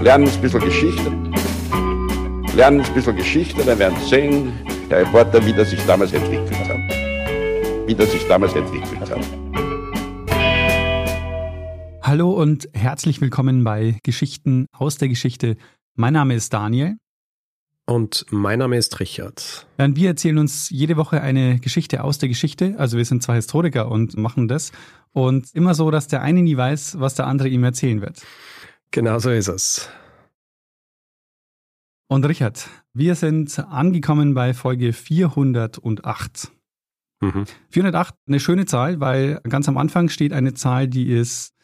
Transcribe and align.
lernen 0.00 0.28
ein 0.28 0.40
bisschen 0.40 0.60
Geschichte. 0.60 1.10
Lernen 2.56 2.80
ein 2.80 2.94
bisschen 2.94 3.16
Geschichte, 3.16 3.62
dann 3.64 3.78
werden 3.78 3.98
Sie 4.00 4.08
sehen, 4.08 4.52
der 4.88 5.00
Reporter, 5.00 5.44
wie 5.44 5.52
das 5.52 5.70
sich 5.70 5.84
damals 5.86 6.12
entwickelt 6.12 6.68
hat. 6.68 6.78
Wie 7.86 7.94
das 7.94 8.10
sich 8.10 8.26
damals 8.26 8.54
entwickelt 8.54 9.10
hat. 9.10 9.20
Hallo 12.02 12.30
und 12.30 12.68
herzlich 12.72 13.20
willkommen 13.20 13.62
bei 13.62 13.98
Geschichten 14.02 14.66
aus 14.72 14.96
der 14.96 15.08
Geschichte. 15.08 15.56
Mein 15.94 16.14
Name 16.14 16.34
ist 16.34 16.52
Daniel. 16.52 16.96
Und 17.86 18.24
mein 18.30 18.60
Name 18.60 18.78
ist 18.78 19.00
Richard. 19.00 19.66
Und 19.76 19.96
wir 19.96 20.08
erzählen 20.08 20.38
uns 20.38 20.70
jede 20.70 20.96
Woche 20.96 21.20
eine 21.20 21.58
Geschichte 21.58 22.04
aus 22.04 22.18
der 22.18 22.28
Geschichte. 22.28 22.74
Also 22.78 22.96
wir 22.96 23.04
sind 23.04 23.22
zwei 23.22 23.34
Historiker 23.34 23.90
und 23.90 24.16
machen 24.16 24.48
das. 24.48 24.72
Und 25.12 25.54
immer 25.54 25.74
so, 25.74 25.90
dass 25.90 26.06
der 26.06 26.22
eine 26.22 26.42
nie 26.42 26.56
weiß, 26.56 27.00
was 27.00 27.16
der 27.16 27.26
andere 27.26 27.48
ihm 27.48 27.64
erzählen 27.64 28.00
wird. 28.00 28.22
Genau 28.92 29.18
so 29.18 29.30
ist 29.30 29.48
es. 29.48 29.88
Und 32.08 32.24
Richard, 32.24 32.68
wir 32.92 33.14
sind 33.14 33.56
angekommen 33.60 34.34
bei 34.34 34.52
Folge 34.52 34.92
408. 34.92 36.50
Mhm. 37.20 37.44
408, 37.68 38.14
eine 38.26 38.40
schöne 38.40 38.66
Zahl, 38.66 38.98
weil 38.98 39.40
ganz 39.48 39.68
am 39.68 39.76
Anfang 39.76 40.08
steht 40.08 40.32
eine 40.32 40.54
Zahl, 40.54 40.88
die 40.88 41.08
ist, 41.08 41.54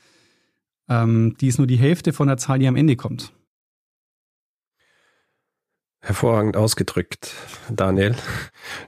ähm, 0.88 1.36
die 1.40 1.48
ist 1.48 1.58
nur 1.58 1.66
die 1.66 1.78
Hälfte 1.78 2.12
von 2.12 2.28
der 2.28 2.36
Zahl, 2.36 2.60
die 2.60 2.68
am 2.68 2.76
Ende 2.76 2.94
kommt. 2.94 3.32
Hervorragend 6.06 6.56
ausgedrückt, 6.56 7.32
Daniel. 7.68 8.14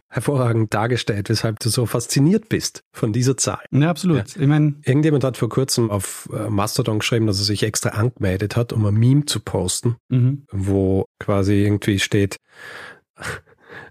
Hervorragend 0.09 0.73
dargestellt, 0.73 1.29
weshalb 1.29 1.59
du 1.59 1.69
so 1.69 1.85
fasziniert 1.85 2.49
bist 2.49 2.85
von 2.93 3.13
dieser 3.13 3.37
Zahl. 3.37 3.59
Ja, 3.73 3.91
absolut. 3.91 4.37
Ja. 4.37 4.43
Ich 4.43 4.47
meine, 4.47 4.77
irgendjemand 4.85 5.25
hat 5.25 5.37
vor 5.37 5.49
kurzem 5.49 5.91
auf 5.91 6.29
äh, 6.33 6.49
Mastodon 6.49 7.01
geschrieben, 7.01 7.27
dass 7.27 7.41
er 7.41 7.45
sich 7.45 7.65
extra 7.65 7.89
angemeldet 7.89 8.55
hat, 8.55 8.73
um 8.73 8.87
ein 8.87 8.95
Meme 8.95 9.25
zu 9.25 9.41
posten, 9.41 9.97
mhm. 10.09 10.45
wo 10.53 11.07
quasi 11.19 11.55
irgendwie 11.55 11.99
steht, 11.99 12.37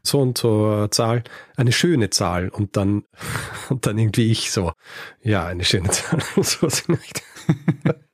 so 0.03 0.22
und 0.22 0.38
so 0.38 0.88
Zahl, 0.88 1.25
eine 1.58 1.73
schöne 1.73 2.09
Zahl 2.09 2.47
und 2.47 2.78
dann, 2.78 3.03
und 3.69 3.86
dann 3.86 3.97
irgendwie 3.97 4.31
ich 4.31 4.52
so, 4.52 4.72
ja, 5.22 5.45
eine 5.45 5.66
schöne 5.66 5.89
Zahl. 5.89 6.22
so 6.41 6.67
nicht. 6.88 7.23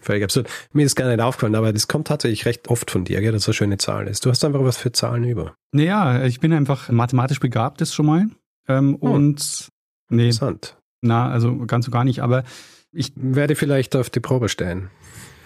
Völlig 0.00 0.22
absurd. 0.22 0.48
Mir 0.72 0.86
ist 0.86 0.94
gar 0.94 1.08
nicht 1.08 1.20
aufgefallen, 1.20 1.56
aber 1.56 1.72
das 1.72 1.88
kommt 1.88 2.06
tatsächlich 2.06 2.46
recht 2.46 2.68
oft 2.68 2.90
von 2.90 3.04
dir, 3.04 3.20
gell, 3.20 3.32
dass 3.32 3.42
das 3.42 3.48
eine 3.48 3.54
schöne 3.54 3.78
Zahl 3.78 4.06
ist. 4.06 4.24
Du 4.24 4.30
hast 4.30 4.44
einfach 4.44 4.62
was 4.62 4.76
für 4.76 4.92
Zahlen 4.92 5.24
über. 5.24 5.56
Naja, 5.72 6.24
ich 6.24 6.40
bin 6.40 6.52
einfach 6.52 6.88
mathematisch 6.90 7.40
begabt, 7.40 7.80
ist 7.80 7.94
schon 7.94 8.06
mal. 8.06 8.26
Ähm, 8.68 8.96
oh. 9.00 9.10
Und 9.10 9.68
nee. 10.08 10.26
Interessant. 10.26 10.76
Na, 11.00 11.28
also 11.28 11.58
ganz 11.66 11.86
so 11.86 11.90
gar 11.90 12.04
nicht, 12.04 12.20
aber 12.22 12.44
ich 12.92 13.12
werde 13.16 13.56
vielleicht 13.56 13.96
auf 13.96 14.10
die 14.10 14.20
Probe 14.20 14.48
stellen 14.48 14.90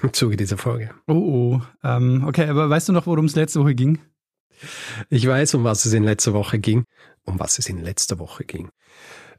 im 0.03 0.13
Zuge 0.13 0.37
dieser 0.37 0.59
Folge. 0.59 0.91
Oh, 1.07 1.15
oh. 1.15 1.63
Ähm, 1.83 2.25
okay, 2.27 2.47
aber 2.49 2.71
weißt 2.71 2.89
du 2.89 2.93
noch, 2.93 3.07
worum 3.07 3.25
es 3.25 3.35
letzte 3.35 3.61
Woche 3.61 3.75
ging? 3.75 3.99
Ich 5.09 5.27
weiß, 5.27 5.55
um 5.55 5.65
was 5.65 5.85
es 5.85 5.93
in 5.93 6.05
letzter 6.05 6.33
Woche 6.35 6.59
ging. 6.59 6.85
Um 7.25 7.39
was 7.41 7.59
es 7.59 7.69
in 7.69 7.83
letzter 7.83 8.19
Woche 8.19 8.45
ging. 8.45 8.71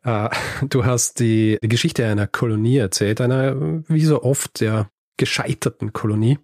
Äh, 0.04 0.30
du 0.70 0.86
hast 0.86 1.20
die, 1.20 1.58
die 1.62 1.70
Geschichte 1.70 2.06
einer 2.06 2.28
Kolonie 2.28 2.78
erzählt, 2.78 3.22
einer 3.22 3.84
wie 3.90 4.06
so 4.06 4.24
oft 4.24 4.62
der 4.62 4.90
gescheiterten 5.18 5.94
Kolonie, 5.94 6.40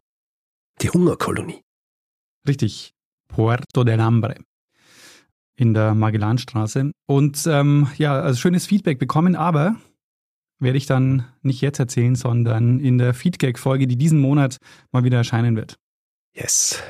die 0.81 0.89
Hungerkolonie. 0.89 1.61
Richtig, 2.47 2.93
Puerto 3.27 3.83
del 3.83 4.01
Hambre 4.01 4.35
in 5.57 5.73
der 5.73 5.95
Magellanstraße. 5.95 6.91
Und 7.07 7.47
ähm, 7.47 7.87
ja, 7.97 8.19
also 8.19 8.39
schönes 8.39 8.65
Feedback 8.65 8.99
bekommen, 8.99 9.35
aber 9.35 9.77
werde 10.59 10.77
ich 10.77 10.85
dann 10.85 11.25
nicht 11.41 11.61
jetzt 11.61 11.79
erzählen, 11.79 12.15
sondern 12.15 12.79
in 12.79 12.97
der 12.97 13.13
Feedback-Folge, 13.13 13.87
die 13.87 13.97
diesen 13.97 14.19
Monat 14.19 14.57
mal 14.91 15.03
wieder 15.03 15.17
erscheinen 15.17 15.55
wird. 15.55 15.77
Yes. 16.33 16.83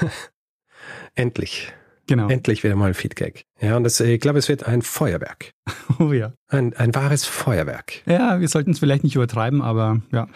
Endlich. 1.14 1.72
Genau. 2.12 2.28
Endlich 2.28 2.62
wieder 2.62 2.76
mal 2.76 2.88
ein 2.88 2.94
Feedback. 2.94 3.46
Ja, 3.58 3.74
und 3.74 3.84
das, 3.84 3.98
ich 3.98 4.20
glaube, 4.20 4.38
es 4.38 4.46
wird 4.50 4.64
ein 4.64 4.82
Feuerwerk. 4.82 5.52
Oh 5.98 6.12
ja. 6.12 6.34
Ein, 6.48 6.74
ein 6.74 6.94
wahres 6.94 7.24
Feuerwerk. 7.24 8.06
Ja, 8.06 8.38
wir 8.40 8.48
sollten 8.48 8.72
es 8.72 8.80
vielleicht 8.80 9.02
nicht 9.02 9.14
übertreiben, 9.14 9.62
aber 9.62 10.02
ja. 10.10 10.26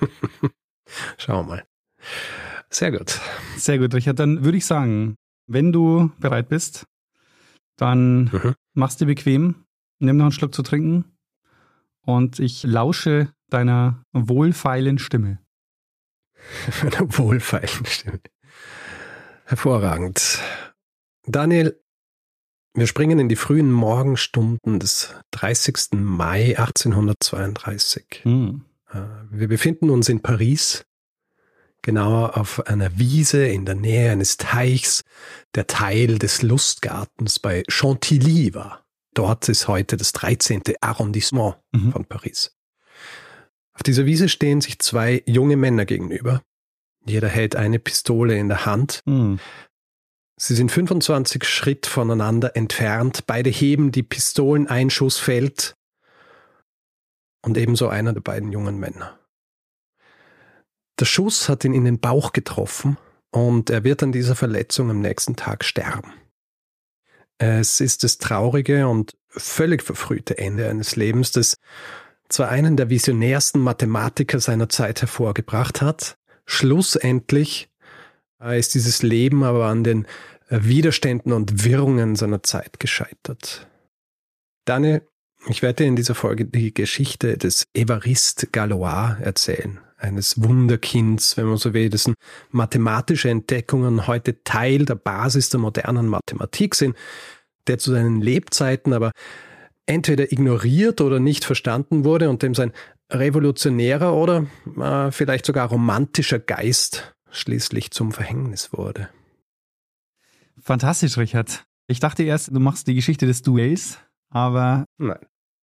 Schauen 1.18 1.46
wir 1.46 1.56
mal. 1.56 1.64
Sehr 2.68 2.90
gut. 2.90 3.20
Sehr 3.56 3.78
gut, 3.78 3.94
Richard. 3.94 4.18
Dann 4.18 4.44
würde 4.44 4.58
ich 4.58 4.66
sagen, 4.66 5.14
wenn 5.46 5.72
du 5.72 6.10
bereit 6.18 6.48
bist, 6.48 6.84
dann 7.76 8.24
mhm. 8.24 8.54
machst 8.74 9.00
du 9.00 9.06
bequem, 9.06 9.66
nimm 10.00 10.16
noch 10.16 10.26
einen 10.26 10.32
Schluck 10.32 10.52
zu 10.52 10.62
trinken 10.62 11.04
und 12.02 12.40
ich 12.40 12.64
lausche 12.64 13.32
deiner 13.50 14.02
wohlfeilen 14.12 14.98
Stimme. 14.98 15.38
Meiner 16.82 17.06
wohlfeilen 17.18 17.86
Stimme. 17.86 18.20
Hervorragend. 19.44 20.40
Daniel, 21.26 21.80
wir 22.74 22.86
springen 22.86 23.18
in 23.18 23.28
die 23.28 23.36
frühen 23.36 23.72
Morgenstunden 23.72 24.78
des 24.78 25.14
30. 25.32 25.92
Mai 25.94 26.56
1832. 26.56 28.20
Hm. 28.22 28.64
Äh, 28.90 29.00
wir 29.30 29.48
befinden 29.48 29.90
uns 29.90 30.08
in 30.08 30.20
Paris, 30.20 30.84
genauer 31.82 32.36
auf 32.36 32.66
einer 32.66 32.98
Wiese 32.98 33.46
in 33.46 33.64
der 33.64 33.74
Nähe 33.74 34.12
eines 34.12 34.36
Teichs, 34.36 35.02
der 35.54 35.66
Teil 35.66 36.18
des 36.18 36.42
Lustgartens 36.42 37.38
bei 37.38 37.64
Chantilly 37.68 38.54
war. 38.54 38.84
Dort 39.14 39.48
ist 39.48 39.66
heute 39.66 39.96
das 39.96 40.12
13. 40.12 40.62
Arrondissement 40.80 41.56
mhm. 41.72 41.92
von 41.92 42.04
Paris. 42.04 42.56
Auf 43.72 43.82
dieser 43.82 44.06
Wiese 44.06 44.28
stehen 44.28 44.60
sich 44.60 44.78
zwei 44.78 45.22
junge 45.26 45.56
Männer 45.56 45.86
gegenüber. 45.86 46.42
Jeder 47.04 47.28
hält 47.28 47.56
eine 47.56 47.78
Pistole 47.78 48.38
in 48.38 48.48
der 48.48 48.66
Hand. 48.66 49.00
Mhm. 49.06 49.40
Sie 50.42 50.54
sind 50.54 50.72
25 50.72 51.44
Schritt 51.44 51.86
voneinander 51.86 52.56
entfernt. 52.56 53.26
Beide 53.26 53.50
heben 53.50 53.92
die 53.92 54.02
Pistoleneinschuss 54.02 55.18
fällt. 55.18 55.76
Und 57.42 57.58
ebenso 57.58 57.88
einer 57.88 58.14
der 58.14 58.22
beiden 58.22 58.50
jungen 58.50 58.78
Männer. 58.78 59.18
Der 60.98 61.04
Schuss 61.04 61.50
hat 61.50 61.64
ihn 61.66 61.74
in 61.74 61.84
den 61.84 62.00
Bauch 62.00 62.32
getroffen 62.32 62.96
und 63.30 63.68
er 63.68 63.84
wird 63.84 64.02
an 64.02 64.12
dieser 64.12 64.34
Verletzung 64.34 64.88
am 64.88 65.00
nächsten 65.00 65.36
Tag 65.36 65.62
sterben. 65.62 66.14
Es 67.36 67.80
ist 67.80 68.02
das 68.02 68.16
traurige 68.16 68.88
und 68.88 69.18
völlig 69.28 69.82
verfrühte 69.82 70.38
Ende 70.38 70.70
eines 70.70 70.96
Lebens, 70.96 71.32
das 71.32 71.56
zwar 72.30 72.48
einen 72.48 72.78
der 72.78 72.88
visionärsten 72.88 73.60
Mathematiker 73.60 74.40
seiner 74.40 74.70
Zeit 74.70 75.02
hervorgebracht 75.02 75.82
hat, 75.82 76.16
schlussendlich 76.46 77.69
ist 78.40 78.74
dieses 78.74 79.02
Leben 79.02 79.44
aber 79.44 79.66
an 79.66 79.84
den 79.84 80.06
äh, 80.48 80.60
Widerständen 80.62 81.32
und 81.32 81.64
Wirrungen 81.64 82.16
seiner 82.16 82.42
Zeit 82.42 82.80
gescheitert. 82.80 83.66
Daniel, 84.64 85.02
ich 85.48 85.62
werde 85.62 85.82
dir 85.82 85.88
in 85.88 85.96
dieser 85.96 86.14
Folge 86.14 86.44
die 86.44 86.74
Geschichte 86.74 87.38
des 87.38 87.64
Evariste 87.74 88.46
Galois 88.46 89.16
erzählen, 89.20 89.80
eines 89.96 90.42
Wunderkinds, 90.42 91.36
wenn 91.36 91.46
man 91.46 91.56
so 91.56 91.72
will, 91.72 91.88
dessen 91.88 92.14
mathematische 92.50 93.30
Entdeckungen 93.30 94.06
heute 94.06 94.42
Teil 94.42 94.84
der 94.84 94.96
Basis 94.96 95.48
der 95.48 95.60
modernen 95.60 96.06
Mathematik 96.06 96.74
sind, 96.74 96.96
der 97.66 97.78
zu 97.78 97.92
seinen 97.92 98.20
Lebzeiten 98.20 98.92
aber 98.92 99.12
entweder 99.86 100.30
ignoriert 100.30 101.00
oder 101.00 101.20
nicht 101.20 101.44
verstanden 101.44 102.04
wurde 102.04 102.28
und 102.28 102.42
dem 102.42 102.54
sein 102.54 102.72
revolutionärer 103.10 104.14
oder 104.14 104.46
äh, 104.78 105.10
vielleicht 105.10 105.46
sogar 105.46 105.68
romantischer 105.68 106.38
Geist 106.38 107.14
schließlich 107.30 107.90
zum 107.90 108.12
Verhängnis 108.12 108.72
wurde. 108.72 109.08
Fantastisch, 110.60 111.16
Richard. 111.16 111.64
Ich 111.86 112.00
dachte 112.00 112.22
erst, 112.22 112.54
du 112.54 112.60
machst 112.60 112.86
die 112.86 112.94
Geschichte 112.94 113.26
des 113.26 113.42
Duells, 113.42 113.98
aber. 114.28 114.84
Nein. 114.98 115.18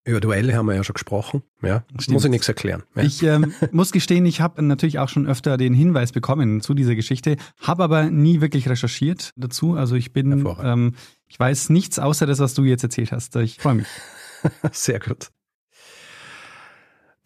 Über 0.05 0.21
Duelle 0.21 0.55
haben 0.55 0.67
wir 0.67 0.75
ja 0.75 0.85
schon 0.85 0.93
gesprochen. 0.93 1.43
Ja, 1.61 1.83
Stimmt. 1.99 2.13
muss 2.13 2.23
ich 2.23 2.31
nichts 2.31 2.47
erklären. 2.47 2.83
Ja. 2.95 3.03
Ich 3.03 3.23
ähm, 3.23 3.53
muss 3.71 3.91
gestehen, 3.91 4.25
ich 4.25 4.39
habe 4.39 4.61
natürlich 4.61 4.99
auch 4.99 5.09
schon 5.09 5.27
öfter 5.27 5.57
den 5.57 5.73
Hinweis 5.73 6.13
bekommen 6.13 6.61
zu 6.61 6.73
dieser 6.73 6.95
Geschichte, 6.95 7.35
habe 7.61 7.83
aber 7.83 8.09
nie 8.09 8.39
wirklich 8.39 8.69
recherchiert 8.69 9.33
dazu. 9.35 9.73
Also 9.73 9.95
ich 9.95 10.13
bin, 10.13 10.45
ähm, 10.63 10.95
ich 11.27 11.37
weiß 11.37 11.69
nichts 11.71 11.99
außer 11.99 12.25
das, 12.25 12.39
was 12.39 12.53
du 12.53 12.63
jetzt 12.63 12.83
erzählt 12.83 13.11
hast. 13.11 13.35
Ich 13.35 13.57
freue 13.57 13.75
mich. 13.75 13.87
Sehr 14.71 14.99
gut. 14.99 15.29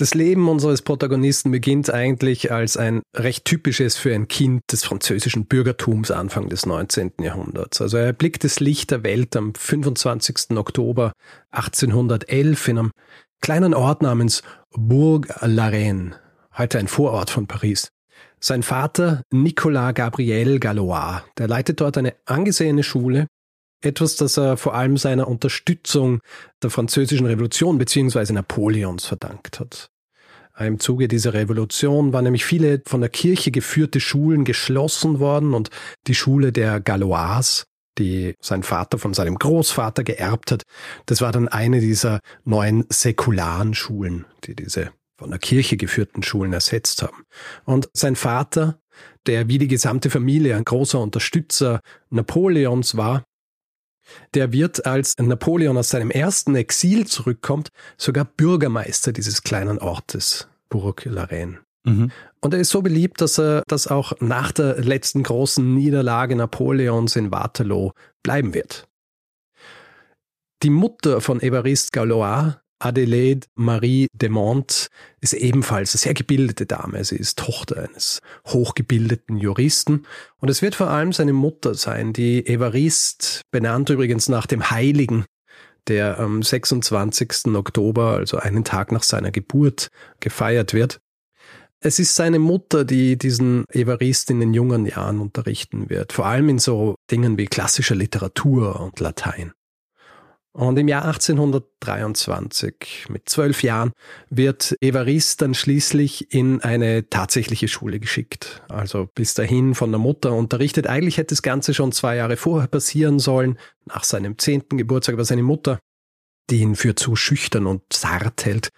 Das 0.01 0.15
Leben 0.15 0.49
unseres 0.49 0.81
Protagonisten 0.81 1.51
beginnt 1.51 1.93
eigentlich 1.93 2.51
als 2.51 2.75
ein 2.75 3.03
recht 3.15 3.45
typisches 3.45 3.97
für 3.97 4.15
ein 4.15 4.27
Kind 4.27 4.63
des 4.71 4.83
französischen 4.83 5.45
Bürgertums 5.45 6.09
Anfang 6.09 6.49
des 6.49 6.65
19. 6.65 7.11
Jahrhunderts. 7.21 7.81
Also 7.81 7.97
er 7.97 8.05
erblickt 8.05 8.43
das 8.43 8.59
Licht 8.59 8.89
der 8.89 9.03
Welt 9.03 9.35
am 9.35 9.53
25. 9.53 10.57
Oktober 10.57 11.11
1811 11.51 12.67
in 12.67 12.79
einem 12.79 12.91
kleinen 13.43 13.75
Ort 13.75 14.01
namens 14.01 14.41
Bourg-la-Reine, 14.75 16.15
heute 16.57 16.79
ein 16.79 16.87
Vorort 16.87 17.29
von 17.29 17.45
Paris. 17.45 17.89
Sein 18.39 18.63
Vater, 18.63 19.21
Nicolas 19.29 19.93
Gabriel 19.93 20.57
Gallois, 20.57 21.21
der 21.37 21.47
leitet 21.47 21.79
dort 21.79 21.99
eine 21.99 22.15
angesehene 22.25 22.81
Schule, 22.81 23.27
etwas, 23.81 24.15
das 24.15 24.37
er 24.37 24.57
vor 24.57 24.73
allem 24.73 24.97
seiner 24.97 25.27
Unterstützung 25.27 26.21
der 26.63 26.71
französischen 26.71 27.27
Revolution 27.27 27.77
bzw. 27.77 28.33
Napoleons 28.33 29.05
verdankt 29.05 29.59
hat. 29.59 29.90
Im 30.59 30.79
Zuge 30.79 31.07
dieser 31.07 31.33
Revolution 31.33 32.13
waren 32.13 32.25
nämlich 32.25 32.45
viele 32.45 32.81
von 32.85 33.01
der 33.01 33.09
Kirche 33.09 33.51
geführte 33.51 33.99
Schulen 33.99 34.43
geschlossen 34.43 35.19
worden 35.19 35.53
und 35.53 35.69
die 36.07 36.15
Schule 36.15 36.51
der 36.51 36.79
Galois, 36.79 37.63
die 37.97 38.35
sein 38.41 38.63
Vater 38.63 38.97
von 38.97 39.13
seinem 39.13 39.35
Großvater 39.37 40.03
geerbt 40.03 40.51
hat, 40.51 40.63
das 41.05 41.21
war 41.21 41.31
dann 41.31 41.47
eine 41.47 41.79
dieser 41.79 42.19
neuen 42.43 42.85
säkularen 42.89 43.73
Schulen, 43.73 44.25
die 44.43 44.55
diese 44.55 44.91
von 45.17 45.29
der 45.29 45.39
Kirche 45.39 45.77
geführten 45.77 46.23
Schulen 46.23 46.51
ersetzt 46.51 47.03
haben. 47.03 47.23
Und 47.65 47.89
sein 47.93 48.15
Vater, 48.15 48.79
der 49.27 49.47
wie 49.47 49.59
die 49.59 49.67
gesamte 49.67 50.09
Familie 50.09 50.55
ein 50.55 50.65
großer 50.65 50.99
Unterstützer 50.99 51.79
Napoleons 52.09 52.97
war, 52.97 53.23
der 54.33 54.51
wird, 54.51 54.85
als 54.85 55.15
Napoleon 55.17 55.77
aus 55.77 55.89
seinem 55.89 56.11
ersten 56.11 56.55
Exil 56.55 57.07
zurückkommt, 57.07 57.69
sogar 57.97 58.25
Bürgermeister 58.25 59.11
dieses 59.11 59.43
kleinen 59.43 59.79
Ortes, 59.79 60.47
Bourg 60.69 61.05
la 61.05 61.25
Reine. 61.25 61.59
Mhm. 61.83 62.11
Und 62.41 62.53
er 62.53 62.59
ist 62.59 62.69
so 62.69 62.81
beliebt, 62.81 63.21
dass 63.21 63.39
er 63.39 63.63
das 63.67 63.87
auch 63.87 64.13
nach 64.19 64.51
der 64.51 64.81
letzten 64.81 65.23
großen 65.23 65.73
Niederlage 65.73 66.35
Napoleons 66.35 67.15
in 67.15 67.31
Waterloo 67.31 67.91
bleiben 68.23 68.53
wird. 68.53 68.87
Die 70.63 70.69
Mutter 70.69 71.21
von 71.21 71.39
Évariste 71.39 71.91
Galois 71.91 72.55
Adelaide 72.83 73.47
Marie 73.55 74.07
de 74.13 74.29
Mont 74.29 74.87
ist 75.19 75.33
ebenfalls 75.33 75.93
eine 75.93 75.99
sehr 75.99 76.13
gebildete 76.13 76.65
Dame. 76.65 77.03
Sie 77.03 77.15
ist 77.15 77.37
Tochter 77.37 77.87
eines 77.87 78.21
hochgebildeten 78.47 79.37
Juristen. 79.37 80.05
Und 80.39 80.49
es 80.49 80.61
wird 80.61 80.75
vor 80.75 80.89
allem 80.89 81.13
seine 81.13 81.33
Mutter 81.33 81.75
sein, 81.75 82.11
die 82.11 82.45
Evariste, 82.47 83.41
benannt 83.51 83.89
übrigens 83.89 84.29
nach 84.29 84.47
dem 84.47 84.71
Heiligen, 84.71 85.25
der 85.87 86.19
am 86.19 86.41
26. 86.41 87.53
Oktober, 87.55 88.15
also 88.17 88.37
einen 88.37 88.63
Tag 88.63 88.91
nach 88.91 89.03
seiner 89.03 89.31
Geburt, 89.31 89.89
gefeiert 90.19 90.73
wird. 90.73 90.99
Es 91.83 91.97
ist 91.97 92.15
seine 92.15 92.39
Mutter, 92.39 92.85
die 92.85 93.17
diesen 93.17 93.65
Evarist 93.69 94.29
in 94.29 94.39
den 94.39 94.53
jungen 94.53 94.85
Jahren 94.85 95.19
unterrichten 95.19 95.89
wird, 95.89 96.13
vor 96.13 96.25
allem 96.25 96.49
in 96.49 96.59
so 96.59 96.95
Dingen 97.09 97.37
wie 97.37 97.45
klassischer 97.45 97.95
Literatur 97.95 98.79
und 98.79 98.99
Latein. 98.99 99.51
Und 100.53 100.77
im 100.77 100.89
Jahr 100.89 101.05
1823, 101.05 103.05
mit 103.09 103.29
zwölf 103.29 103.63
Jahren, 103.63 103.93
wird 104.29 104.75
Evarist 104.81 105.41
dann 105.41 105.53
schließlich 105.53 106.33
in 106.33 106.61
eine 106.61 107.09
tatsächliche 107.09 107.69
Schule 107.69 108.01
geschickt. 108.01 108.61
Also 108.67 109.07
bis 109.15 109.33
dahin 109.33 109.75
von 109.75 109.91
der 109.91 109.99
Mutter 109.99 110.33
unterrichtet. 110.33 110.87
Eigentlich 110.87 111.17
hätte 111.17 111.29
das 111.29 111.41
Ganze 111.41 111.73
schon 111.73 111.93
zwei 111.93 112.17
Jahre 112.17 112.35
vorher 112.35 112.67
passieren 112.67 113.19
sollen, 113.19 113.57
nach 113.85 114.03
seinem 114.03 114.37
zehnten 114.37 114.77
Geburtstag, 114.77 115.13
aber 115.13 115.23
seine 115.23 115.43
Mutter, 115.43 115.79
die 116.49 116.59
ihn 116.59 116.75
für 116.75 116.95
zu 116.95 117.15
schüchtern 117.15 117.65
und 117.65 117.83
zart 117.89 118.43
hält, 118.43 118.71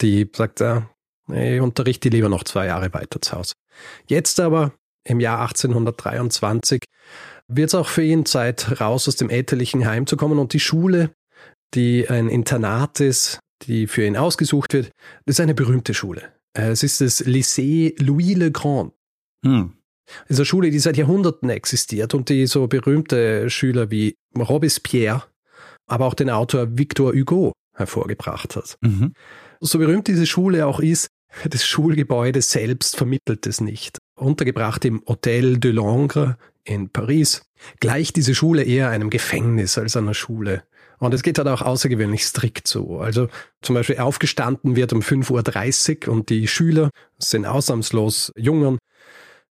die 0.00 0.28
sagt, 0.34 0.58
ja, 0.58 0.90
ich 1.32 1.60
unterrichte 1.60 2.08
lieber 2.08 2.28
noch 2.28 2.42
zwei 2.42 2.66
Jahre 2.66 2.92
weiter 2.92 3.22
zu 3.22 3.36
Hause. 3.36 3.52
Jetzt 4.06 4.40
aber, 4.40 4.72
im 5.04 5.20
Jahr 5.20 5.40
1823, 5.42 6.82
wird 7.56 7.68
es 7.68 7.74
auch 7.74 7.88
für 7.88 8.02
ihn 8.02 8.26
Zeit, 8.26 8.80
raus 8.80 9.08
aus 9.08 9.16
dem 9.16 9.30
elterlichen 9.30 9.86
Heim 9.86 10.06
zu 10.06 10.16
kommen 10.16 10.38
und 10.38 10.52
die 10.52 10.60
Schule, 10.60 11.10
die 11.74 12.08
ein 12.08 12.28
Internat 12.28 13.00
ist, 13.00 13.38
die 13.62 13.86
für 13.86 14.04
ihn 14.04 14.16
ausgesucht 14.16 14.72
wird, 14.72 14.90
ist 15.26 15.40
eine 15.40 15.54
berühmte 15.54 15.94
Schule. 15.94 16.22
Es 16.54 16.82
ist 16.82 17.00
das 17.00 17.24
Lycée 17.24 17.94
Louis 18.02 18.36
le 18.36 18.50
Grand. 18.50 18.92
Hm. 19.44 19.72
Es 20.24 20.32
ist 20.32 20.40
eine 20.40 20.46
Schule, 20.46 20.70
die 20.70 20.78
seit 20.78 20.96
Jahrhunderten 20.96 21.48
existiert 21.48 22.14
und 22.14 22.28
die 22.28 22.46
so 22.46 22.66
berühmte 22.66 23.48
Schüler 23.48 23.90
wie 23.90 24.14
Robespierre, 24.36 25.24
aber 25.86 26.06
auch 26.06 26.14
den 26.14 26.30
Autor 26.30 26.76
Victor 26.76 27.12
Hugo 27.12 27.52
hervorgebracht 27.74 28.56
hat. 28.56 28.76
Mhm. 28.82 29.14
So 29.60 29.78
berühmt 29.78 30.08
diese 30.08 30.26
Schule 30.26 30.66
auch 30.66 30.80
ist, 30.80 31.08
das 31.48 31.64
Schulgebäude 31.64 32.42
selbst 32.42 32.96
vermittelt 32.96 33.46
es 33.46 33.60
nicht. 33.60 33.98
Untergebracht 34.18 34.84
im 34.84 35.02
Hotel 35.06 35.58
de 35.58 35.72
Langres 35.72 36.34
in 36.64 36.90
Paris, 36.90 37.42
gleicht 37.80 38.16
diese 38.16 38.34
Schule 38.34 38.62
eher 38.62 38.90
einem 38.90 39.10
Gefängnis 39.10 39.78
als 39.78 39.96
einer 39.96 40.14
Schule. 40.14 40.64
Und 40.98 41.14
es 41.14 41.22
geht 41.22 41.38
halt 41.38 41.48
auch 41.48 41.62
außergewöhnlich 41.62 42.24
strikt 42.24 42.68
so. 42.68 43.00
Also 43.00 43.28
zum 43.60 43.74
Beispiel 43.74 43.98
aufgestanden 43.98 44.76
wird 44.76 44.92
um 44.92 45.00
5.30 45.00 46.06
Uhr 46.06 46.12
und 46.12 46.30
die 46.30 46.46
Schüler 46.46 46.90
sind 47.18 47.44
ausnahmslos 47.44 48.32
Jungen. 48.36 48.78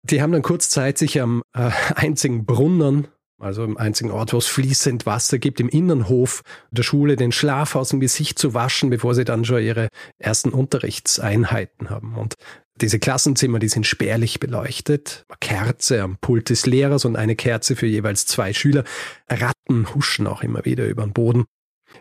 Die 0.02 0.22
haben 0.22 0.32
dann 0.32 0.42
kurz 0.42 0.68
Zeit, 0.70 0.98
sich 0.98 1.20
am 1.20 1.42
äh, 1.54 1.70
einzigen 1.94 2.46
Brunnen 2.46 3.08
also 3.38 3.64
im 3.64 3.76
einzigen 3.76 4.10
Ort, 4.10 4.32
wo 4.32 4.38
es 4.38 4.46
fließend 4.46 5.04
Wasser 5.04 5.38
gibt, 5.38 5.60
im 5.60 5.68
Innenhof 5.68 6.42
der 6.70 6.82
Schule 6.82 7.16
den 7.16 7.32
Schlaf 7.32 7.76
aus 7.76 7.90
dem 7.90 8.00
Gesicht 8.00 8.38
zu 8.38 8.54
waschen, 8.54 8.90
bevor 8.90 9.14
sie 9.14 9.24
dann 9.24 9.44
schon 9.44 9.62
ihre 9.62 9.88
ersten 10.18 10.50
Unterrichtseinheiten 10.50 11.90
haben. 11.90 12.14
Und 12.16 12.34
diese 12.80 12.98
Klassenzimmer, 12.98 13.58
die 13.58 13.68
sind 13.68 13.86
spärlich 13.86 14.40
beleuchtet. 14.40 15.24
Kerze 15.40 16.02
am 16.02 16.18
Pult 16.18 16.50
des 16.50 16.66
Lehrers 16.66 17.04
und 17.04 17.16
eine 17.16 17.36
Kerze 17.36 17.76
für 17.76 17.86
jeweils 17.86 18.26
zwei 18.26 18.52
Schüler. 18.52 18.84
Ratten 19.28 19.94
huschen 19.94 20.26
auch 20.26 20.42
immer 20.42 20.64
wieder 20.64 20.86
über 20.86 21.02
den 21.02 21.12
Boden. 21.12 21.44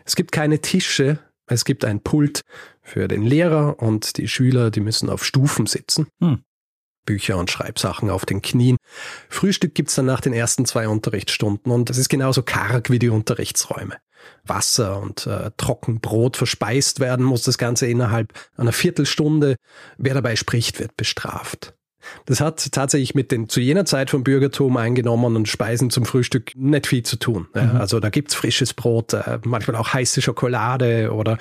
Es 0.04 0.16
gibt 0.16 0.32
keine 0.32 0.60
Tische. 0.60 1.18
Es 1.48 1.64
gibt 1.64 1.84
ein 1.84 2.00
Pult 2.00 2.42
für 2.82 3.08
den 3.08 3.22
Lehrer 3.22 3.80
und 3.80 4.16
die 4.16 4.28
Schüler, 4.28 4.70
die 4.70 4.80
müssen 4.80 5.08
auf 5.08 5.24
Stufen 5.24 5.66
sitzen. 5.66 6.08
Hm. 6.20 6.42
Bücher 7.06 7.38
und 7.38 7.50
Schreibsachen 7.50 8.10
auf 8.10 8.26
den 8.26 8.42
Knien. 8.42 8.76
Frühstück 9.28 9.74
gibt's 9.74 9.94
dann 9.94 10.06
nach 10.06 10.20
den 10.20 10.32
ersten 10.32 10.66
zwei 10.66 10.88
Unterrichtsstunden 10.88 11.72
und 11.72 11.88
es 11.88 11.98
ist 11.98 12.08
genauso 12.08 12.42
karg 12.42 12.90
wie 12.90 12.98
die 12.98 13.08
Unterrichtsräume. 13.08 13.96
Wasser 14.44 15.00
und 15.00 15.26
äh, 15.26 15.50
Trockenbrot 15.56 16.36
verspeist 16.36 17.00
werden 17.00 17.24
muss 17.24 17.42
das 17.42 17.58
Ganze 17.58 17.86
innerhalb 17.86 18.32
einer 18.56 18.72
Viertelstunde. 18.72 19.56
Wer 19.98 20.14
dabei 20.14 20.36
spricht, 20.36 20.80
wird 20.80 20.96
bestraft. 20.96 21.74
Das 22.26 22.40
hat 22.40 22.70
tatsächlich 22.72 23.14
mit 23.14 23.32
den 23.32 23.48
zu 23.48 23.60
jener 23.60 23.84
Zeit 23.84 24.10
vom 24.10 24.22
Bürgertum 24.22 24.76
eingenommenen 24.76 25.46
Speisen 25.46 25.90
zum 25.90 26.04
Frühstück 26.04 26.52
nicht 26.54 26.86
viel 26.86 27.02
zu 27.02 27.16
tun. 27.16 27.48
Mhm. 27.54 27.76
Also 27.76 28.00
da 28.00 28.10
gibt's 28.10 28.34
frisches 28.34 28.74
Brot, 28.74 29.12
äh, 29.12 29.38
manchmal 29.44 29.76
auch 29.76 29.92
heiße 29.92 30.22
Schokolade 30.22 31.12
oder 31.12 31.38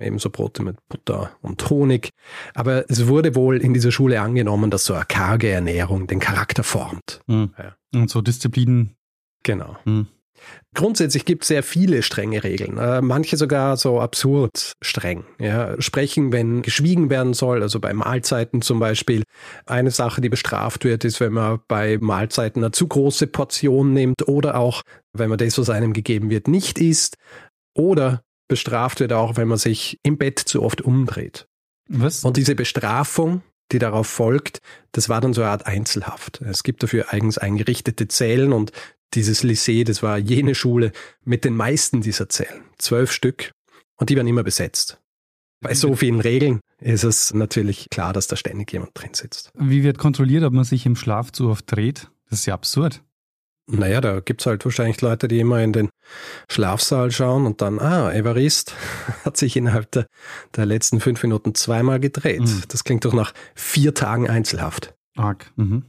ebenso 0.00 0.30
Brote 0.30 0.62
mit 0.62 0.76
Butter 0.88 1.30
und 1.42 1.68
Honig. 1.70 2.10
Aber 2.54 2.88
es 2.90 3.06
wurde 3.06 3.34
wohl 3.34 3.58
in 3.58 3.74
dieser 3.74 3.92
Schule 3.92 4.20
angenommen, 4.20 4.70
dass 4.70 4.84
so 4.84 4.94
eine 4.94 5.04
karge 5.04 5.50
Ernährung 5.50 6.06
den 6.06 6.20
Charakter 6.20 6.64
formt. 6.64 7.20
Mhm. 7.26 7.54
Ja. 7.58 7.76
Und 7.94 8.10
so 8.10 8.20
Disziplinen. 8.20 8.96
Genau. 9.42 9.76
Mhm. 9.84 10.08
Grundsätzlich 10.74 11.24
gibt 11.24 11.44
es 11.44 11.48
sehr 11.48 11.62
viele 11.62 12.02
strenge 12.02 12.42
Regeln, 12.42 12.76
äh, 12.78 13.00
manche 13.00 13.36
sogar 13.36 13.76
so 13.76 14.00
absurd 14.00 14.72
streng. 14.82 15.24
Ja. 15.38 15.80
Sprechen, 15.80 16.32
wenn 16.32 16.62
geschwiegen 16.62 17.10
werden 17.10 17.32
soll, 17.32 17.62
also 17.62 17.78
bei 17.78 17.94
Mahlzeiten 17.94 18.60
zum 18.60 18.80
Beispiel. 18.80 19.22
Eine 19.66 19.92
Sache, 19.92 20.20
die 20.20 20.28
bestraft 20.28 20.84
wird, 20.84 21.04
ist, 21.04 21.20
wenn 21.20 21.32
man 21.32 21.60
bei 21.68 21.98
Mahlzeiten 21.98 22.62
eine 22.62 22.72
zu 22.72 22.88
große 22.88 23.28
Portion 23.28 23.94
nimmt 23.94 24.26
oder 24.26 24.56
auch, 24.56 24.82
wenn 25.12 25.28
man 25.28 25.38
das, 25.38 25.56
was 25.58 25.70
einem 25.70 25.92
gegeben 25.92 26.28
wird, 26.28 26.48
nicht 26.48 26.78
isst. 26.78 27.16
Oder 27.76 28.22
bestraft 28.48 29.00
wird 29.00 29.12
auch, 29.12 29.36
wenn 29.36 29.48
man 29.48 29.58
sich 29.58 29.98
im 30.02 30.18
Bett 30.18 30.38
zu 30.38 30.62
oft 30.62 30.82
umdreht. 30.82 31.46
Was? 31.88 32.24
Und 32.24 32.36
diese 32.36 32.54
Bestrafung, 32.54 33.42
die 33.72 33.78
darauf 33.78 34.06
folgt, 34.06 34.60
das 34.92 35.08
war 35.08 35.20
dann 35.20 35.32
so 35.32 35.42
eine 35.42 35.50
Art 35.50 35.66
Einzelhaft. 35.66 36.40
Es 36.42 36.62
gibt 36.62 36.82
dafür 36.82 37.12
eigens 37.12 37.38
eingerichtete 37.38 38.08
Zellen 38.08 38.52
und 38.52 38.72
dieses 39.14 39.44
Lycée, 39.44 39.84
das 39.84 40.02
war 40.02 40.18
jene 40.18 40.54
Schule 40.54 40.92
mit 41.24 41.44
den 41.44 41.56
meisten 41.56 42.00
dieser 42.00 42.28
Zellen. 42.28 42.64
Zwölf 42.78 43.12
Stück. 43.12 43.52
Und 43.96 44.10
die 44.10 44.16
werden 44.16 44.26
immer 44.26 44.42
besetzt. 44.42 45.00
Bei 45.60 45.72
so 45.72 45.94
vielen 45.94 46.20
Regeln 46.20 46.60
ist 46.80 47.04
es 47.04 47.32
natürlich 47.32 47.88
klar, 47.90 48.12
dass 48.12 48.26
da 48.26 48.36
ständig 48.36 48.72
jemand 48.72 48.90
drin 48.94 49.14
sitzt. 49.14 49.50
Wie 49.54 49.82
wird 49.82 49.98
kontrolliert, 49.98 50.44
ob 50.44 50.52
man 50.52 50.64
sich 50.64 50.84
im 50.84 50.96
Schlaf 50.96 51.32
zu 51.32 51.48
oft 51.48 51.70
dreht? 51.70 52.10
Das 52.28 52.40
ist 52.40 52.46
ja 52.46 52.54
absurd. 52.54 53.02
Naja, 53.66 54.00
da 54.02 54.20
gibt's 54.20 54.44
halt 54.44 54.64
wahrscheinlich 54.64 55.00
Leute, 55.00 55.26
die 55.26 55.38
immer 55.38 55.62
in 55.62 55.72
den 55.72 55.88
Schlafsaal 56.48 57.10
schauen 57.10 57.46
und 57.46 57.60
dann, 57.60 57.78
ah, 57.78 58.12
Evarist 58.12 58.74
hat 59.24 59.36
sich 59.36 59.56
innerhalb 59.56 59.90
der, 59.92 60.06
der 60.56 60.66
letzten 60.66 61.00
fünf 61.00 61.22
Minuten 61.22 61.54
zweimal 61.54 62.00
gedreht. 62.00 62.40
Mhm. 62.40 62.62
Das 62.68 62.84
klingt 62.84 63.04
doch 63.04 63.14
nach 63.14 63.32
vier 63.54 63.94
Tagen 63.94 64.28
Einzelhaft. 64.28 64.94
Arg. 65.16 65.52
Mhm. 65.56 65.84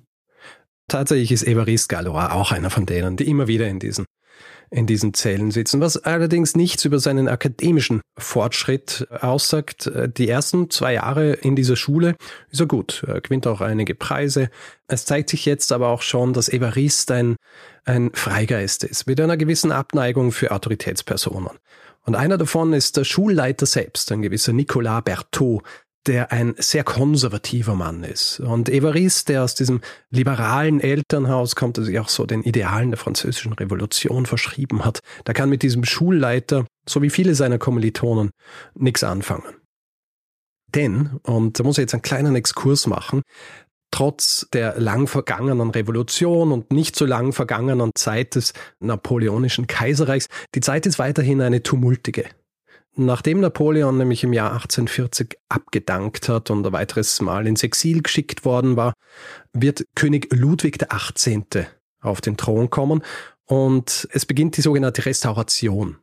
Tatsächlich 0.87 1.31
ist 1.31 1.43
Evarist 1.43 1.89
Galois 1.89 2.31
auch 2.31 2.51
einer 2.51 2.69
von 2.69 2.85
denen, 2.85 3.17
die 3.17 3.27
immer 3.27 3.47
wieder 3.47 3.67
in 3.67 3.79
diesen 3.79 4.05
in 4.69 4.87
diesen 4.87 5.13
Zellen 5.13 5.51
sitzen, 5.51 5.81
was 5.81 5.97
allerdings 5.97 6.55
nichts 6.55 6.85
über 6.85 6.99
seinen 6.99 7.27
akademischen 7.27 8.01
Fortschritt 8.17 9.07
aussagt. 9.11 9.91
Die 10.17 10.27
ersten 10.29 10.69
zwei 10.69 10.93
Jahre 10.93 11.33
in 11.33 11.55
dieser 11.55 11.75
Schule 11.75 12.15
ist 12.51 12.59
er 12.59 12.67
gut, 12.67 13.03
er 13.07 13.21
gewinnt 13.21 13.47
auch 13.47 13.61
einige 13.61 13.95
Preise. 13.95 14.49
Es 14.87 15.05
zeigt 15.05 15.29
sich 15.29 15.45
jetzt 15.45 15.71
aber 15.71 15.89
auch 15.89 16.01
schon, 16.01 16.33
dass 16.33 16.49
Evarist 16.49 17.11
ein, 17.11 17.35
ein 17.85 18.11
Freigeist 18.13 18.83
ist, 18.83 19.07
mit 19.07 19.19
einer 19.19 19.37
gewissen 19.37 19.71
Abneigung 19.71 20.31
für 20.31 20.51
Autoritätspersonen. 20.51 21.51
Und 22.05 22.13
einer 22.15 22.37
davon 22.37 22.73
ist 22.73 22.97
der 22.97 23.03
Schulleiter 23.03 23.65
selbst, 23.65 24.11
ein 24.11 24.21
gewisser 24.21 24.53
Nicolas 24.53 25.03
Berthaud, 25.03 25.63
der 26.07 26.31
ein 26.31 26.55
sehr 26.57 26.83
konservativer 26.83 27.75
Mann 27.75 28.03
ist. 28.03 28.39
Und 28.39 28.69
Évariste, 28.69 29.27
der 29.27 29.43
aus 29.43 29.55
diesem 29.55 29.81
liberalen 30.11 30.79
Elternhaus 30.79 31.55
kommt, 31.55 31.77
der 31.77 31.83
sich 31.83 31.99
auch 31.99 32.09
so 32.09 32.25
den 32.25 32.43
Idealen 32.43 32.91
der 32.91 32.97
französischen 32.97 33.53
Revolution 33.53 34.25
verschrieben 34.25 34.85
hat, 34.85 34.99
der 35.25 35.33
kann 35.33 35.49
mit 35.49 35.63
diesem 35.63 35.83
Schulleiter, 35.83 36.65
so 36.87 37.01
wie 37.01 37.09
viele 37.09 37.35
seiner 37.35 37.57
Kommilitonen, 37.57 38.31
nichts 38.75 39.03
anfangen. 39.03 39.55
Denn, 40.73 41.19
und 41.23 41.59
da 41.59 41.63
muss 41.63 41.77
ich 41.77 41.83
jetzt 41.83 41.93
einen 41.93 42.01
kleinen 42.01 42.35
Exkurs 42.35 42.85
machen, 42.87 43.21
trotz 43.91 44.47
der 44.51 44.79
lang 44.79 45.07
vergangenen 45.07 45.69
Revolution 45.69 46.51
und 46.51 46.71
nicht 46.71 46.95
so 46.97 47.05
lang 47.05 47.31
vergangenen 47.31 47.91
Zeit 47.95 48.35
des 48.35 48.53
napoleonischen 48.79 49.67
Kaiserreichs, 49.67 50.27
die 50.53 50.59
Zeit 50.59 50.85
ist 50.85 50.99
weiterhin 50.99 51.41
eine 51.41 51.63
tumultige. 51.63 52.25
Nachdem 52.97 53.41
Napoleon 53.41 53.97
nämlich 53.97 54.23
im 54.23 54.33
Jahr 54.33 54.53
1840 54.53 55.37
abgedankt 55.49 56.29
hat 56.29 56.49
und 56.49 56.65
ein 56.65 56.73
weiteres 56.73 57.19
Mal 57.21 57.45
ins 57.47 57.63
Exil 57.63 58.01
geschickt 58.01 58.45
worden 58.45 58.77
war, 58.77 58.93
wird 59.53 59.85
König 59.95 60.27
Ludwig 60.31 60.79
XVIII. 60.79 61.67
auf 62.01 62.21
den 62.21 62.37
Thron 62.37 62.69
kommen 62.69 63.03
und 63.45 64.07
es 64.11 64.25
beginnt 64.25 64.57
die 64.57 64.61
sogenannte 64.61 65.05
Restauration 65.05 65.97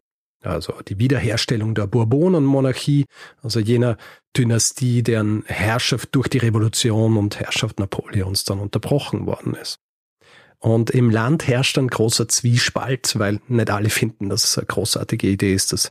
also 0.45 0.75
die 0.89 0.99
Wiederherstellung 0.99 1.75
der 1.75 1.87
Bourbonenmonarchie, 1.87 3.07
also 3.43 3.61
jener 3.61 3.97
Dynastie, 4.37 5.03
deren 5.03 5.45
Herrschaft 5.47 6.11
durch 6.13 6.29
die 6.29 6.39
Revolution 6.39 7.17
und 7.17 7.39
Herrschaft 7.39 7.79
Napoleons 7.79 8.45
dann 8.45 8.59
unterbrochen 8.59 9.27
worden 9.27 9.55
ist. 9.55 9.79
Und 10.59 10.91
im 10.91 11.11
Land 11.11 11.47
herrscht 11.49 11.77
ein 11.79 11.89
großer 11.89 12.29
Zwiespalt, 12.29 13.19
weil 13.19 13.41
nicht 13.49 13.71
alle 13.71 13.91
finden, 13.91 14.29
dass 14.29 14.45
es 14.45 14.59
eine 14.59 14.67
großartige 14.67 15.27
Idee 15.29 15.55
ist, 15.55 15.73
dass 15.73 15.89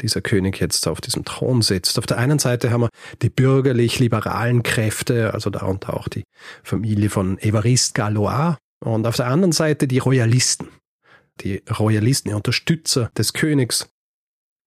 dieser 0.00 0.20
König 0.20 0.60
jetzt 0.60 0.86
auf 0.88 1.00
diesem 1.00 1.24
Thron 1.24 1.62
sitzt. 1.62 1.98
Auf 1.98 2.06
der 2.06 2.18
einen 2.18 2.38
Seite 2.38 2.70
haben 2.70 2.82
wir 2.82 2.90
die 3.22 3.30
bürgerlich-liberalen 3.30 4.62
Kräfte, 4.62 5.34
also 5.34 5.50
darunter 5.50 5.94
auch 5.94 6.08
die 6.08 6.24
Familie 6.62 7.10
von 7.10 7.38
Évariste 7.38 7.94
Galois, 7.94 8.56
und 8.82 9.06
auf 9.06 9.16
der 9.16 9.26
anderen 9.28 9.52
Seite 9.52 9.86
die 9.86 9.98
Royalisten, 9.98 10.68
die 11.40 11.62
Royalisten, 11.78 12.30
die 12.30 12.34
Unterstützer 12.34 13.10
des 13.16 13.32
Königs, 13.32 13.88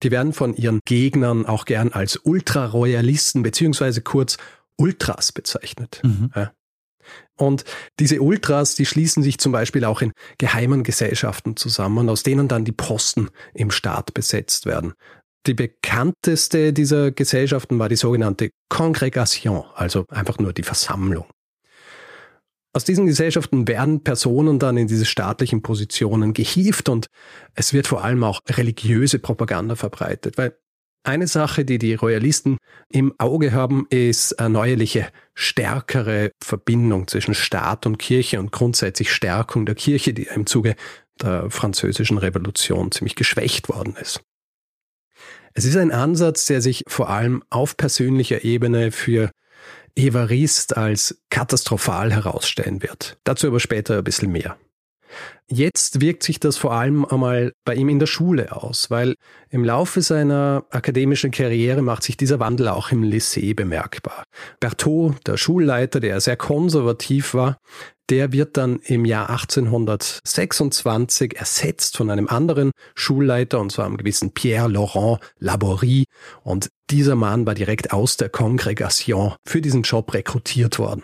die 0.03 0.11
werden 0.11 0.33
von 0.33 0.55
ihren 0.55 0.79
Gegnern 0.85 1.45
auch 1.45 1.65
gern 1.65 1.91
als 1.91 2.17
Ultraroyalisten 2.17 3.43
beziehungsweise 3.43 4.01
kurz 4.01 4.37
Ultras 4.77 5.31
bezeichnet. 5.31 6.01
Mhm. 6.03 6.31
Ja. 6.35 6.51
Und 7.37 7.65
diese 7.99 8.21
Ultras, 8.21 8.75
die 8.75 8.85
schließen 8.85 9.23
sich 9.23 9.37
zum 9.37 9.51
Beispiel 9.51 9.85
auch 9.85 10.01
in 10.01 10.13
geheimen 10.37 10.83
Gesellschaften 10.83 11.57
zusammen, 11.57 12.09
aus 12.09 12.23
denen 12.23 12.47
dann 12.47 12.65
die 12.65 12.71
Posten 12.71 13.29
im 13.53 13.71
Staat 13.71 14.13
besetzt 14.13 14.65
werden. 14.65 14.93
Die 15.45 15.53
bekannteste 15.53 16.73
dieser 16.73 17.11
Gesellschaften 17.11 17.77
war 17.77 17.89
die 17.89 17.95
sogenannte 17.95 18.49
Congregation, 18.69 19.63
also 19.75 20.05
einfach 20.09 20.39
nur 20.39 20.53
die 20.53 20.63
Versammlung. 20.63 21.25
Aus 22.73 22.83
diesen 22.83 23.05
Gesellschaften 23.05 23.67
werden 23.69 24.03
Personen 24.03 24.59
dann 24.59 24.75
in 24.75 24.87
diese 24.87 25.05
staatlichen 25.05 25.61
Positionen 25.61 26.33
gehievt 26.33 26.89
und 26.89 27.07
es 27.53 27.71
wird 27.71 27.87
vor 27.87 28.03
allem 28.03 28.23
auch 28.23 28.41
religiöse 28.49 29.19
Propaganda 29.19 29.75
verbreitet, 29.75 30.37
weil 30.37 30.57
eine 31.05 31.27
Sache, 31.27 31.65
die 31.65 31.77
die 31.77 31.95
Royalisten 31.95 32.57
im 32.89 33.13
Auge 33.17 33.51
haben, 33.51 33.87
ist 33.89 34.39
eine 34.39 34.49
neuerliche, 34.49 35.07
stärkere 35.33 36.31
Verbindung 36.43 37.07
zwischen 37.07 37.33
Staat 37.33 37.85
und 37.85 37.97
Kirche 37.97 38.39
und 38.39 38.51
grundsätzlich 38.51 39.11
Stärkung 39.11 39.65
der 39.65 39.75
Kirche, 39.75 40.13
die 40.13 40.23
im 40.23 40.45
Zuge 40.45 40.75
der 41.21 41.49
französischen 41.49 42.17
Revolution 42.17 42.91
ziemlich 42.91 43.15
geschwächt 43.15 43.69
worden 43.69 43.95
ist. 43.99 44.21
Es 45.53 45.63
ist 45.63 45.77
ein 45.77 45.91
Ansatz, 45.91 46.45
der 46.45 46.61
sich 46.61 46.83
vor 46.87 47.09
allem 47.09 47.43
auf 47.49 47.77
persönlicher 47.77 48.43
Ebene 48.43 48.91
für 48.91 49.31
Evarist 49.95 50.75
als 50.75 51.21
katastrophal 51.29 52.11
herausstellen 52.11 52.83
wird. 52.83 53.17
Dazu 53.23 53.47
aber 53.47 53.61
später 53.61 53.99
ein 53.99 54.03
bisschen 54.03 54.31
mehr. 54.31 54.57
Jetzt 55.47 56.01
wirkt 56.01 56.23
sich 56.23 56.39
das 56.39 56.57
vor 56.57 56.73
allem 56.73 57.05
einmal 57.05 57.53
bei 57.65 57.75
ihm 57.75 57.89
in 57.89 57.99
der 57.99 58.07
Schule 58.07 58.51
aus, 58.51 58.89
weil 58.89 59.13
im 59.51 59.63
Laufe 59.63 60.01
seiner 60.01 60.65
akademischen 60.71 61.29
Karriere 61.29 61.83
macht 61.83 62.03
sich 62.03 62.17
dieser 62.17 62.39
Wandel 62.39 62.69
auch 62.69 62.91
im 62.91 63.03
Lycée 63.03 63.55
bemerkbar. 63.55 64.23
Berthaud, 64.59 65.15
der 65.27 65.37
Schulleiter, 65.37 65.99
der 65.99 66.19
sehr 66.19 66.35
konservativ 66.35 67.35
war, 67.35 67.57
der 68.09 68.31
wird 68.31 68.57
dann 68.57 68.79
im 68.83 69.05
Jahr 69.05 69.29
1826 69.29 71.37
ersetzt 71.37 71.97
von 71.97 72.09
einem 72.09 72.27
anderen 72.27 72.71
Schulleiter, 72.95 73.59
und 73.59 73.71
zwar 73.71 73.85
einem 73.85 73.97
gewissen 73.97 74.31
Pierre 74.31 74.67
Laurent 74.67 75.19
Laborie. 75.39 76.05
Und 76.43 76.69
dieser 76.89 77.15
Mann 77.15 77.45
war 77.45 77.55
direkt 77.55 77.93
aus 77.93 78.17
der 78.17 78.29
Kongregation 78.29 79.33
für 79.47 79.61
diesen 79.61 79.83
Job 79.83 80.13
rekrutiert 80.13 80.77
worden. 80.77 81.03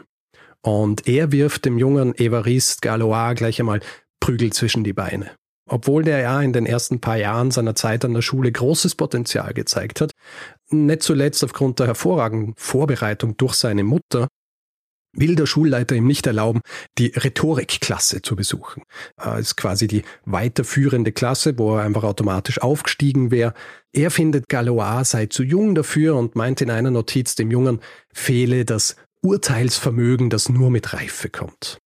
Und 0.63 1.07
er 1.07 1.31
wirft 1.31 1.65
dem 1.65 1.77
jungen 1.77 2.15
Evariste 2.15 2.79
Galois 2.81 3.33
gleich 3.33 3.59
einmal 3.59 3.79
Prügel 4.19 4.53
zwischen 4.53 4.83
die 4.83 4.93
Beine. 4.93 5.31
Obwohl 5.69 6.03
der 6.03 6.19
ja 6.19 6.41
in 6.41 6.53
den 6.53 6.65
ersten 6.65 6.99
paar 6.99 7.17
Jahren 7.17 7.49
seiner 7.49 7.75
Zeit 7.75 8.03
an 8.03 8.13
der 8.13 8.21
Schule 8.21 8.51
großes 8.51 8.95
Potenzial 8.95 9.53
gezeigt 9.53 10.01
hat, 10.01 10.11
nicht 10.69 11.01
zuletzt 11.01 11.43
aufgrund 11.43 11.79
der 11.79 11.87
hervorragenden 11.87 12.53
Vorbereitung 12.57 13.37
durch 13.37 13.53
seine 13.53 13.83
Mutter, 13.83 14.27
will 15.13 15.35
der 15.35 15.45
Schulleiter 15.45 15.95
ihm 15.95 16.07
nicht 16.07 16.27
erlauben, 16.27 16.61
die 16.97 17.07
Rhetorikklasse 17.07 18.21
zu 18.21 18.35
besuchen. 18.35 18.83
Das 19.17 19.39
ist 19.39 19.55
quasi 19.57 19.87
die 19.87 20.03
weiterführende 20.25 21.11
Klasse, 21.11 21.57
wo 21.57 21.75
er 21.75 21.83
einfach 21.83 22.03
automatisch 22.03 22.61
aufgestiegen 22.61 23.31
wäre. 23.31 23.53
Er 23.93 24.11
findet 24.11 24.47
Galois 24.47 25.03
sei 25.05 25.25
zu 25.25 25.43
jung 25.43 25.75
dafür 25.75 26.15
und 26.15 26.35
meint 26.35 26.61
in 26.61 26.69
einer 26.69 26.91
Notiz, 26.91 27.35
dem 27.35 27.51
Jungen 27.51 27.81
fehle 28.13 28.65
das 28.65 28.95
Urteilsvermögen, 29.23 30.29
das 30.29 30.49
nur 30.49 30.71
mit 30.71 30.93
Reife 30.93 31.29
kommt. 31.29 31.79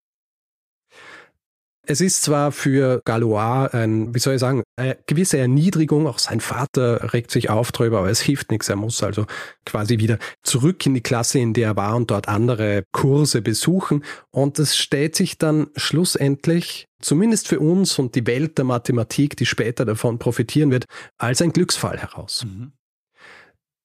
Es 1.88 2.02
ist 2.02 2.24
zwar 2.24 2.52
für 2.52 3.02
Galois 3.06 3.68
ein, 3.68 4.14
wie 4.16 4.20
soll 4.20 4.36
ich 4.36 4.40
sagen, 4.40 4.64
eine 4.76 4.98
gewisse 5.06 5.38
Erniedrigung, 5.38 6.08
auch 6.08 6.18
sein 6.18 6.40
Vater 6.40 7.14
regt 7.14 7.30
sich 7.30 7.50
auf 7.50 7.72
drüber, 7.72 8.00
aber 8.00 8.10
es 8.10 8.22
hilft 8.22 8.50
nichts. 8.50 8.70
Er 8.70 8.76
muss 8.76 9.04
also 9.04 9.28
quasi 9.66 10.00
wieder 10.00 10.18
zurück 10.42 10.84
in 10.86 10.96
die 10.96 11.02
Klasse, 11.02 11.40
in 11.40 11.54
der 11.54 11.70
er 11.70 11.76
war 11.76 11.96
und 11.96 12.10
dort 12.10 12.28
andere 12.28 12.86
Kurse 12.92 13.42
besuchen. 13.42 14.04
Und 14.32 14.58
es 14.58 14.76
stellt 14.76 15.16
sich 15.16 15.38
dann 15.38 15.68
schlussendlich, 15.76 16.88
zumindest 17.02 17.48
für 17.48 17.60
uns 17.60 18.00
und 18.00 18.16
die 18.16 18.26
Welt 18.26 18.58
der 18.58 18.66
Mathematik, 18.66 19.38
die 19.38 19.46
später 19.46 19.86
davon 19.86 20.18
profitieren 20.18 20.72
wird, 20.72 20.86
als 21.20 21.42
ein 21.42 21.54
Glücksfall 21.54 22.00
heraus. 22.00 22.46
Mhm. 22.46 22.72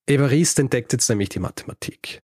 Evariste 0.06 0.62
entdeckt 0.62 0.92
jetzt 0.92 1.08
nämlich 1.08 1.28
die 1.28 1.38
Mathematik. 1.38 2.20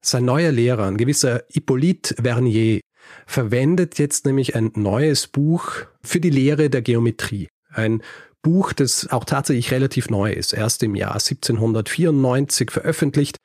Sein 0.00 0.24
neuer 0.24 0.52
Lehrer, 0.52 0.86
ein 0.86 0.96
gewisser 0.96 1.42
Hippolyte 1.48 2.14
Vernier, 2.22 2.80
verwendet 3.26 3.98
jetzt 3.98 4.26
nämlich 4.26 4.54
ein 4.54 4.72
neues 4.74 5.26
Buch 5.26 5.72
für 6.02 6.20
die 6.20 6.30
Lehre 6.30 6.70
der 6.70 6.82
Geometrie. 6.82 7.48
Ein 7.70 8.02
Buch, 8.42 8.72
das 8.72 9.08
auch 9.10 9.24
tatsächlich 9.24 9.72
relativ 9.72 10.10
neu 10.10 10.32
ist, 10.32 10.52
erst 10.52 10.82
im 10.82 10.94
Jahr 10.94 11.14
1794 11.14 12.70
veröffentlicht. 12.70 13.36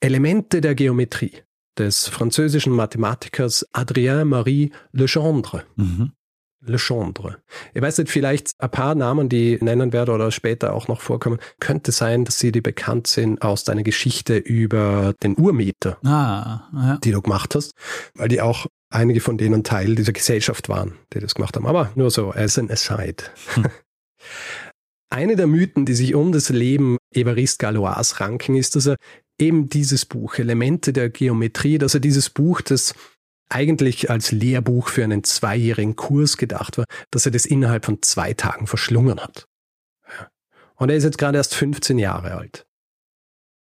Elemente 0.00 0.60
der 0.60 0.74
Geometrie 0.74 1.42
des 1.78 2.08
französischen 2.08 2.72
Mathematikers 2.72 3.66
Adrien 3.72 4.28
Marie 4.28 4.72
Legendre. 4.92 5.64
Mhm. 5.76 6.12
Legendre. 6.66 7.38
Ich 7.74 7.82
weiß 7.82 7.98
nicht, 7.98 8.10
vielleicht 8.10 8.50
ein 8.58 8.70
paar 8.70 8.94
Namen, 8.94 9.28
die 9.28 9.54
ich 9.54 9.62
nennen 9.62 9.92
werde 9.92 10.12
oder 10.12 10.30
später 10.30 10.74
auch 10.74 10.88
noch 10.88 11.00
vorkommen. 11.00 11.38
Könnte 11.60 11.92
sein, 11.92 12.24
dass 12.24 12.38
sie 12.38 12.52
die 12.52 12.60
bekannt 12.60 13.06
sind 13.06 13.42
aus 13.42 13.64
deiner 13.64 13.82
Geschichte 13.82 14.36
über 14.36 15.14
den 15.22 15.36
Urmeter, 15.36 15.98
ah, 16.04 16.68
ja. 16.72 16.98
die 17.02 17.12
du 17.12 17.22
gemacht 17.22 17.54
hast, 17.54 17.72
weil 18.14 18.28
die 18.28 18.40
auch 18.40 18.66
einige 18.90 19.20
von 19.20 19.38
denen 19.38 19.64
Teil 19.64 19.94
dieser 19.94 20.12
Gesellschaft 20.12 20.68
waren, 20.68 20.94
die 21.12 21.20
das 21.20 21.34
gemacht 21.34 21.56
haben. 21.56 21.66
Aber 21.66 21.90
nur 21.94 22.10
so 22.10 22.32
as 22.32 22.58
an 22.58 22.70
aside. 22.70 23.24
Hm. 23.54 23.66
Eine 25.08 25.36
der 25.36 25.46
Mythen, 25.46 25.86
die 25.86 25.94
sich 25.94 26.14
um 26.14 26.32
das 26.32 26.48
Leben 26.48 26.98
Evariste 27.14 27.64
Galois 27.64 28.20
ranken, 28.20 28.56
ist, 28.56 28.74
dass 28.74 28.86
er 28.86 28.96
eben 29.38 29.68
dieses 29.68 30.04
Buch, 30.04 30.38
Elemente 30.38 30.92
der 30.92 31.10
Geometrie, 31.10 31.78
dass 31.78 31.94
er 31.94 32.00
dieses 32.00 32.30
Buch, 32.30 32.60
das 32.60 32.94
eigentlich 33.48 34.10
als 34.10 34.32
Lehrbuch 34.32 34.88
für 34.88 35.04
einen 35.04 35.24
zweijährigen 35.24 35.96
Kurs 35.96 36.36
gedacht 36.36 36.78
war, 36.78 36.84
dass 37.10 37.26
er 37.26 37.32
das 37.32 37.46
innerhalb 37.46 37.84
von 37.84 38.02
zwei 38.02 38.34
Tagen 38.34 38.66
verschlungen 38.66 39.20
hat. 39.20 39.46
Und 40.74 40.90
er 40.90 40.96
ist 40.96 41.04
jetzt 41.04 41.18
gerade 41.18 41.38
erst 41.38 41.54
15 41.54 41.98
Jahre 41.98 42.34
alt. 42.34 42.66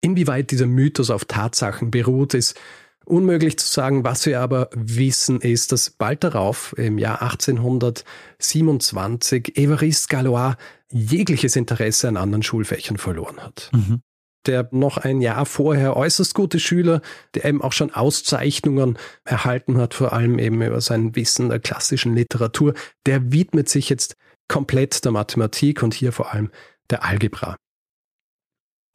Inwieweit 0.02 0.52
dieser 0.52 0.68
Mythos 0.68 1.10
auf 1.10 1.26
Tatsachen 1.26 1.92
beruht, 1.92 2.34
ist 2.34 2.60
Unmöglich 3.06 3.58
zu 3.60 3.68
sagen, 3.68 4.04
was 4.04 4.26
wir 4.26 4.42
aber 4.42 4.72
wissen, 4.74 5.40
ist, 5.40 5.72
dass 5.72 5.92
bald 5.92 6.24
darauf, 6.24 6.74
im 6.76 6.98
Jahr 6.98 7.22
1827, 7.22 9.58
Évariste 9.58 10.10
Galois 10.10 10.56
jegliches 10.92 11.56
Interesse 11.56 12.08
an 12.08 12.18
anderen 12.18 12.42
Schulfächern 12.42 12.98
verloren 12.98 13.40
hat. 13.40 13.70
Mhm. 13.74 14.02
Der 14.46 14.68
noch 14.72 14.98
ein 14.98 15.22
Jahr 15.22 15.46
vorher 15.46 15.96
äußerst 15.96 16.34
gute 16.36 16.60
Schüler, 16.60 17.02
der 17.34 17.46
eben 17.46 17.62
auch 17.62 17.72
schon 17.72 17.94
Auszeichnungen 17.94 18.98
erhalten 19.24 19.78
hat, 19.78 19.94
vor 19.94 20.14
allem 20.14 20.40
eben 20.40 20.62
über 20.62 20.82
sein 20.82 21.16
Wissen 21.16 21.50
der 21.50 21.60
klassischen 21.60 22.16
Literatur, 22.16 22.74
der 23.06 23.32
widmet 23.32 23.70
sich 23.70 23.90
jetzt 23.90 24.16
komplett 24.48 25.04
der 25.04 25.12
Mathematik 25.12 25.82
und 25.84 25.94
hier 25.94 26.12
vor 26.12 26.34
allem 26.34 26.52
der 26.90 27.04
Algebra. 27.04 27.56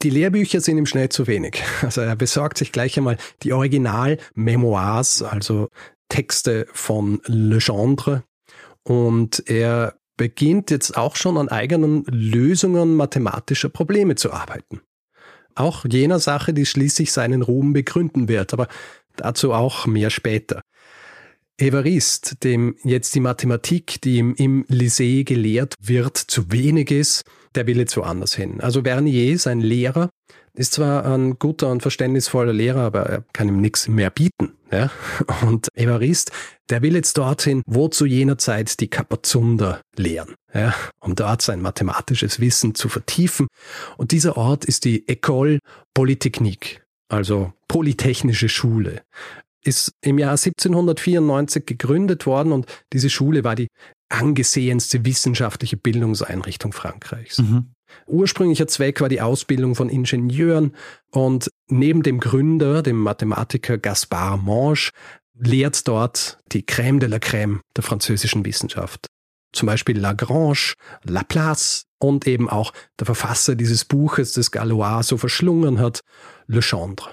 Die 0.02 0.10
Lehrbücher 0.10 0.60
sind 0.60 0.78
ihm 0.78 0.86
schnell 0.86 1.10
zu 1.10 1.26
wenig. 1.26 1.62
Also 1.82 2.00
er 2.00 2.16
besorgt 2.16 2.58
sich 2.58 2.72
gleich 2.72 2.96
einmal 2.96 3.18
die 3.42 3.52
Original-Memoirs, 3.52 5.22
also 5.22 5.68
Texte 6.08 6.66
von 6.72 7.20
Legendre. 7.26 8.24
Und 8.82 9.42
er 9.46 9.98
beginnt 10.16 10.70
jetzt 10.70 10.96
auch 10.96 11.16
schon 11.16 11.36
an 11.36 11.48
eigenen 11.48 12.04
Lösungen 12.04 12.96
mathematischer 12.96 13.68
Probleme 13.68 14.14
zu 14.14 14.32
arbeiten. 14.32 14.80
Auch 15.54 15.84
jener 15.90 16.18
Sache, 16.18 16.54
die 16.54 16.66
schließlich 16.66 17.12
seinen 17.12 17.42
Ruhm 17.42 17.72
begründen 17.72 18.28
wird. 18.28 18.52
Aber 18.52 18.68
dazu 19.16 19.52
auch 19.52 19.86
mehr 19.86 20.10
später. 20.10 20.60
Evariste, 21.58 22.36
dem 22.36 22.76
jetzt 22.84 23.14
die 23.14 23.20
Mathematik, 23.20 24.00
die 24.00 24.18
ihm 24.18 24.34
im 24.36 24.64
Lycée 24.66 25.24
gelehrt 25.24 25.74
wird, 25.82 26.16
zu 26.16 26.50
wenig 26.50 26.90
ist, 26.90 27.22
der 27.54 27.66
will 27.66 27.78
jetzt 27.78 27.96
woanders 27.96 28.34
hin. 28.34 28.60
Also 28.60 28.82
Vernier, 28.82 29.38
sein 29.38 29.60
Lehrer, 29.60 30.08
ist 30.60 30.74
zwar 30.74 31.06
ein 31.06 31.38
guter 31.38 31.70
und 31.70 31.80
verständnisvoller 31.80 32.52
Lehrer, 32.52 32.82
aber 32.82 33.06
er 33.06 33.24
kann 33.32 33.48
ihm 33.48 33.62
nichts 33.62 33.88
mehr 33.88 34.10
bieten. 34.10 34.52
Ja? 34.70 34.90
Und 35.46 35.68
Evariste, 35.74 36.32
der 36.68 36.82
will 36.82 36.94
jetzt 36.94 37.16
dorthin, 37.16 37.62
wo 37.66 37.88
zu 37.88 38.04
jener 38.04 38.36
Zeit 38.36 38.78
die 38.78 38.88
Kapazunder 38.88 39.80
lehren, 39.96 40.34
ja? 40.52 40.74
um 41.00 41.14
dort 41.14 41.40
sein 41.40 41.62
mathematisches 41.62 42.40
Wissen 42.40 42.74
zu 42.74 42.90
vertiefen. 42.90 43.46
Und 43.96 44.12
dieser 44.12 44.36
Ort 44.36 44.66
ist 44.66 44.84
die 44.84 45.08
École 45.08 45.60
Polytechnique, 45.94 46.82
also 47.08 47.54
Polytechnische 47.66 48.50
Schule 48.50 49.00
ist 49.62 49.92
im 50.02 50.18
Jahr 50.18 50.32
1794 50.32 51.66
gegründet 51.66 52.24
worden 52.26 52.52
und 52.52 52.66
diese 52.92 53.10
Schule 53.10 53.44
war 53.44 53.54
die 53.54 53.68
angesehenste 54.08 55.04
wissenschaftliche 55.04 55.76
Bildungseinrichtung 55.76 56.72
Frankreichs. 56.72 57.38
Mhm. 57.38 57.72
Ursprünglicher 58.06 58.66
Zweck 58.66 59.00
war 59.00 59.08
die 59.08 59.20
Ausbildung 59.20 59.74
von 59.74 59.88
Ingenieuren 59.88 60.74
und 61.10 61.50
neben 61.68 62.02
dem 62.02 62.20
Gründer, 62.20 62.82
dem 62.82 62.98
Mathematiker 62.98 63.78
Gaspard 63.78 64.42
Monge, 64.42 64.90
lehrt 65.34 65.86
dort 65.88 66.38
die 66.52 66.62
Crème 66.62 66.98
de 66.98 67.08
la 67.08 67.16
Crème 67.16 67.60
der 67.76 67.82
französischen 67.82 68.44
Wissenschaft. 68.44 69.06
Zum 69.52 69.66
Beispiel 69.66 69.98
Lagrange, 69.98 70.74
Laplace 71.04 71.86
und 71.98 72.26
eben 72.26 72.48
auch 72.48 72.72
der 72.98 73.06
Verfasser 73.06 73.56
dieses 73.56 73.84
Buches, 73.84 74.32
das 74.32 74.50
Galois 74.50 75.02
so 75.02 75.16
verschlungen 75.16 75.80
hat, 75.80 76.00
Le 76.46 76.62
Chambre. 76.62 77.10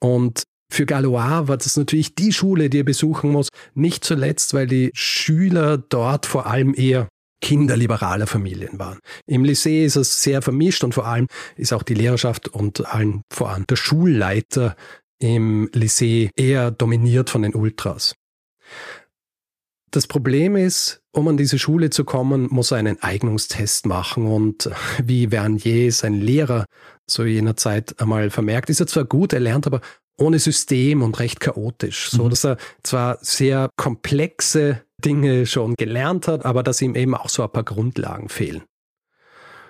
Und 0.00 0.44
für 0.72 0.86
Galois 0.86 1.48
war 1.48 1.56
das 1.56 1.76
natürlich 1.76 2.14
die 2.14 2.32
Schule, 2.32 2.70
die 2.70 2.80
er 2.80 2.84
besuchen 2.84 3.30
muss, 3.30 3.48
nicht 3.74 4.04
zuletzt, 4.04 4.52
weil 4.54 4.66
die 4.66 4.90
Schüler 4.94 5.78
dort 5.78 6.26
vor 6.26 6.46
allem 6.46 6.74
eher 6.74 7.08
Kinder 7.46 7.76
liberaler 7.76 8.26
Familien 8.26 8.80
waren. 8.80 8.98
Im 9.24 9.44
Lycée 9.44 9.84
ist 9.84 9.94
es 9.94 10.20
sehr 10.20 10.42
vermischt 10.42 10.82
und 10.82 10.94
vor 10.94 11.06
allem 11.06 11.28
ist 11.56 11.72
auch 11.72 11.84
die 11.84 11.94
Lehrerschaft 11.94 12.48
und 12.48 12.84
allen 12.92 13.22
voran 13.30 13.64
der 13.70 13.76
Schulleiter 13.76 14.74
im 15.20 15.70
Lycée 15.70 16.30
eher 16.34 16.72
dominiert 16.72 17.30
von 17.30 17.42
den 17.42 17.54
Ultras. 17.54 18.16
Das 19.92 20.08
Problem 20.08 20.56
ist, 20.56 21.02
um 21.12 21.28
an 21.28 21.36
diese 21.36 21.60
Schule 21.60 21.90
zu 21.90 22.04
kommen, 22.04 22.48
muss 22.50 22.72
er 22.72 22.78
einen 22.78 23.00
Eignungstest 23.00 23.86
machen 23.86 24.26
und 24.26 24.68
wie 25.00 25.28
Vernier, 25.28 25.92
sein 25.92 26.14
Lehrer, 26.14 26.64
zu 27.06 27.24
jener 27.24 27.56
Zeit 27.56 28.00
einmal 28.00 28.30
vermerkt, 28.30 28.70
ist 28.70 28.80
er 28.80 28.86
zwar 28.86 29.04
gut, 29.04 29.32
er 29.32 29.40
lernt 29.40 29.66
aber 29.66 29.80
ohne 30.18 30.38
System 30.38 31.02
und 31.02 31.18
recht 31.18 31.40
chaotisch, 31.40 32.10
so 32.10 32.24
mhm. 32.24 32.30
dass 32.30 32.44
er 32.44 32.56
zwar 32.82 33.18
sehr 33.20 33.70
komplexe 33.76 34.82
Dinge 35.04 35.46
schon 35.46 35.74
gelernt 35.74 36.26
hat, 36.26 36.44
aber 36.44 36.62
dass 36.62 36.80
ihm 36.80 36.94
eben 36.94 37.14
auch 37.14 37.28
so 37.28 37.42
ein 37.42 37.50
paar 37.50 37.64
Grundlagen 37.64 38.28
fehlen. 38.28 38.62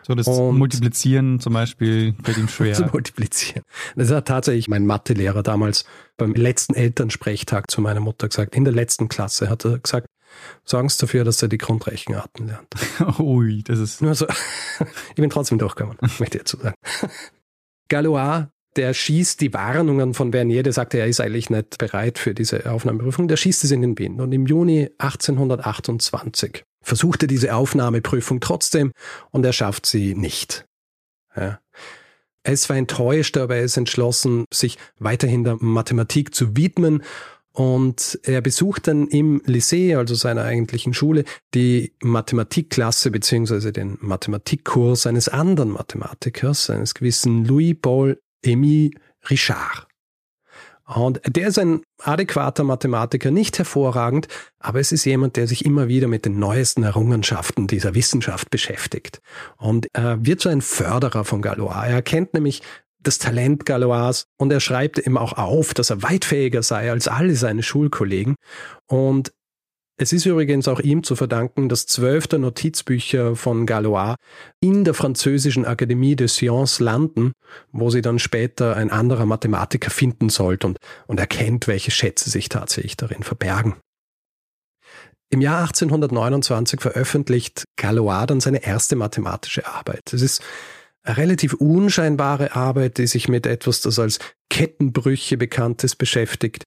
So 0.07 0.15
das 0.15 0.29
und 0.29 0.57
Multiplizieren 0.57 1.41
zum 1.41 1.53
Beispiel 1.53 2.15
fällt 2.23 2.39
ihm 2.39 2.49
schwer. 2.49 2.75
Zu 2.75 2.85
multiplizieren. 2.85 3.65
Das 3.97 4.11
hat 4.13 4.29
tatsächlich 4.29 4.69
mein 4.69 4.87
Mathelehrer 4.87 5.43
damals 5.43 5.85
beim 6.17 6.33
letzten 6.35 6.75
Elternsprechtag 6.75 7.69
zu 7.69 7.81
meiner 7.81 7.99
Mutter 7.99 8.29
gesagt. 8.29 8.55
In 8.55 8.65
der 8.65 8.73
letzten 8.73 9.09
Klasse 9.09 9.51
hat 9.51 9.65
er 9.65 9.81
gesagt, 9.81 10.07
sorgen 10.65 10.89
Sie 10.89 10.99
dafür, 10.99 11.25
dass 11.25 11.43
er 11.43 11.49
die 11.49 11.59
Grundrechenarten 11.59 12.49
lernt. 12.49 12.75
Ui, 13.19 13.63
das 13.63 13.79
ist... 13.79 14.03
Nur 14.03 14.15
so. 14.15 14.27
ich 15.11 15.17
bin 15.17 15.31
trotzdem 15.31 15.59
durchgekommen, 15.59 15.99
möchte 16.19 16.39
ich 16.39 16.45
dazu 16.45 16.59
sagen. 16.59 16.77
Galois 17.89 18.49
der 18.77 18.93
schießt 18.95 19.41
die 19.41 19.53
Warnungen 19.53 20.15
von 20.15 20.33
Vernier, 20.33 20.63
der 20.63 20.73
sagte, 20.73 20.99
er 20.99 21.07
ist 21.07 21.21
eigentlich 21.21 21.51
nicht 21.51 21.79
bereit 21.79 22.19
für 22.19 22.35
diese 22.35 22.71
Aufnahmeprüfung, 22.71 23.29
der 23.29 23.37
schießt 23.37 23.65
es 23.65 23.71
in 23.71 23.81
den 23.81 23.99
Wind. 23.99 24.21
Und 24.21 24.33
im 24.33 24.47
Juni 24.47 24.91
1828 24.99 26.63
versucht 26.83 27.23
er 27.23 27.29
diese 27.29 27.55
Aufnahmeprüfung 27.55 28.41
trotzdem 28.41 28.93
und 29.31 29.45
er 29.45 29.53
schafft 29.53 29.87
sie 29.87 30.15
nicht. 30.15 30.67
Ja. 31.35 31.59
Ist 32.45 32.65
zwar 32.65 32.77
enttäuscht, 32.77 33.37
aber 33.39 33.57
er 33.57 33.63
ist 33.63 33.77
entschlossen, 33.77 34.45
sich 34.55 34.79
weiterhin 34.99 35.43
der 35.43 35.57
Mathematik 35.61 36.33
zu 36.35 36.57
widmen 36.57 37.03
und 37.57 38.21
er 38.23 38.43
besucht 38.43 38.87
dann 38.87 39.09
im 39.09 39.41
Lycée, 39.45 39.97
also 39.97 40.15
seiner 40.15 40.43
eigentlichen 40.43 40.93
Schule, 40.93 41.25
die 41.55 41.95
Mathematikklasse 42.03 43.11
beziehungsweise 43.11 43.73
den 43.73 43.97
Mathematikkurs 44.03 45.07
eines 45.07 45.31
anderen 45.31 45.71
Mathematikers, 45.71 46.69
eines 46.69 46.93
gewissen 46.93 47.47
Louis-Paul 47.47 48.21
Emile 48.43 48.91
Richard. 49.31 49.87
Und 50.85 51.23
der 51.27 51.49
ist 51.49 51.59
ein 51.59 51.81
adäquater 52.03 52.63
Mathematiker, 52.63 53.31
nicht 53.31 53.57
hervorragend, 53.57 54.29
aber 54.59 54.79
es 54.79 54.93
ist 54.93 55.07
jemand, 55.07 55.37
der 55.37 55.47
sich 55.47 55.65
immer 55.65 55.89
wieder 55.89 56.09
mit 56.09 56.27
den 56.27 56.39
neuesten 56.39 56.83
Errungenschaften 56.83 57.67
dieser 57.67 57.95
Wissenschaft 57.95 58.51
beschäftigt. 58.51 59.23
Und 59.57 59.89
er 59.95 60.27
wird 60.27 60.43
so 60.43 60.51
ein 60.51 60.61
Förderer 60.61 61.25
von 61.25 61.41
Galois. 61.41 61.87
Er 61.87 61.95
erkennt 61.95 62.35
nämlich 62.35 62.61
das 63.07 63.19
Talent 63.19 63.67
Galois 63.67 64.25
und 64.39 64.53
er 64.53 64.61
schreibt 64.61 65.05
ihm 65.05 65.17
auch 65.17 65.35
auf, 65.35 65.75
dass 65.75 65.91
er 65.91 66.03
weit 66.03 66.25
fähiger 66.25 66.63
sei 66.63 66.91
als 66.91 67.09
alle 67.09 67.37
seine 67.37 67.63
Schulkollegen. 67.63 68.35
Und 68.89 69.33
es 69.99 70.13
ist 70.13 70.27
übrigens 70.27 70.69
auch 70.69 70.81
ihm 70.81 71.03
zu 71.03 71.17
verdanken, 71.17 71.71
dass 71.71 71.87
zwölf 71.87 72.27
der 72.27 72.39
Notizbücher 72.39 73.35
von 73.35 73.65
Galois 73.65 74.17
in 74.61 74.85
der 74.85 74.93
französischen 74.93 75.65
Akademie 75.65 76.17
de 76.17 76.29
Sciences 76.29 76.81
landen, 76.81 77.33
wo 77.73 77.89
sie 77.89 78.03
dann 78.03 78.19
später 78.19 78.77
ein 78.77 78.91
anderer 78.91 79.25
Mathematiker 79.25 79.91
finden 79.91 80.29
sollte 80.29 80.67
und, 80.67 80.79
und 81.07 81.19
erkennt, 81.19 81.67
welche 81.67 81.93
Schätze 81.93 82.29
sich 82.29 82.51
tatsächlich 82.51 82.99
darin 82.99 83.23
verbergen. 83.23 83.77
Im 85.31 85.41
Jahr 85.41 85.63
1829 85.63 86.81
veröffentlicht 86.81 87.65
Galois 87.77 88.27
dann 88.27 88.41
seine 88.41 88.65
erste 88.65 88.97
mathematische 88.97 89.67
Arbeit. 89.67 90.13
Es 90.13 90.21
ist 90.23 90.43
relativ 91.07 91.55
unscheinbare 91.55 92.55
Arbeit, 92.55 92.99
die 92.99 93.07
sich 93.07 93.29
mit 93.29 93.47
etwas, 93.47 93.81
das 93.81 93.99
als 93.99 94.19
Kettenbrüche 94.51 95.37
bekanntes 95.37 95.97
beschäftigt. 95.97 96.65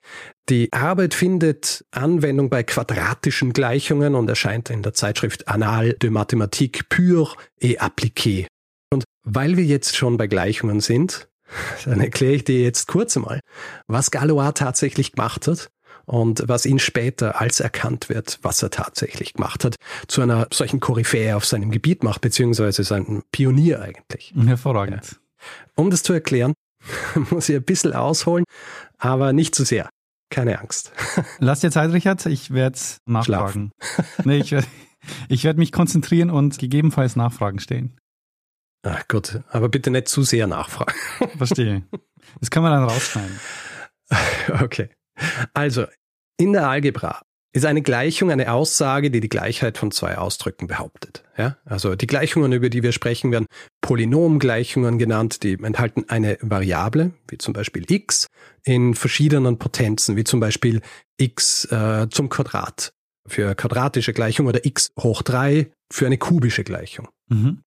Die 0.48 0.72
Arbeit 0.72 1.14
findet 1.14 1.84
Anwendung 1.90 2.50
bei 2.50 2.62
quadratischen 2.62 3.52
Gleichungen 3.52 4.14
und 4.14 4.28
erscheint 4.28 4.70
in 4.70 4.82
der 4.82 4.94
Zeitschrift 4.94 5.48
Annales 5.48 5.96
de 6.00 6.10
Mathématique 6.10 6.82
pure 6.88 7.34
et 7.60 7.80
appliquée. 7.80 8.46
Und 8.92 9.04
weil 9.24 9.56
wir 9.56 9.64
jetzt 9.64 9.96
schon 9.96 10.16
bei 10.16 10.26
Gleichungen 10.26 10.80
sind, 10.80 11.28
dann 11.84 12.00
erkläre 12.00 12.34
ich 12.34 12.44
dir 12.44 12.60
jetzt 12.60 12.86
kurz 12.86 13.16
einmal, 13.16 13.40
was 13.86 14.10
Galois 14.10 14.52
tatsächlich 14.52 15.12
gemacht 15.12 15.46
hat 15.46 15.70
und 16.06 16.44
was 16.46 16.66
ihn 16.66 16.78
später, 16.78 17.40
als 17.40 17.60
erkannt 17.60 18.08
wird, 18.08 18.38
was 18.42 18.62
er 18.62 18.70
tatsächlich 18.70 19.34
gemacht 19.34 19.64
hat, 19.64 19.76
zu 20.08 20.22
einer 20.22 20.48
solchen 20.52 20.80
Koryphäe 20.80 21.36
auf 21.36 21.44
seinem 21.44 21.70
Gebiet 21.70 22.02
macht, 22.02 22.20
beziehungsweise 22.20 22.84
sein 22.84 23.22
Pionier 23.32 23.80
eigentlich. 23.80 24.34
Hervorragend. 24.44 25.12
Ja. 25.12 25.18
Um 25.76 25.90
das 25.90 26.02
zu 26.02 26.12
erklären, 26.12 26.54
muss 27.30 27.48
ich 27.48 27.56
ein 27.56 27.64
bisschen 27.64 27.92
ausholen, 27.92 28.44
aber 28.98 29.32
nicht 29.32 29.54
zu 29.54 29.64
sehr. 29.64 29.88
Keine 30.30 30.60
Angst. 30.60 30.92
Lass 31.38 31.60
dir 31.60 31.70
Zeit, 31.70 31.92
Richard. 31.92 32.24
Ich 32.26 32.52
werde 32.52 32.78
nachfragen. 33.06 33.72
nee, 34.24 34.38
ich 34.38 34.52
werde 34.52 34.66
ich 35.28 35.44
werd 35.44 35.58
mich 35.58 35.72
konzentrieren 35.72 36.30
und 36.30 36.58
gegebenenfalls 36.58 37.16
Nachfragen 37.16 37.58
stellen. 37.58 37.96
Ach 38.82 39.06
gut, 39.08 39.40
aber 39.48 39.68
bitte 39.68 39.90
nicht 39.90 40.08
zu 40.08 40.22
sehr 40.22 40.46
nachfragen. 40.46 40.94
Verstehe. 41.36 41.82
Das 42.40 42.50
kann 42.50 42.62
man 42.62 42.72
dann 42.72 42.84
rausschneiden. 42.84 43.40
Okay. 44.60 44.90
Also, 45.54 45.86
in 46.38 46.52
der 46.52 46.68
Algebra 46.68 47.22
ist 47.52 47.66
eine 47.66 47.82
Gleichung 47.82 48.30
eine 48.30 48.52
Aussage, 48.52 49.10
die 49.10 49.20
die 49.20 49.28
Gleichheit 49.28 49.76
von 49.76 49.90
zwei 49.90 50.16
Ausdrücken 50.18 50.68
behauptet. 50.68 51.24
Ja? 51.36 51.56
Also 51.64 51.96
die 51.96 52.06
Gleichungen, 52.06 52.52
über 52.52 52.70
die 52.70 52.82
wir 52.82 52.92
sprechen, 52.92 53.32
werden 53.32 53.46
Polynomgleichungen 53.80 54.98
genannt, 54.98 55.42
die 55.42 55.54
enthalten 55.54 56.04
eine 56.08 56.38
Variable, 56.40 57.12
wie 57.28 57.38
zum 57.38 57.52
Beispiel 57.52 57.84
x, 57.90 58.28
in 58.64 58.94
verschiedenen 58.94 59.58
Potenzen, 59.58 60.16
wie 60.16 60.24
zum 60.24 60.38
Beispiel 60.38 60.80
x 61.16 61.64
äh, 61.72 62.08
zum 62.08 62.28
Quadrat 62.28 62.92
für 63.26 63.54
quadratische 63.54 64.12
Gleichung 64.12 64.46
oder 64.46 64.64
x 64.64 64.90
hoch 65.00 65.22
drei 65.22 65.70
für 65.92 66.06
eine 66.06 66.18
kubische 66.18 66.62
Gleichung. 66.62 67.08
Mhm. 67.28 67.62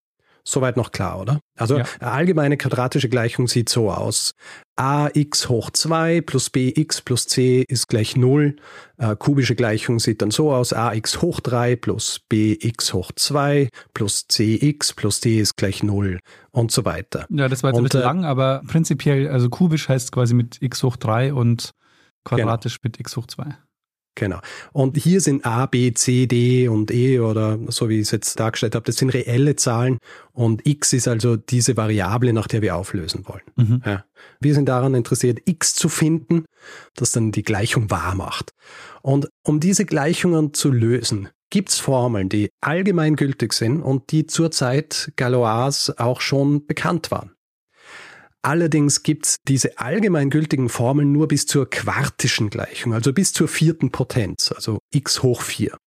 Soweit 0.45 0.75
noch 0.75 0.91
klar, 0.91 1.19
oder? 1.19 1.39
Also 1.57 1.77
ja. 1.77 1.85
eine 1.99 2.11
allgemeine 2.11 2.57
quadratische 2.57 3.07
Gleichung 3.07 3.47
sieht 3.47 3.69
so 3.69 3.91
aus. 3.91 4.33
Ax 4.75 5.49
hoch 5.49 5.69
2 5.69 6.21
plus 6.21 6.49
bx 6.49 7.01
plus 7.01 7.27
c 7.27 7.63
ist 7.67 7.87
gleich 7.87 8.15
0. 8.15 8.55
Äh, 8.97 9.15
kubische 9.15 9.55
Gleichung 9.55 9.99
sieht 9.99 10.21
dann 10.21 10.31
so 10.31 10.53
aus. 10.53 10.73
ax 10.73 11.21
hoch 11.21 11.39
3 11.39 11.75
plus 11.75 12.21
bx 12.29 12.93
hoch 12.93 13.11
2 13.15 13.69
plus 13.93 14.27
cx 14.27 14.93
plus 14.93 15.19
d 15.19 15.39
ist 15.39 15.57
gleich 15.57 15.83
0 15.83 16.19
und 16.51 16.71
so 16.71 16.85
weiter. 16.85 17.25
Ja, 17.29 17.47
das 17.47 17.63
war 17.63 17.69
jetzt 17.69 17.77
und, 17.77 17.83
ein 17.83 17.89
bisschen 17.89 18.01
äh, 18.01 18.05
lang, 18.05 18.25
aber 18.25 18.63
prinzipiell, 18.67 19.27
also 19.27 19.49
kubisch 19.49 19.89
heißt 19.89 20.11
quasi 20.11 20.33
mit 20.33 20.61
x 20.61 20.83
hoch 20.83 20.95
3 20.95 21.33
und 21.33 21.71
quadratisch 22.23 22.81
genau. 22.81 22.89
mit 22.89 22.99
x 22.99 23.15
hoch 23.17 23.27
2. 23.27 23.55
Genau. 24.15 24.39
Und 24.73 24.97
hier 24.97 25.21
sind 25.21 25.45
A, 25.45 25.65
B, 25.65 25.93
C, 25.93 26.27
D 26.27 26.67
und 26.67 26.91
E 26.91 27.19
oder 27.19 27.57
so 27.69 27.89
wie 27.89 27.95
ich 27.95 28.01
es 28.01 28.11
jetzt 28.11 28.39
dargestellt 28.39 28.75
habe, 28.75 28.85
das 28.85 28.97
sind 28.97 29.09
reelle 29.09 29.55
Zahlen 29.55 29.97
und 30.31 30.67
X 30.67 30.93
ist 30.93 31.07
also 31.07 31.35
diese 31.35 31.77
Variable, 31.77 32.31
nach 32.31 32.47
der 32.47 32.61
wir 32.61 32.75
auflösen 32.75 33.25
wollen. 33.27 33.41
Mhm. 33.55 33.81
Ja. 33.85 34.05
Wir 34.39 34.53
sind 34.53 34.69
daran 34.69 34.93
interessiert, 34.93 35.39
X 35.45 35.73
zu 35.73 35.89
finden, 35.89 36.45
das 36.95 37.11
dann 37.11 37.31
die 37.31 37.43
Gleichung 37.43 37.89
wahr 37.89 38.13
macht. 38.15 38.51
Und 39.01 39.29
um 39.43 39.59
diese 39.59 39.85
Gleichungen 39.85 40.53
zu 40.53 40.71
lösen, 40.71 41.29
gibt 41.49 41.69
es 41.69 41.79
Formeln, 41.79 42.29
die 42.29 42.49
allgemeingültig 42.61 43.53
sind 43.53 43.81
und 43.81 44.11
die 44.11 44.25
zur 44.27 44.51
Zeit 44.51 45.11
Galois 45.15 45.91
auch 45.97 46.21
schon 46.21 46.65
bekannt 46.65 47.11
waren. 47.11 47.31
Allerdings 48.45 49.03
gibt's 49.03 49.37
diese 49.47 49.79
allgemeingültigen 49.79 50.67
Formeln 50.67 51.13
nur 51.13 51.29
bis 51.29 51.45
zur 51.45 51.69
quartischen 51.69 52.49
Gleichung, 52.49 52.93
also 52.93 53.13
bis 53.13 53.31
zur 53.31 53.47
vierten 53.47 53.89
Potenz, 53.89 54.51
also 54.51 54.79
x 54.93 55.23
hoch 55.23 55.41
4. 55.41 55.77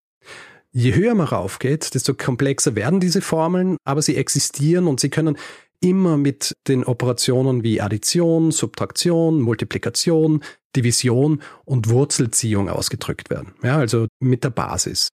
Je 0.72 0.94
höher 0.94 1.14
man 1.14 1.26
raufgeht, 1.26 1.94
desto 1.94 2.14
komplexer 2.14 2.74
werden 2.74 2.98
diese 2.98 3.20
Formeln, 3.20 3.76
aber 3.84 4.00
sie 4.00 4.16
existieren 4.16 4.86
und 4.86 5.00
sie 5.00 5.10
können 5.10 5.36
immer 5.80 6.16
mit 6.16 6.54
den 6.66 6.84
Operationen 6.84 7.62
wie 7.62 7.80
Addition, 7.80 8.50
Subtraktion, 8.50 9.40
Multiplikation, 9.42 10.42
Division 10.74 11.42
und 11.64 11.88
Wurzelziehung 11.88 12.68
ausgedrückt 12.68 13.30
werden. 13.30 13.54
Ja, 13.62 13.76
also 13.78 14.06
mit 14.20 14.44
der 14.44 14.50
Basis. 14.50 15.08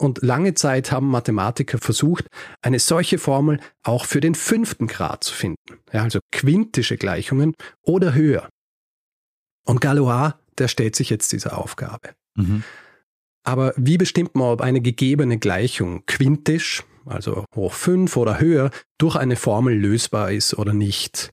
Und 0.00 0.22
lange 0.22 0.54
Zeit 0.54 0.92
haben 0.92 1.10
Mathematiker 1.10 1.76
versucht, 1.76 2.26
eine 2.62 2.78
solche 2.78 3.18
Formel 3.18 3.60
auch 3.82 4.06
für 4.06 4.22
den 4.22 4.34
fünften 4.34 4.86
Grad 4.86 5.22
zu 5.22 5.34
finden. 5.34 5.78
Ja, 5.92 6.04
also 6.04 6.20
quintische 6.32 6.96
Gleichungen 6.96 7.54
oder 7.82 8.14
höher. 8.14 8.48
Und 9.66 9.82
Galois, 9.82 10.32
der 10.56 10.68
stellt 10.68 10.96
sich 10.96 11.10
jetzt 11.10 11.32
dieser 11.32 11.58
Aufgabe. 11.58 12.14
Mhm. 12.34 12.64
Aber 13.44 13.74
wie 13.76 13.98
bestimmt 13.98 14.34
man, 14.34 14.48
ob 14.48 14.62
eine 14.62 14.80
gegebene 14.80 15.38
Gleichung 15.38 16.06
quintisch, 16.06 16.82
also 17.04 17.44
hoch 17.54 17.74
5 17.74 18.16
oder 18.16 18.40
höher, 18.40 18.70
durch 18.96 19.16
eine 19.16 19.36
Formel 19.36 19.78
lösbar 19.78 20.32
ist 20.32 20.54
oder 20.54 20.72
nicht? 20.72 21.30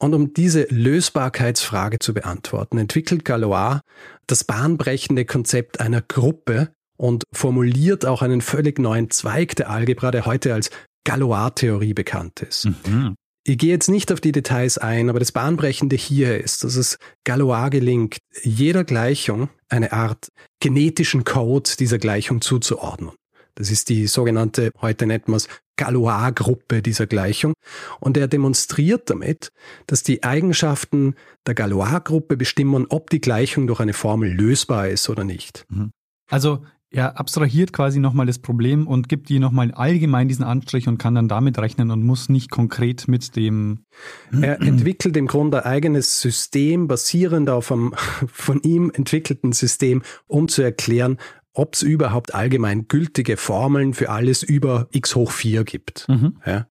Und 0.00 0.12
um 0.12 0.34
diese 0.34 0.66
Lösbarkeitsfrage 0.70 2.00
zu 2.00 2.14
beantworten, 2.14 2.78
entwickelt 2.78 3.24
Galois 3.24 3.78
das 4.26 4.42
bahnbrechende 4.42 5.24
Konzept 5.24 5.78
einer 5.78 6.02
Gruppe, 6.02 6.74
und 6.96 7.24
formuliert 7.32 8.06
auch 8.06 8.22
einen 8.22 8.40
völlig 8.40 8.78
neuen 8.78 9.10
Zweig 9.10 9.56
der 9.56 9.70
Algebra, 9.70 10.10
der 10.10 10.26
heute 10.26 10.54
als 10.54 10.70
Galois-Theorie 11.04 11.94
bekannt 11.94 12.40
ist. 12.40 12.66
Mhm. 12.86 13.14
Ich 13.46 13.58
gehe 13.58 13.70
jetzt 13.70 13.88
nicht 13.88 14.10
auf 14.10 14.22
die 14.22 14.32
Details 14.32 14.78
ein, 14.78 15.10
aber 15.10 15.18
das 15.18 15.32
Bahnbrechende 15.32 15.96
hier 15.96 16.42
ist, 16.42 16.64
dass 16.64 16.76
es 16.76 16.98
Galois 17.24 17.68
gelingt, 17.68 18.16
jeder 18.42 18.84
Gleichung 18.84 19.50
eine 19.68 19.92
Art 19.92 20.28
genetischen 20.60 21.24
Code 21.24 21.70
dieser 21.78 21.98
Gleichung 21.98 22.40
zuzuordnen. 22.40 23.12
Das 23.54 23.70
ist 23.70 23.90
die 23.90 24.06
sogenannte, 24.06 24.70
heute 24.80 25.06
nennt 25.06 25.28
man 25.28 25.36
es 25.36 25.48
Galois-Gruppe 25.76 26.82
dieser 26.82 27.06
Gleichung. 27.06 27.52
Und 28.00 28.16
er 28.16 28.28
demonstriert 28.28 29.10
damit, 29.10 29.50
dass 29.86 30.02
die 30.02 30.22
Eigenschaften 30.22 31.14
der 31.46 31.54
Galois-Gruppe 31.54 32.36
bestimmen, 32.36 32.86
ob 32.88 33.10
die 33.10 33.20
Gleichung 33.20 33.66
durch 33.66 33.80
eine 33.80 33.92
Formel 33.92 34.32
lösbar 34.32 34.88
ist 34.88 35.08
oder 35.08 35.24
nicht. 35.24 35.66
Mhm. 35.68 35.90
Also 36.30 36.64
er 36.94 37.18
abstrahiert 37.18 37.72
quasi 37.72 37.98
nochmal 37.98 38.26
das 38.26 38.38
Problem 38.38 38.86
und 38.86 39.08
gibt 39.08 39.28
die 39.28 39.40
nochmal 39.40 39.72
allgemein 39.72 40.28
diesen 40.28 40.44
Anstrich 40.44 40.86
und 40.86 40.98
kann 40.98 41.16
dann 41.16 41.26
damit 41.26 41.58
rechnen 41.58 41.90
und 41.90 42.04
muss 42.04 42.28
nicht 42.28 42.50
konkret 42.50 43.08
mit 43.08 43.34
dem. 43.34 43.84
Er 44.40 44.60
entwickelt 44.60 45.16
im 45.16 45.26
Grunde 45.26 45.64
ein 45.64 45.72
eigenes 45.72 46.20
System 46.20 46.86
basierend 46.86 47.50
auf 47.50 47.72
einem 47.72 47.94
von 48.28 48.62
ihm 48.62 48.92
entwickelten 48.94 49.52
System, 49.52 50.02
um 50.28 50.46
zu 50.48 50.62
erklären, 50.62 51.18
ob 51.52 51.74
es 51.74 51.82
überhaupt 51.82 52.34
allgemein 52.34 52.86
gültige 52.86 53.36
Formeln 53.36 53.92
für 53.94 54.10
alles 54.10 54.42
über 54.42 54.88
x 54.92 55.16
hoch 55.16 55.32
4 55.32 55.64
gibt. 55.64 56.08
Mhm. 56.08 56.38
Ja 56.46 56.66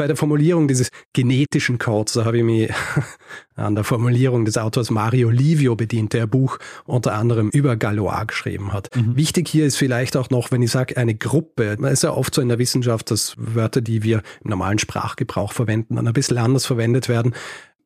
bei 0.00 0.06
der 0.06 0.16
Formulierung 0.16 0.66
dieses 0.66 0.88
genetischen 1.12 1.78
Codes, 1.78 2.14
da 2.14 2.24
habe 2.24 2.38
ich 2.38 2.42
mich 2.42 2.72
an 3.54 3.74
der 3.74 3.84
Formulierung 3.84 4.46
des 4.46 4.56
Autors 4.56 4.90
Mario 4.90 5.28
Livio 5.28 5.76
bedient, 5.76 6.14
der 6.14 6.22
ein 6.22 6.30
Buch 6.30 6.56
unter 6.86 7.12
anderem 7.12 7.50
über 7.52 7.76
Galois 7.76 8.24
geschrieben 8.24 8.72
hat. 8.72 8.88
Mhm. 8.96 9.16
Wichtig 9.16 9.46
hier 9.46 9.66
ist 9.66 9.76
vielleicht 9.76 10.16
auch 10.16 10.30
noch, 10.30 10.52
wenn 10.52 10.62
ich 10.62 10.70
sage 10.70 10.96
eine 10.96 11.14
Gruppe, 11.14 11.76
man 11.78 11.92
ist 11.92 12.02
ja 12.02 12.14
oft 12.14 12.34
so 12.34 12.40
in 12.40 12.48
der 12.48 12.58
Wissenschaft, 12.58 13.10
dass 13.10 13.34
Wörter, 13.36 13.82
die 13.82 14.02
wir 14.02 14.22
im 14.42 14.48
normalen 14.48 14.78
Sprachgebrauch 14.78 15.52
verwenden, 15.52 15.96
dann 15.96 16.06
ein 16.06 16.14
bisschen 16.14 16.38
anders 16.38 16.64
verwendet 16.64 17.10
werden. 17.10 17.34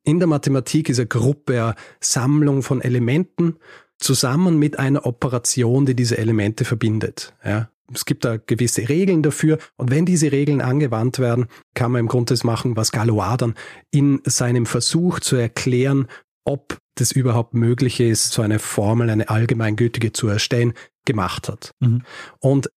In 0.04 0.20
der 0.20 0.28
Mathematik 0.28 0.90
ist 0.90 1.00
eine 1.00 1.08
Gruppe 1.08 1.64
eine 1.64 1.74
Sammlung 1.98 2.62
von 2.62 2.80
Elementen 2.80 3.56
zusammen 3.98 4.58
mit 4.58 4.78
einer 4.78 5.06
Operation, 5.06 5.86
die 5.86 5.94
diese 5.94 6.18
Elemente 6.18 6.64
verbindet. 6.64 7.34
Ja, 7.44 7.70
es 7.92 8.04
gibt 8.04 8.24
da 8.24 8.36
gewisse 8.38 8.88
Regeln 8.88 9.22
dafür 9.22 9.58
und 9.76 9.90
wenn 9.90 10.06
diese 10.06 10.32
Regeln 10.32 10.60
angewandt 10.60 11.18
werden, 11.18 11.46
kann 11.74 11.92
man 11.92 12.00
im 12.00 12.08
Grunde 12.08 12.32
das 12.32 12.44
machen, 12.44 12.76
was 12.76 12.92
Galois 12.92 13.36
dann 13.36 13.54
in 13.90 14.20
seinem 14.24 14.66
Versuch 14.66 15.20
zu 15.20 15.36
erklären, 15.36 16.08
ob 16.44 16.78
das 16.96 17.12
überhaupt 17.12 17.54
möglich 17.54 18.00
ist, 18.00 18.32
so 18.32 18.42
eine 18.42 18.58
Formel, 18.58 19.10
eine 19.10 19.28
allgemeingültige 19.28 20.12
zu 20.12 20.28
erstellen, 20.28 20.74
gemacht 21.04 21.48
hat. 21.48 21.72
Mhm. 21.80 22.02
Und 22.38 22.70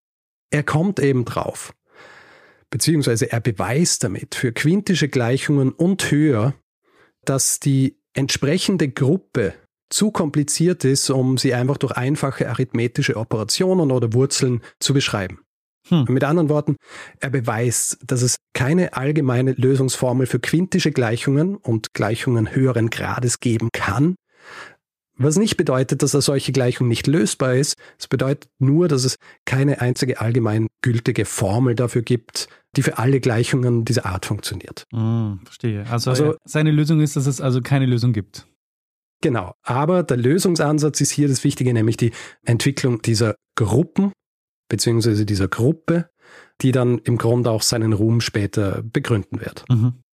er 0.50 0.64
kommt 0.64 1.00
eben 1.00 1.26
drauf, 1.26 1.74
beziehungsweise 2.70 3.32
er 3.32 3.42
beweist 3.42 4.04
damit 4.04 4.36
für 4.36 4.52
quintische 4.52 5.10
Gleichungen 5.10 5.72
und 5.72 6.12
höher, 6.12 6.54
dass 7.26 7.60
die 7.60 8.00
entsprechende 8.14 8.90
Gruppe 8.90 9.54
zu 9.90 10.12
kompliziert 10.12 10.84
ist, 10.84 11.10
um 11.10 11.38
sie 11.38 11.54
einfach 11.54 11.78
durch 11.78 11.94
einfache 11.94 12.50
arithmetische 12.50 13.16
Operationen 13.18 13.92
oder 13.92 14.14
Wurzeln 14.14 14.62
zu 14.80 14.94
beschreiben. 14.94 15.40
Hm. 15.90 16.06
Mit 16.10 16.24
anderen 16.24 16.50
Worten, 16.50 16.76
er 17.20 17.30
beweist, 17.30 18.00
dass 18.06 18.22
es 18.22 18.36
keine 18.54 18.94
allgemeine 18.94 19.54
Lösungsformel 19.54 20.28
für 20.28 20.40
quintische 20.40 20.92
Gleichungen 20.92 21.56
und 21.56 21.94
Gleichungen 21.94 22.54
höheren 22.54 22.90
Grades 22.90 23.40
geben 23.40 23.70
kann, 23.72 24.16
was 25.18 25.38
nicht 25.38 25.58
bedeutet, 25.58 26.04
dass 26.04 26.14
eine 26.14 26.22
solche 26.22 26.52
Gleichung 26.52 26.88
nicht 26.88 27.08
lösbar 27.08 27.56
ist. 27.56 27.76
Es 27.98 28.08
bedeutet 28.08 28.50
nur, 28.60 28.88
dass 28.88 29.04
es 29.04 29.18
keine 29.46 29.82
einzige 29.82 30.22
allgemein 30.22 30.68
gültige 30.82 31.26
Formel 31.26 31.76
dafür 31.76 32.04
gibt, 32.04 32.48
die 32.76 32.84
für 32.84 33.00
alle 33.00 33.20
Gleichungen 33.20 33.84
dieser 33.84 34.06
Art 34.06 34.26
funktioniert. 34.26 34.86
Mm, 34.92 35.38
verstehe. 35.44 35.86
Also, 35.90 36.12
also 36.12 36.36
seine 36.46 36.72
Lösung 36.72 37.02
ist, 37.02 37.16
dass 37.16 37.26
es 37.26 37.42
also 37.42 37.62
keine 37.62 37.88
Lösung 37.88 38.14
gibt. 38.14 38.46
Genau, 39.22 39.56
aber 39.64 40.04
der 40.04 40.18
Lösungsansatz 40.18 41.02
ist 41.02 41.12
hier 41.12 41.28
das 41.28 41.44
Wichtige, 41.44 41.74
nämlich 41.74 41.98
die 41.98 42.12
Entwicklung 42.44 43.02
dieser 43.02 43.36
Gruppen 43.56 44.12
beziehungsweise 44.70 45.26
dieser 45.26 45.48
Gruppe, 45.48 46.10
die 46.62 46.72
dann 46.72 47.00
im 47.00 47.18
Grunde 47.18 47.52
auch 47.52 47.62
seinen 47.62 47.94
Ruhm 47.94 48.22
später 48.22 48.84
begründen 48.84 49.40
wird. 49.40 49.66
Mhm. 49.70 50.04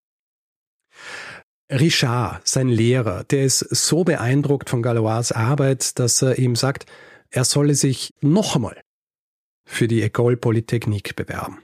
Richard, 1.70 2.46
sein 2.46 2.68
Lehrer, 2.68 3.24
der 3.24 3.44
ist 3.44 3.58
so 3.60 4.04
beeindruckt 4.04 4.70
von 4.70 4.82
Galois 4.82 5.32
Arbeit, 5.32 5.98
dass 5.98 6.22
er 6.22 6.38
ihm 6.38 6.56
sagt, 6.56 6.86
er 7.30 7.44
solle 7.44 7.74
sich 7.74 8.12
noch 8.20 8.56
einmal 8.56 8.80
für 9.66 9.88
die 9.88 10.04
École 10.04 10.36
Polytechnique 10.36 11.16
bewerben. 11.16 11.58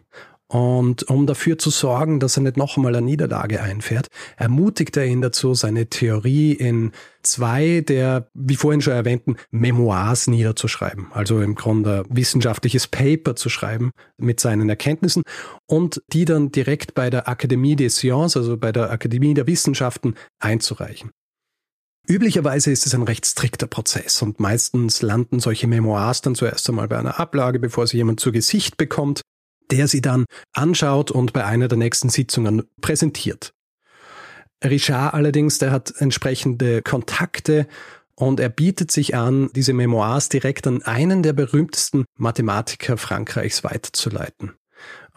Und 0.52 1.04
um 1.04 1.28
dafür 1.28 1.58
zu 1.58 1.70
sorgen, 1.70 2.18
dass 2.18 2.36
er 2.36 2.42
nicht 2.42 2.56
noch 2.56 2.76
einmal 2.76 2.96
eine 2.96 3.06
Niederlage 3.06 3.62
einfährt, 3.62 4.08
ermutigt 4.36 4.96
er 4.96 5.06
ihn 5.06 5.20
dazu, 5.20 5.54
seine 5.54 5.86
Theorie 5.86 6.52
in 6.52 6.90
zwei 7.22 7.84
der, 7.86 8.26
wie 8.34 8.56
vorhin 8.56 8.80
schon 8.80 8.94
erwähnten, 8.94 9.36
Memoirs 9.52 10.26
niederzuschreiben. 10.26 11.12
Also 11.12 11.40
im 11.40 11.54
Grunde 11.54 12.04
wissenschaftliches 12.08 12.88
Paper 12.88 13.36
zu 13.36 13.48
schreiben 13.48 13.92
mit 14.18 14.40
seinen 14.40 14.68
Erkenntnissen 14.68 15.22
und 15.68 16.02
die 16.12 16.24
dann 16.24 16.50
direkt 16.50 16.94
bei 16.94 17.10
der 17.10 17.28
Akademie 17.28 17.76
des 17.76 17.98
Sciences, 17.98 18.36
also 18.36 18.56
bei 18.56 18.72
der 18.72 18.90
Akademie 18.90 19.34
der 19.34 19.46
Wissenschaften, 19.46 20.16
einzureichen. 20.40 21.12
Üblicherweise 22.08 22.72
ist 22.72 22.86
es 22.86 22.94
ein 22.96 23.04
recht 23.04 23.24
strikter 23.24 23.68
Prozess 23.68 24.20
und 24.20 24.40
meistens 24.40 25.00
landen 25.00 25.38
solche 25.38 25.68
Memoirs 25.68 26.22
dann 26.22 26.34
zuerst 26.34 26.68
einmal 26.68 26.88
bei 26.88 26.98
einer 26.98 27.20
Ablage, 27.20 27.60
bevor 27.60 27.86
sie 27.86 27.98
jemand 27.98 28.18
zu 28.18 28.32
Gesicht 28.32 28.76
bekommt 28.76 29.20
der 29.70 29.88
sie 29.88 30.00
dann 30.00 30.24
anschaut 30.52 31.10
und 31.10 31.32
bei 31.32 31.44
einer 31.44 31.68
der 31.68 31.78
nächsten 31.78 32.08
Sitzungen 32.08 32.64
präsentiert. 32.80 33.52
Richard 34.64 35.14
allerdings, 35.14 35.58
der 35.58 35.70
hat 35.70 35.94
entsprechende 35.98 36.82
Kontakte 36.82 37.66
und 38.14 38.38
er 38.40 38.50
bietet 38.50 38.90
sich 38.90 39.14
an, 39.14 39.50
diese 39.54 39.72
Memoirs 39.72 40.28
direkt 40.28 40.66
an 40.66 40.82
einen 40.82 41.22
der 41.22 41.32
berühmtesten 41.32 42.04
Mathematiker 42.16 42.98
Frankreichs 42.98 43.64
weiterzuleiten. 43.64 44.52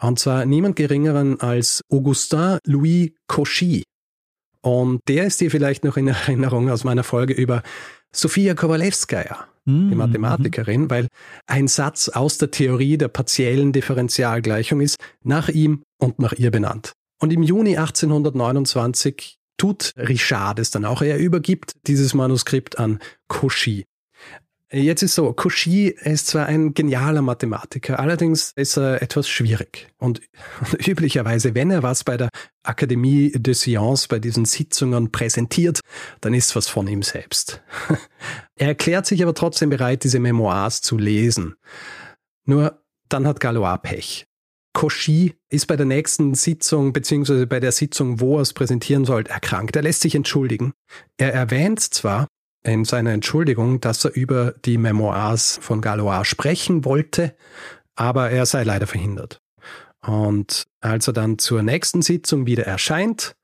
Und 0.00 0.18
zwar 0.18 0.46
niemand 0.46 0.76
geringeren 0.76 1.40
als 1.40 1.82
Augustin 1.90 2.58
Louis 2.64 3.10
Cauchy. 3.28 3.84
Und 4.62 5.00
der 5.08 5.26
ist 5.26 5.40
dir 5.40 5.50
vielleicht 5.50 5.84
noch 5.84 5.98
in 5.98 6.08
Erinnerung 6.08 6.70
aus 6.70 6.84
meiner 6.84 7.04
Folge 7.04 7.34
über 7.34 7.62
Sofia 8.12 8.54
Kowalewskaja 8.54 9.46
die 9.66 9.72
mhm. 9.72 9.96
Mathematikerin, 9.96 10.90
weil 10.90 11.08
ein 11.46 11.68
Satz 11.68 12.08
aus 12.08 12.38
der 12.38 12.50
Theorie 12.50 12.98
der 12.98 13.08
partiellen 13.08 13.72
Differentialgleichung 13.72 14.80
ist 14.80 14.96
nach 15.22 15.48
ihm 15.48 15.82
und 15.98 16.18
nach 16.18 16.32
ihr 16.32 16.50
benannt. 16.50 16.92
Und 17.20 17.32
im 17.32 17.42
Juni 17.42 17.76
1829 17.76 19.38
tut 19.56 19.92
Richard 19.96 20.58
es 20.58 20.70
dann 20.70 20.84
auch. 20.84 21.00
Er 21.00 21.18
übergibt 21.18 21.72
dieses 21.86 22.12
Manuskript 22.12 22.78
an 22.78 22.98
Cauchy. 23.28 23.84
Jetzt 24.72 25.02
ist 25.02 25.14
so, 25.14 25.32
Cauchy 25.32 25.88
ist 25.88 26.28
zwar 26.28 26.46
ein 26.46 26.74
genialer 26.74 27.22
Mathematiker, 27.22 28.00
allerdings 28.00 28.52
ist 28.56 28.76
er 28.76 29.02
etwas 29.02 29.28
schwierig. 29.28 29.88
Und, 29.98 30.22
und 30.60 30.88
üblicherweise, 30.88 31.54
wenn 31.54 31.70
er 31.70 31.82
was 31.82 32.02
bei 32.02 32.16
der 32.16 32.30
Akademie 32.62 33.30
de 33.32 33.54
Sciences, 33.54 34.08
bei 34.08 34.18
diesen 34.18 34.46
Sitzungen 34.46 35.12
präsentiert, 35.12 35.80
dann 36.20 36.34
ist 36.34 36.56
was 36.56 36.68
von 36.68 36.88
ihm 36.88 37.02
selbst. 37.02 37.62
er 38.56 38.68
erklärt 38.68 39.06
sich 39.06 39.22
aber 39.22 39.34
trotzdem 39.34 39.70
bereit, 39.70 40.02
diese 40.02 40.18
Memoirs 40.18 40.80
zu 40.80 40.98
lesen. 40.98 41.54
Nur 42.44 42.82
dann 43.08 43.26
hat 43.26 43.40
Galois 43.40 43.78
Pech. 43.78 44.26
Cauchy 44.72 45.34
ist 45.50 45.66
bei 45.66 45.76
der 45.76 45.86
nächsten 45.86 46.34
Sitzung, 46.34 46.92
beziehungsweise 46.92 47.46
bei 47.46 47.60
der 47.60 47.70
Sitzung, 47.70 48.18
wo 48.18 48.38
er 48.38 48.42
es 48.42 48.52
präsentieren 48.52 49.04
soll, 49.04 49.24
erkrankt. 49.26 49.76
Er 49.76 49.82
lässt 49.82 50.00
sich 50.00 50.16
entschuldigen. 50.16 50.72
Er 51.16 51.32
erwähnt 51.32 51.80
zwar, 51.80 52.26
in 52.64 52.84
seiner 52.84 53.12
Entschuldigung, 53.12 53.80
dass 53.80 54.04
er 54.04 54.14
über 54.14 54.52
die 54.64 54.78
Memoirs 54.78 55.58
von 55.60 55.80
Galois 55.80 56.24
sprechen 56.24 56.84
wollte, 56.84 57.36
aber 57.94 58.30
er 58.30 58.46
sei 58.46 58.64
leider 58.64 58.86
verhindert. 58.86 59.40
Und 60.00 60.64
als 60.80 61.06
er 61.06 61.12
dann 61.12 61.38
zur 61.38 61.62
nächsten 61.62 62.02
Sitzung 62.02 62.46
wieder 62.46 62.64
erscheint, 62.64 63.36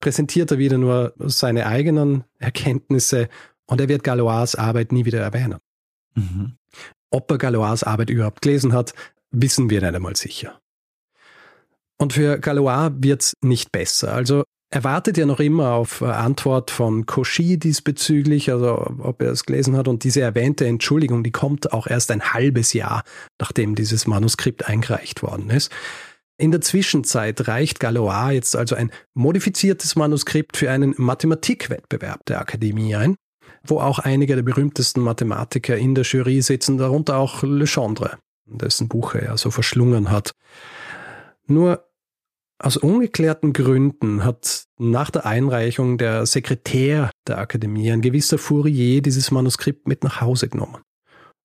präsentiert 0.00 0.50
er 0.50 0.58
wieder 0.58 0.76
nur 0.76 1.14
seine 1.18 1.66
eigenen 1.66 2.24
Erkenntnisse 2.38 3.28
und 3.66 3.80
er 3.80 3.88
wird 3.88 4.04
Galois 4.04 4.54
Arbeit 4.56 4.92
nie 4.92 5.04
wieder 5.04 5.20
erwähnen. 5.20 5.58
Mhm. 6.14 6.56
Ob 7.10 7.30
er 7.30 7.38
Galois 7.38 7.82
Arbeit 7.84 8.10
überhaupt 8.10 8.42
gelesen 8.42 8.72
hat, 8.72 8.92
wissen 9.30 9.70
wir 9.70 9.80
nicht 9.80 9.94
einmal 9.94 10.16
sicher. 10.16 10.60
Und 11.96 12.12
für 12.12 12.38
Galois 12.38 12.90
wird's 12.98 13.34
nicht 13.40 13.72
besser. 13.72 14.12
Also 14.12 14.44
er 14.74 14.82
wartet 14.82 15.16
ja 15.16 15.24
noch 15.24 15.38
immer 15.38 15.70
auf 15.74 16.00
äh, 16.00 16.06
Antwort 16.06 16.72
von 16.72 17.06
Cauchy 17.06 17.58
diesbezüglich, 17.60 18.50
also 18.50 18.84
ob 18.98 19.22
er 19.22 19.30
es 19.30 19.46
gelesen 19.46 19.76
hat. 19.76 19.86
Und 19.86 20.02
diese 20.02 20.20
erwähnte 20.20 20.66
Entschuldigung, 20.66 21.22
die 21.22 21.30
kommt 21.30 21.72
auch 21.72 21.86
erst 21.86 22.10
ein 22.10 22.32
halbes 22.32 22.72
Jahr, 22.72 23.04
nachdem 23.40 23.76
dieses 23.76 24.08
Manuskript 24.08 24.68
eingereicht 24.68 25.22
worden 25.22 25.50
ist. 25.50 25.70
In 26.38 26.50
der 26.50 26.60
Zwischenzeit 26.60 27.46
reicht 27.46 27.78
Galois 27.78 28.32
jetzt 28.32 28.56
also 28.56 28.74
ein 28.74 28.90
modifiziertes 29.14 29.94
Manuskript 29.94 30.56
für 30.56 30.72
einen 30.72 30.92
Mathematikwettbewerb 30.96 32.26
der 32.26 32.40
Akademie 32.40 32.96
ein, 32.96 33.14
wo 33.62 33.78
auch 33.78 34.00
einige 34.00 34.34
der 34.34 34.42
berühmtesten 34.42 35.02
Mathematiker 35.02 35.76
in 35.76 35.94
der 35.94 36.02
Jury 36.02 36.42
sitzen, 36.42 36.78
darunter 36.78 37.18
auch 37.18 37.44
Legendre, 37.44 38.18
dessen 38.46 38.88
Buch 38.88 39.14
er 39.14 39.24
ja 39.26 39.36
so 39.36 39.52
verschlungen 39.52 40.10
hat. 40.10 40.32
Nur 41.46 41.84
aus 42.58 42.76
ungeklärten 42.76 43.52
Gründen 43.52 44.24
hat 44.24 44.64
nach 44.78 45.10
der 45.10 45.26
Einreichung 45.26 45.98
der 45.98 46.26
Sekretär 46.26 47.10
der 47.26 47.38
Akademie, 47.38 47.90
ein 47.90 48.00
gewisser 48.00 48.38
Fourier, 48.38 49.02
dieses 49.02 49.30
Manuskript 49.30 49.88
mit 49.88 50.04
nach 50.04 50.20
Hause 50.20 50.48
genommen. 50.48 50.82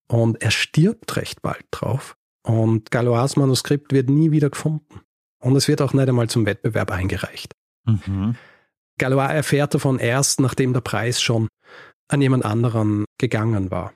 Und 0.08 0.42
er 0.42 0.52
stirbt 0.52 1.16
recht 1.18 1.42
bald 1.42 1.66
drauf. 1.72 2.16
Und 2.46 2.92
Galois 2.92 3.36
Manuskript 3.36 3.92
wird 3.92 4.10
nie 4.10 4.32
wieder 4.32 4.50
gefunden. 4.50 5.02
Und 5.42 5.56
es 5.56 5.68
wird 5.68 5.82
auch 5.82 5.94
nicht 5.94 6.08
einmal 6.08 6.30
zum 6.30 6.46
Wettbewerb 6.46 6.92
eingereicht. 6.92 7.54
Mhm. 7.86 8.36
Galois 8.98 9.34
erfährt 9.34 9.74
davon 9.74 10.00
erst, 10.00 10.40
nachdem 10.40 10.74
der 10.74 10.82
Preis 10.82 11.22
schon 11.22 11.48
an 12.10 12.22
jemand 12.22 12.46
anderen 12.46 13.06
gegangen 13.20 13.72
war. 13.72 13.94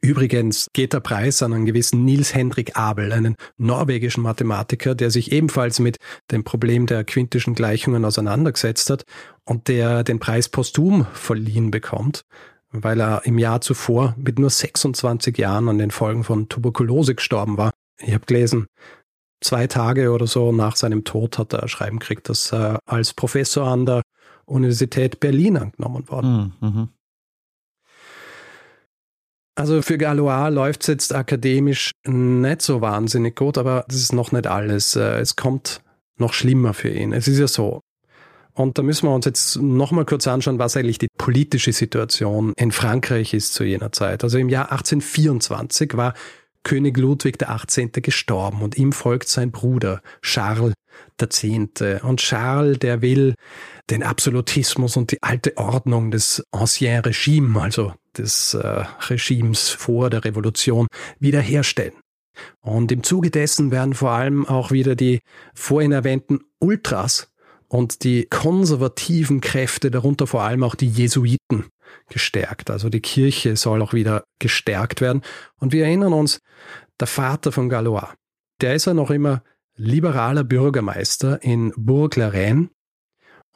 Übrigens 0.00 0.68
geht 0.72 0.92
der 0.92 1.00
Preis 1.00 1.42
an 1.42 1.52
einen 1.52 1.66
gewissen 1.66 2.04
Nils 2.04 2.34
Hendrik 2.34 2.76
Abel, 2.76 3.12
einen 3.12 3.36
norwegischen 3.56 4.22
Mathematiker, 4.22 4.94
der 4.94 5.10
sich 5.10 5.32
ebenfalls 5.32 5.78
mit 5.78 5.98
dem 6.30 6.44
Problem 6.44 6.86
der 6.86 7.04
quintischen 7.04 7.54
Gleichungen 7.54 8.04
auseinandergesetzt 8.04 8.90
hat 8.90 9.04
und 9.44 9.68
der 9.68 10.04
den 10.04 10.18
Preis 10.18 10.48
posthum 10.48 11.06
verliehen 11.12 11.70
bekommt, 11.70 12.24
weil 12.70 13.00
er 13.00 13.22
im 13.24 13.38
Jahr 13.38 13.60
zuvor 13.60 14.14
mit 14.16 14.38
nur 14.38 14.50
26 14.50 15.36
Jahren 15.38 15.68
an 15.68 15.78
den 15.78 15.90
Folgen 15.90 16.24
von 16.24 16.48
Tuberkulose 16.48 17.14
gestorben 17.14 17.56
war. 17.56 17.72
Ich 18.00 18.14
habe 18.14 18.26
gelesen, 18.26 18.66
zwei 19.40 19.66
Tage 19.66 20.10
oder 20.10 20.26
so 20.26 20.52
nach 20.52 20.76
seinem 20.76 21.04
Tod 21.04 21.38
hat 21.38 21.52
er 21.52 21.68
Schreiben 21.68 21.98
gekriegt, 21.98 22.28
dass 22.28 22.52
er 22.52 22.80
als 22.86 23.12
Professor 23.12 23.68
an 23.68 23.86
der 23.86 24.02
Universität 24.46 25.20
Berlin 25.20 25.56
angenommen 25.56 26.08
worden. 26.08 26.52
Hm, 26.60 26.68
mhm. 26.68 26.88
Also 29.56 29.82
für 29.82 29.98
Galois 29.98 30.48
läuft 30.48 30.82
es 30.82 30.88
jetzt 30.88 31.14
akademisch 31.14 31.92
nicht 32.06 32.62
so 32.62 32.80
wahnsinnig 32.80 33.36
gut, 33.36 33.56
aber 33.56 33.84
das 33.86 33.98
ist 33.98 34.12
noch 34.12 34.32
nicht 34.32 34.46
alles. 34.46 34.96
Äh, 34.96 35.20
es 35.20 35.36
kommt 35.36 35.80
noch 36.16 36.32
schlimmer 36.32 36.74
für 36.74 36.90
ihn. 36.90 37.12
Es 37.12 37.28
ist 37.28 37.38
ja 37.38 37.46
so. 37.46 37.80
Und 38.52 38.78
da 38.78 38.82
müssen 38.82 39.08
wir 39.08 39.14
uns 39.14 39.26
jetzt 39.26 39.56
nochmal 39.56 40.04
kurz 40.04 40.28
anschauen, 40.28 40.58
was 40.58 40.76
eigentlich 40.76 40.98
die 40.98 41.08
politische 41.18 41.72
Situation 41.72 42.52
in 42.56 42.70
Frankreich 42.70 43.34
ist 43.34 43.52
zu 43.52 43.64
jener 43.64 43.90
Zeit. 43.90 44.22
Also 44.22 44.38
im 44.38 44.48
Jahr 44.48 44.70
1824 44.70 45.96
war 45.96 46.14
König 46.62 46.96
Ludwig 46.96 47.38
XVIII. 47.38 47.90
gestorben 48.00 48.62
und 48.62 48.76
ihm 48.76 48.92
folgt 48.92 49.28
sein 49.28 49.50
Bruder 49.50 50.00
Charles 50.22 50.74
X. 51.20 51.44
Und 52.02 52.20
Charles, 52.20 52.78
der 52.78 53.02
will 53.02 53.34
den 53.90 54.02
Absolutismus 54.02 54.96
und 54.96 55.12
die 55.12 55.22
alte 55.22 55.56
Ordnung 55.56 56.10
des 56.10 56.42
Ancien 56.50 57.00
Regime, 57.00 57.60
also 57.60 57.92
des 58.16 58.54
äh, 58.54 58.84
Regimes 59.08 59.68
vor 59.68 60.10
der 60.10 60.24
Revolution, 60.24 60.86
wiederherstellen. 61.18 61.94
Und 62.60 62.90
im 62.90 63.02
Zuge 63.02 63.30
dessen 63.30 63.70
werden 63.70 63.94
vor 63.94 64.10
allem 64.10 64.46
auch 64.46 64.70
wieder 64.70 64.96
die 64.96 65.20
vorhin 65.54 65.92
erwähnten 65.92 66.40
Ultras 66.58 67.28
und 67.68 68.04
die 68.04 68.26
konservativen 68.26 69.40
Kräfte, 69.40 69.90
darunter 69.90 70.26
vor 70.26 70.42
allem 70.42 70.62
auch 70.62 70.74
die 70.74 70.88
Jesuiten, 70.88 71.66
gestärkt. 72.08 72.70
Also 72.70 72.88
die 72.88 73.00
Kirche 73.00 73.56
soll 73.56 73.82
auch 73.82 73.92
wieder 73.92 74.24
gestärkt 74.38 75.00
werden. 75.00 75.22
Und 75.58 75.72
wir 75.72 75.84
erinnern 75.84 76.12
uns, 76.12 76.40
der 77.00 77.06
Vater 77.06 77.52
von 77.52 77.68
Galois, 77.68 78.14
der 78.60 78.74
ist 78.74 78.86
ja 78.86 78.94
noch 78.94 79.10
immer 79.10 79.42
liberaler 79.76 80.44
Bürgermeister 80.44 81.42
in 81.42 81.72
Bourg-la-Reine 81.76 82.68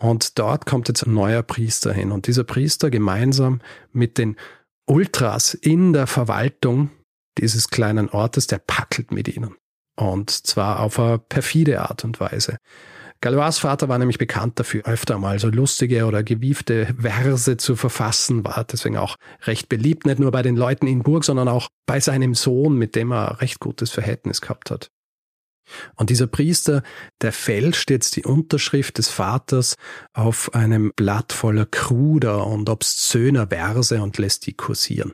und 0.00 0.38
dort 0.38 0.64
kommt 0.64 0.88
jetzt 0.88 1.06
ein 1.06 1.14
neuer 1.14 1.42
Priester 1.42 1.92
hin. 1.92 2.12
Und 2.12 2.26
dieser 2.26 2.44
Priester 2.44 2.90
gemeinsam 2.90 3.60
mit 3.92 4.16
den 4.16 4.36
Ultras 4.86 5.54
in 5.54 5.92
der 5.92 6.06
Verwaltung 6.06 6.90
dieses 7.36 7.68
kleinen 7.68 8.08
Ortes, 8.08 8.46
der 8.46 8.58
packelt 8.58 9.10
mit 9.12 9.28
ihnen. 9.28 9.54
Und 9.96 10.30
zwar 10.30 10.80
auf 10.80 10.98
eine 11.00 11.18
perfide 11.18 11.82
Art 11.82 12.04
und 12.04 12.20
Weise. 12.20 12.58
Galois 13.20 13.58
Vater 13.58 13.88
war 13.88 13.98
nämlich 13.98 14.18
bekannt 14.18 14.60
dafür, 14.60 14.84
öfter 14.84 15.18
mal 15.18 15.40
so 15.40 15.48
lustige 15.48 16.06
oder 16.06 16.22
gewiefte 16.22 16.94
Verse 16.96 17.56
zu 17.56 17.74
verfassen, 17.74 18.44
war 18.44 18.62
deswegen 18.62 18.96
auch 18.96 19.16
recht 19.42 19.68
beliebt, 19.68 20.06
nicht 20.06 20.20
nur 20.20 20.30
bei 20.30 20.42
den 20.42 20.54
Leuten 20.54 20.86
in 20.86 21.02
Burg, 21.02 21.24
sondern 21.24 21.48
auch 21.48 21.68
bei 21.86 21.98
seinem 21.98 22.34
Sohn, 22.34 22.76
mit 22.76 22.94
dem 22.94 23.10
er 23.10 23.40
recht 23.40 23.58
gutes 23.58 23.90
Verhältnis 23.90 24.40
gehabt 24.40 24.70
hat. 24.70 24.92
Und 25.96 26.10
dieser 26.10 26.26
Priester, 26.26 26.82
der 27.20 27.32
fälscht 27.32 27.90
jetzt 27.90 28.16
die 28.16 28.24
Unterschrift 28.24 28.98
des 28.98 29.08
Vaters 29.08 29.76
auf 30.12 30.54
einem 30.54 30.92
Blatt 30.96 31.32
voller 31.32 31.66
kruder 31.66 32.46
und 32.46 32.68
obszöner 32.68 33.48
Verse 33.48 34.00
und 34.00 34.18
lässt 34.18 34.46
die 34.46 34.54
kursieren. 34.54 35.12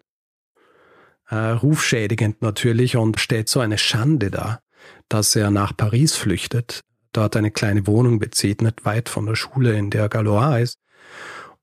Äh, 1.28 1.36
rufschädigend 1.36 2.42
natürlich 2.42 2.96
und 2.96 3.18
steht 3.18 3.48
so 3.48 3.60
eine 3.60 3.78
Schande 3.78 4.30
da, 4.30 4.60
dass 5.08 5.34
er 5.36 5.50
nach 5.50 5.76
Paris 5.76 6.14
flüchtet, 6.14 6.80
dort 7.12 7.36
eine 7.36 7.50
kleine 7.50 7.86
Wohnung 7.86 8.18
bezieht, 8.18 8.62
nicht 8.62 8.84
weit 8.84 9.08
von 9.08 9.26
der 9.26 9.34
Schule, 9.34 9.76
in 9.76 9.90
der 9.90 10.08
Galois 10.08 10.60
ist. 10.60 10.78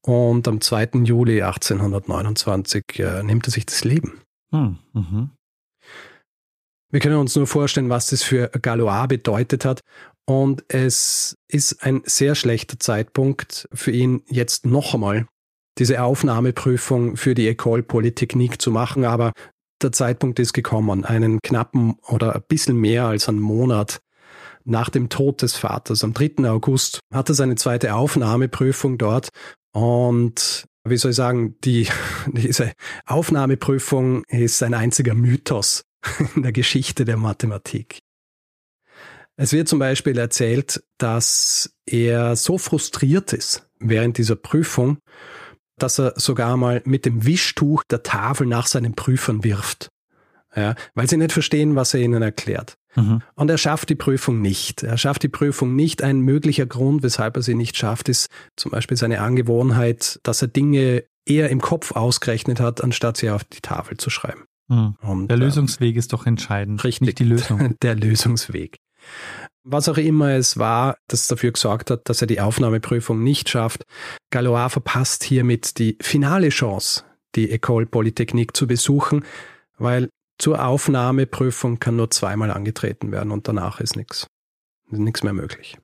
Und 0.01 0.47
am 0.47 0.61
2. 0.61 1.03
Juli 1.03 1.43
1829 1.43 2.99
äh, 2.99 3.23
nimmt 3.23 3.47
er 3.47 3.51
sich 3.51 3.67
das 3.67 3.83
Leben. 3.83 4.21
Hm, 4.51 4.79
mhm. 4.93 5.29
Wir 6.91 6.99
können 6.99 7.15
uns 7.15 7.35
nur 7.37 7.47
vorstellen, 7.47 7.89
was 7.89 8.07
das 8.07 8.21
für 8.21 8.49
Galois 8.61 9.07
bedeutet 9.07 9.63
hat. 9.63 9.79
Und 10.25 10.63
es 10.67 11.37
ist 11.47 11.83
ein 11.83 12.01
sehr 12.05 12.35
schlechter 12.35 12.79
Zeitpunkt 12.79 13.67
für 13.73 13.91
ihn, 13.91 14.23
jetzt 14.27 14.65
noch 14.65 14.93
einmal 14.93 15.25
diese 15.77 16.03
Aufnahmeprüfung 16.03 17.15
für 17.15 17.33
die 17.33 17.49
École 17.49 17.81
Polytechnique 17.81 18.61
zu 18.61 18.71
machen. 18.71 19.05
Aber 19.05 19.31
der 19.81 19.93
Zeitpunkt 19.93 20.39
ist 20.39 20.53
gekommen, 20.53 21.05
einen 21.05 21.39
knappen 21.41 21.95
oder 22.07 22.35
ein 22.35 22.43
bisschen 22.47 22.75
mehr 22.77 23.05
als 23.05 23.29
einen 23.29 23.39
Monat 23.39 24.01
nach 24.65 24.89
dem 24.89 25.09
Tod 25.09 25.41
des 25.41 25.55
Vaters. 25.55 26.03
Am 26.03 26.13
3. 26.13 26.49
August 26.49 26.99
hat 27.11 27.29
er 27.29 27.35
seine 27.35 27.55
zweite 27.55 27.95
Aufnahmeprüfung 27.95 28.97
dort 28.97 29.29
und 29.73 30.65
wie 30.83 30.97
soll 30.97 31.11
ich 31.11 31.17
sagen, 31.17 31.55
die, 31.63 31.87
diese 32.27 32.73
Aufnahmeprüfung 33.05 34.23
ist 34.27 34.61
ein 34.61 34.73
einziger 34.73 35.15
Mythos 35.15 35.83
in 36.35 36.43
der 36.43 36.51
Geschichte 36.51 37.05
der 37.05 37.17
Mathematik. 37.17 37.99
Es 39.37 39.53
wird 39.53 39.67
zum 39.67 39.79
Beispiel 39.79 40.17
erzählt, 40.17 40.83
dass 40.97 41.73
er 41.85 42.35
so 42.35 42.57
frustriert 42.57 43.33
ist 43.33 43.67
während 43.79 44.17
dieser 44.17 44.35
Prüfung, 44.35 44.99
dass 45.77 45.99
er 45.99 46.13
sogar 46.15 46.57
mal 46.57 46.81
mit 46.85 47.05
dem 47.05 47.25
Wischtuch 47.25 47.83
der 47.83 48.03
Tafel 48.03 48.45
nach 48.45 48.67
seinen 48.67 48.93
Prüfern 48.93 49.43
wirft. 49.43 49.89
Ja, 50.55 50.75
weil 50.95 51.09
sie 51.09 51.15
nicht 51.15 51.31
verstehen, 51.31 51.75
was 51.75 51.93
er 51.93 52.01
ihnen 52.01 52.21
erklärt. 52.21 52.75
Mhm. 52.95 53.21
Und 53.35 53.49
er 53.49 53.57
schafft 53.57 53.89
die 53.89 53.95
Prüfung 53.95 54.41
nicht. 54.41 54.83
Er 54.83 54.97
schafft 54.97 55.23
die 55.23 55.29
Prüfung 55.29 55.75
nicht. 55.77 56.03
Ein 56.03 56.19
möglicher 56.19 56.65
Grund, 56.65 57.03
weshalb 57.03 57.37
er 57.37 57.41
sie 57.41 57.55
nicht 57.55 57.77
schafft, 57.77 58.09
ist 58.09 58.27
zum 58.57 58.71
Beispiel 58.71 58.97
seine 58.97 59.21
Angewohnheit, 59.21 60.19
dass 60.23 60.41
er 60.41 60.49
Dinge 60.49 61.05
eher 61.25 61.49
im 61.49 61.61
Kopf 61.61 61.93
ausgerechnet 61.93 62.59
hat, 62.59 62.83
anstatt 62.83 63.15
sie 63.15 63.29
auf 63.29 63.45
die 63.45 63.61
Tafel 63.61 63.95
zu 63.95 64.09
schreiben. 64.09 64.43
Mhm. 64.67 64.95
Und, 65.01 65.27
der 65.27 65.37
Lösungsweg 65.37 65.95
äh, 65.95 65.99
ist 65.99 66.13
doch 66.13 66.25
entscheidend. 66.25 66.83
Richtig, 66.83 67.01
nicht 67.01 67.19
die 67.19 67.25
Lösung. 67.25 67.75
Der 67.81 67.95
Lösungsweg. 67.95 68.77
Was 69.63 69.89
auch 69.89 69.97
immer 69.97 70.31
es 70.31 70.57
war, 70.57 70.97
das 71.07 71.27
dafür 71.27 71.51
gesorgt 71.51 71.91
hat, 71.91 72.09
dass 72.09 72.21
er 72.21 72.27
die 72.27 72.41
Aufnahmeprüfung 72.41 73.23
nicht 73.23 73.49
schafft. 73.49 73.83
Galois 74.31 74.69
verpasst 74.69 75.23
hiermit 75.23 75.77
die 75.77 75.97
finale 76.01 76.49
Chance, 76.49 77.03
die 77.35 77.51
École 77.51 77.85
Polytechnique 77.85 78.55
zu 78.55 78.65
besuchen, 78.65 79.23
weil 79.77 80.09
zur 80.39 80.65
Aufnahmeprüfung 80.65 81.79
kann 81.79 81.95
nur 81.95 82.09
zweimal 82.09 82.49
angetreten 82.49 83.11
werden 83.11 83.31
und 83.31 83.47
danach 83.47 83.79
ist 83.79 83.95
nichts. 83.95 84.25
Nichts 84.89 85.21
mehr 85.23 85.33
möglich. 85.33 85.77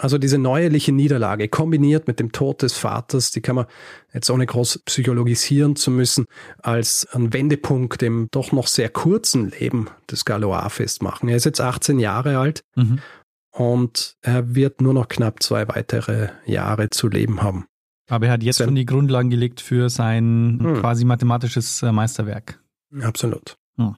Also 0.00 0.16
diese 0.16 0.38
neuerliche 0.38 0.92
Niederlage 0.92 1.48
kombiniert 1.48 2.06
mit 2.06 2.20
dem 2.20 2.30
Tod 2.30 2.62
des 2.62 2.74
Vaters, 2.78 3.32
die 3.32 3.40
kann 3.40 3.56
man 3.56 3.66
jetzt 4.14 4.30
ohne 4.30 4.46
groß 4.46 4.82
psychologisieren 4.84 5.74
zu 5.74 5.90
müssen, 5.90 6.26
als 6.62 7.04
ein 7.12 7.32
Wendepunkt 7.32 8.04
im 8.04 8.28
doch 8.30 8.52
noch 8.52 8.68
sehr 8.68 8.90
kurzen 8.90 9.50
Leben 9.50 9.90
des 10.08 10.24
Galois 10.24 10.68
festmachen. 10.68 11.28
Er 11.28 11.36
ist 11.36 11.46
jetzt 11.46 11.60
18 11.60 11.98
Jahre 11.98 12.38
alt 12.38 12.62
mhm. 12.76 13.00
und 13.50 14.14
er 14.22 14.54
wird 14.54 14.80
nur 14.80 14.94
noch 14.94 15.08
knapp 15.08 15.42
zwei 15.42 15.66
weitere 15.66 16.28
Jahre 16.46 16.90
zu 16.90 17.08
leben 17.08 17.42
haben. 17.42 17.66
Aber 18.08 18.26
er 18.26 18.32
hat 18.32 18.44
jetzt 18.44 18.58
schon 18.58 18.76
die 18.76 18.86
Grundlagen 18.86 19.30
gelegt 19.30 19.60
für 19.60 19.90
sein 19.90 20.60
hm. 20.62 20.80
quasi 20.80 21.04
mathematisches 21.04 21.82
äh, 21.82 21.92
Meisterwerk. 21.92 22.62
Absolut. 23.02 23.58
Hm. 23.76 23.96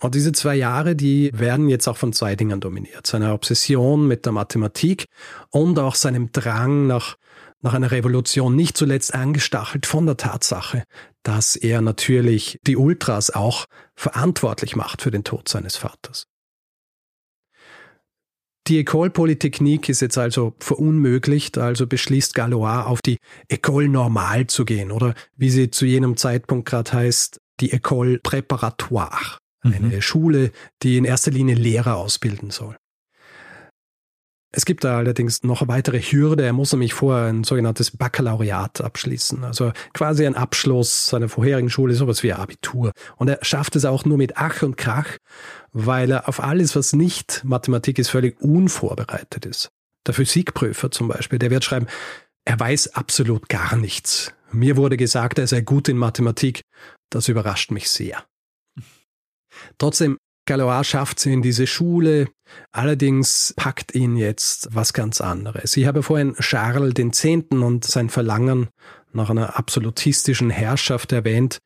Und 0.00 0.14
diese 0.14 0.32
zwei 0.32 0.56
Jahre, 0.56 0.96
die 0.96 1.30
werden 1.34 1.68
jetzt 1.68 1.86
auch 1.86 1.98
von 1.98 2.12
zwei 2.12 2.34
Dingen 2.34 2.60
dominiert. 2.60 3.06
Seiner 3.06 3.34
Obsession 3.34 4.08
mit 4.08 4.24
der 4.24 4.32
Mathematik 4.32 5.04
und 5.50 5.78
auch 5.78 5.94
seinem 5.94 6.32
Drang 6.32 6.86
nach, 6.86 7.16
nach 7.60 7.74
einer 7.74 7.90
Revolution, 7.90 8.56
nicht 8.56 8.78
zuletzt 8.78 9.14
angestachelt 9.14 9.84
von 9.84 10.06
der 10.06 10.16
Tatsache, 10.16 10.84
dass 11.22 11.54
er 11.54 11.82
natürlich 11.82 12.58
die 12.66 12.78
Ultras 12.78 13.30
auch 13.30 13.66
verantwortlich 13.94 14.74
macht 14.74 15.02
für 15.02 15.10
den 15.10 15.22
Tod 15.22 15.48
seines 15.48 15.76
Vaters. 15.76 16.26
Die 18.68 18.78
École 18.78 19.10
Polytechnique 19.10 19.88
ist 19.88 20.00
jetzt 20.00 20.16
also 20.16 20.54
verunmöglicht, 20.60 21.58
also 21.58 21.86
beschließt 21.86 22.34
Galois 22.34 22.84
auf 22.84 23.02
die 23.02 23.18
École 23.50 23.88
Normale 23.88 24.46
zu 24.46 24.64
gehen 24.64 24.92
oder 24.92 25.14
wie 25.36 25.50
sie 25.50 25.70
zu 25.70 25.84
jenem 25.84 26.16
Zeitpunkt 26.16 26.68
gerade 26.68 26.92
heißt, 26.92 27.40
die 27.60 27.72
École 27.72 28.22
Préparatoire 28.22 29.39
eine 29.62 29.96
mhm. 29.96 30.02
Schule, 30.02 30.52
die 30.82 30.96
in 30.96 31.04
erster 31.04 31.30
Linie 31.30 31.54
Lehrer 31.54 31.96
ausbilden 31.96 32.50
soll. 32.50 32.76
Es 34.52 34.64
gibt 34.64 34.82
da 34.82 34.98
allerdings 34.98 35.44
noch 35.44 35.62
eine 35.62 35.68
weitere 35.68 36.00
Hürde. 36.00 36.44
Er 36.44 36.52
muss 36.52 36.72
nämlich 36.72 36.92
vorher 36.92 37.26
ein 37.26 37.44
sogenanntes 37.44 37.96
Baccalaureat 37.96 38.80
abschließen. 38.80 39.44
Also 39.44 39.72
quasi 39.94 40.26
ein 40.26 40.34
Abschluss 40.34 41.06
seiner 41.06 41.28
vorherigen 41.28 41.70
Schule, 41.70 41.94
sowas 41.94 42.24
wie 42.24 42.32
Abitur. 42.32 42.90
Und 43.16 43.28
er 43.28 43.38
schafft 43.42 43.76
es 43.76 43.84
auch 43.84 44.04
nur 44.04 44.18
mit 44.18 44.36
Ach 44.36 44.62
und 44.62 44.76
Krach, 44.76 45.18
weil 45.72 46.10
er 46.10 46.28
auf 46.28 46.42
alles, 46.42 46.74
was 46.74 46.92
nicht 46.92 47.42
Mathematik 47.44 48.00
ist, 48.00 48.10
völlig 48.10 48.40
unvorbereitet 48.40 49.46
ist. 49.46 49.68
Der 50.06 50.14
Physikprüfer 50.14 50.90
zum 50.90 51.06
Beispiel, 51.06 51.38
der 51.38 51.50
wird 51.50 51.64
schreiben, 51.64 51.86
er 52.44 52.58
weiß 52.58 52.94
absolut 52.94 53.48
gar 53.48 53.76
nichts. 53.76 54.32
Mir 54.50 54.76
wurde 54.76 54.96
gesagt, 54.96 55.38
er 55.38 55.46
sei 55.46 55.60
gut 55.60 55.88
in 55.88 55.96
Mathematik. 55.96 56.62
Das 57.08 57.28
überrascht 57.28 57.70
mich 57.70 57.88
sehr. 57.88 58.24
Trotzdem, 59.80 60.18
Galois 60.46 60.84
schafft 60.84 61.20
sie 61.20 61.32
in 61.32 61.40
diese 61.40 61.66
Schule, 61.66 62.28
allerdings 62.70 63.54
packt 63.56 63.94
ihn 63.94 64.14
jetzt 64.14 64.68
was 64.72 64.92
ganz 64.92 65.22
anderes. 65.22 65.74
Ich 65.76 65.86
habe 65.86 66.02
vorhin 66.02 66.34
Charles 66.34 66.98
X. 66.98 67.24
und 67.50 67.84
sein 67.84 68.10
Verlangen 68.10 68.68
nach 69.12 69.30
einer 69.30 69.58
absolutistischen 69.58 70.50
Herrschaft 70.50 71.12
erwähnt. 71.12 71.60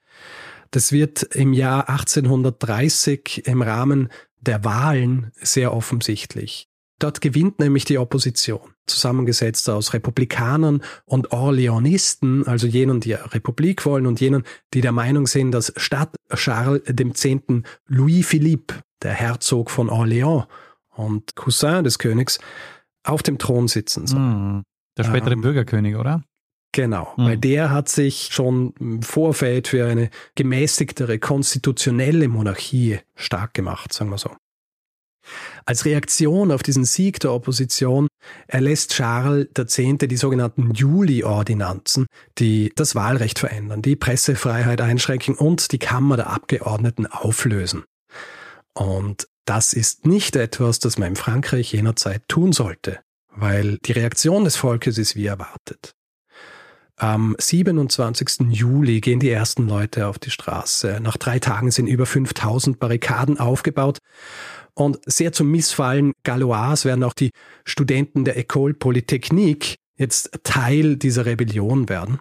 Das 0.70 0.92
wird 0.92 1.24
im 1.24 1.53
Jahr 1.53 1.88
1830 1.88 3.46
im 3.46 3.62
Rahmen 3.62 4.11
der 4.40 4.62
Wahlen 4.62 5.33
sehr 5.35 5.74
offensichtlich. 5.74 6.68
Dort 7.04 7.20
gewinnt 7.20 7.58
nämlich 7.58 7.84
die 7.84 7.98
Opposition, 7.98 8.72
zusammengesetzt 8.86 9.68
aus 9.68 9.92
Republikanern 9.92 10.82
und 11.04 11.32
Orleanisten, 11.32 12.46
also 12.46 12.66
jenen, 12.66 13.00
die 13.00 13.12
Republik 13.12 13.84
wollen 13.84 14.06
und 14.06 14.22
jenen, 14.22 14.42
die 14.72 14.80
der 14.80 14.92
Meinung 14.92 15.26
sind, 15.26 15.52
dass 15.52 15.70
statt 15.76 16.16
Charles 16.34 16.80
X. 16.88 17.26
Louis 17.88 18.26
Philippe, 18.26 18.76
der 19.02 19.12
Herzog 19.12 19.70
von 19.70 19.90
Orléans 19.90 20.46
und 20.88 21.36
Cousin 21.36 21.84
des 21.84 21.98
Königs, 21.98 22.38
auf 23.02 23.22
dem 23.22 23.36
Thron 23.36 23.68
sitzen 23.68 24.06
soll. 24.06 24.20
Hm, 24.20 24.62
der 24.96 25.04
spätere 25.04 25.34
ähm, 25.34 25.42
Bürgerkönig, 25.42 25.96
oder? 25.96 26.24
Genau, 26.72 27.12
mhm. 27.18 27.24
weil 27.26 27.36
der 27.36 27.70
hat 27.70 27.90
sich 27.90 28.30
schon 28.32 28.72
im 28.80 29.02
Vorfeld 29.02 29.68
für 29.68 29.84
eine 29.84 30.08
gemäßigtere 30.36 31.18
konstitutionelle 31.18 32.28
Monarchie 32.28 33.00
stark 33.14 33.52
gemacht, 33.52 33.92
sagen 33.92 34.08
wir 34.08 34.16
so. 34.16 34.30
Als 35.64 35.84
Reaktion 35.84 36.50
auf 36.50 36.62
diesen 36.62 36.84
Sieg 36.84 37.20
der 37.20 37.32
Opposition 37.32 38.08
erlässt 38.46 38.92
Charles 38.92 39.48
X. 39.56 39.76
die 39.76 40.16
sogenannten 40.16 40.72
Juli-Ordinanzen, 40.72 42.06
die 42.38 42.72
das 42.74 42.94
Wahlrecht 42.94 43.38
verändern, 43.38 43.82
die 43.82 43.96
Pressefreiheit 43.96 44.80
einschränken 44.80 45.34
und 45.34 45.72
die 45.72 45.78
Kammer 45.78 46.16
der 46.16 46.30
Abgeordneten 46.30 47.06
auflösen. 47.06 47.84
Und 48.74 49.28
das 49.44 49.72
ist 49.72 50.06
nicht 50.06 50.37
etwas, 50.37 50.78
das 50.78 50.98
man 50.98 51.08
in 51.08 51.16
Frankreich 51.16 51.72
jener 51.72 51.96
Zeit 51.96 52.22
tun 52.28 52.52
sollte, 52.52 53.00
weil 53.28 53.78
die 53.84 53.92
Reaktion 53.92 54.44
des 54.44 54.56
Volkes 54.56 54.98
ist 54.98 55.16
wie 55.16 55.26
erwartet. 55.26 55.94
Am 56.96 57.34
27. 57.38 58.50
Juli 58.50 59.00
gehen 59.00 59.18
die 59.18 59.30
ersten 59.30 59.66
Leute 59.66 60.06
auf 60.06 60.18
die 60.18 60.30
Straße. 60.30 61.00
Nach 61.02 61.16
drei 61.16 61.40
Tagen 61.40 61.72
sind 61.72 61.88
über 61.88 62.06
5000 62.06 62.78
Barrikaden 62.78 63.38
aufgebaut 63.38 63.98
und 64.74 64.98
sehr 65.06 65.32
zum 65.32 65.50
Missfallen 65.50 66.12
Galois 66.24 66.84
werden 66.84 67.04
auch 67.04 67.12
die 67.12 67.30
Studenten 67.64 68.24
der 68.24 68.38
École 68.38 68.74
Polytechnique 68.74 69.76
jetzt 69.96 70.30
Teil 70.42 70.96
dieser 70.96 71.26
Rebellion 71.26 71.88
werden. 71.88 72.18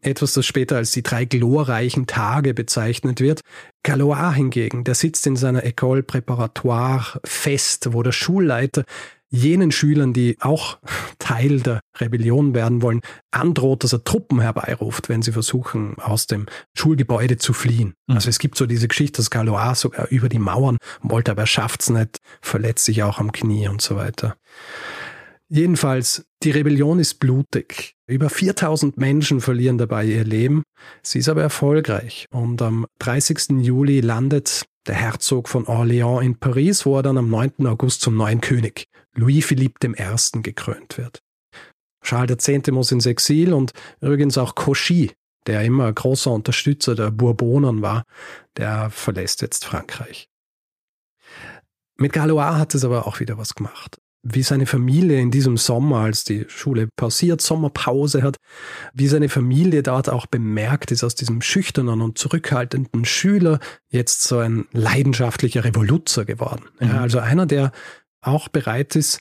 Etwas, 0.00 0.32
das 0.32 0.46
später 0.46 0.76
als 0.76 0.92
die 0.92 1.02
drei 1.02 1.24
glorreichen 1.24 2.06
Tage 2.06 2.54
bezeichnet 2.54 3.20
wird. 3.20 3.40
Galois 3.82 4.32
hingegen, 4.32 4.84
der 4.84 4.94
sitzt 4.94 5.26
in 5.26 5.36
seiner 5.36 5.64
École 5.64 6.02
Préparatoire 6.02 7.18
fest, 7.24 7.92
wo 7.92 8.02
der 8.02 8.12
Schulleiter 8.12 8.84
jenen 9.30 9.72
Schülern, 9.72 10.12
die 10.12 10.36
auch 10.40 10.78
Teil 11.18 11.60
der 11.60 11.80
Rebellion 11.98 12.54
werden 12.54 12.82
wollen, 12.82 13.00
androht, 13.30 13.84
dass 13.84 13.92
er 13.92 14.04
Truppen 14.04 14.40
herbeiruft, 14.40 15.08
wenn 15.08 15.22
sie 15.22 15.32
versuchen, 15.32 15.96
aus 15.98 16.26
dem 16.26 16.46
Schulgebäude 16.74 17.36
zu 17.36 17.52
fliehen. 17.52 17.94
Mhm. 18.06 18.16
Also 18.16 18.28
es 18.28 18.38
gibt 18.38 18.56
so 18.56 18.66
diese 18.66 18.88
Geschichte, 18.88 19.18
dass 19.18 19.30
Galois 19.30 19.74
sogar 19.74 20.08
über 20.08 20.28
die 20.28 20.38
Mauern 20.38 20.78
wollte, 21.02 21.30
aber 21.30 21.42
er 21.42 21.46
schafft's 21.46 21.90
nicht, 21.90 22.18
verletzt 22.40 22.84
sich 22.84 23.02
auch 23.02 23.18
am 23.18 23.32
Knie 23.32 23.68
und 23.68 23.82
so 23.82 23.96
weiter. 23.96 24.36
Jedenfalls, 25.48 26.26
die 26.42 26.50
Rebellion 26.50 26.98
ist 26.98 27.20
blutig. 27.20 27.94
Über 28.08 28.30
4000 28.30 28.96
Menschen 28.96 29.40
verlieren 29.40 29.78
dabei 29.78 30.04
ihr 30.04 30.24
Leben. 30.24 30.64
Sie 31.02 31.20
ist 31.20 31.28
aber 31.28 31.42
erfolgreich. 31.42 32.26
Und 32.30 32.60
am 32.62 32.86
30. 32.98 33.64
Juli 33.64 34.00
landet 34.00 34.64
der 34.86 34.94
Herzog 34.94 35.48
von 35.48 35.66
Orléans 35.66 36.22
in 36.22 36.38
Paris, 36.38 36.86
wo 36.86 36.96
er 36.96 37.02
dann 37.02 37.18
am 37.18 37.28
9. 37.28 37.66
August 37.66 38.00
zum 38.00 38.16
neuen 38.16 38.40
König 38.40 38.88
Louis 39.14 39.44
Philippe 39.44 39.86
I. 39.88 40.42
gekrönt 40.42 40.98
wird. 40.98 41.22
Charles 42.02 42.46
X. 42.46 42.70
muss 42.70 42.92
ins 42.92 43.06
Exil 43.06 43.52
und 43.52 43.72
übrigens 44.00 44.38
auch 44.38 44.54
Cauchy, 44.54 45.12
der 45.46 45.62
immer 45.64 45.92
großer 45.92 46.30
Unterstützer 46.30 46.94
der 46.94 47.10
Bourbonen 47.10 47.82
war, 47.82 48.04
der 48.56 48.90
verlässt 48.90 49.42
jetzt 49.42 49.64
Frankreich. 49.64 50.28
Mit 51.98 52.12
Galois 52.12 52.56
hat 52.56 52.74
es 52.74 52.84
aber 52.84 53.06
auch 53.06 53.20
wieder 53.20 53.38
was 53.38 53.54
gemacht. 53.54 53.98
Wie 54.28 54.42
seine 54.42 54.66
Familie 54.66 55.20
in 55.20 55.30
diesem 55.30 55.56
Sommer, 55.56 55.98
als 55.98 56.24
die 56.24 56.46
Schule 56.48 56.88
pausiert, 56.96 57.40
Sommerpause 57.40 58.22
hat, 58.22 58.36
wie 58.92 59.06
seine 59.06 59.28
Familie 59.28 59.82
dort 59.82 60.08
auch 60.08 60.26
bemerkt 60.26 60.90
ist, 60.90 61.04
aus 61.04 61.14
diesem 61.14 61.42
schüchternen 61.42 62.00
und 62.00 62.18
zurückhaltenden 62.18 63.04
Schüler 63.04 63.60
jetzt 63.88 64.24
so 64.24 64.38
ein 64.38 64.66
leidenschaftlicher 64.72 65.64
Revoluzer 65.64 66.24
geworden. 66.24 66.64
Ja, 66.80 66.86
mhm. 66.86 66.98
also 66.98 67.18
einer, 67.20 67.46
der 67.46 67.70
auch 68.20 68.48
bereit 68.48 68.96
ist, 68.96 69.20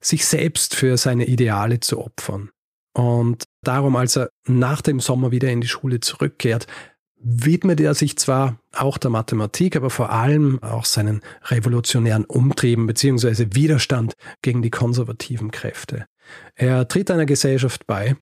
sich 0.00 0.26
selbst 0.26 0.74
für 0.74 0.96
seine 0.96 1.26
Ideale 1.26 1.80
zu 1.80 2.00
opfern. 2.00 2.50
Und 2.92 3.44
darum, 3.62 3.94
als 3.94 4.16
er 4.16 4.30
nach 4.46 4.80
dem 4.80 5.00
Sommer 5.00 5.30
wieder 5.30 5.50
in 5.50 5.60
die 5.60 5.68
Schule 5.68 6.00
zurückkehrt, 6.00 6.66
widmet 7.18 7.80
er 7.80 7.94
sich 7.94 8.16
zwar 8.18 8.58
auch 8.72 8.98
der 8.98 9.10
Mathematik, 9.10 9.76
aber 9.76 9.90
vor 9.90 10.10
allem 10.10 10.62
auch 10.62 10.84
seinen 10.84 11.22
revolutionären 11.44 12.24
Umtrieben 12.24 12.86
beziehungsweise 12.86 13.54
Widerstand 13.54 14.14
gegen 14.42 14.62
die 14.62 14.70
konservativen 14.70 15.50
Kräfte. 15.50 16.06
Er 16.54 16.88
tritt 16.88 17.10
einer 17.10 17.26
Gesellschaft 17.26 17.86
bei, 17.86 18.16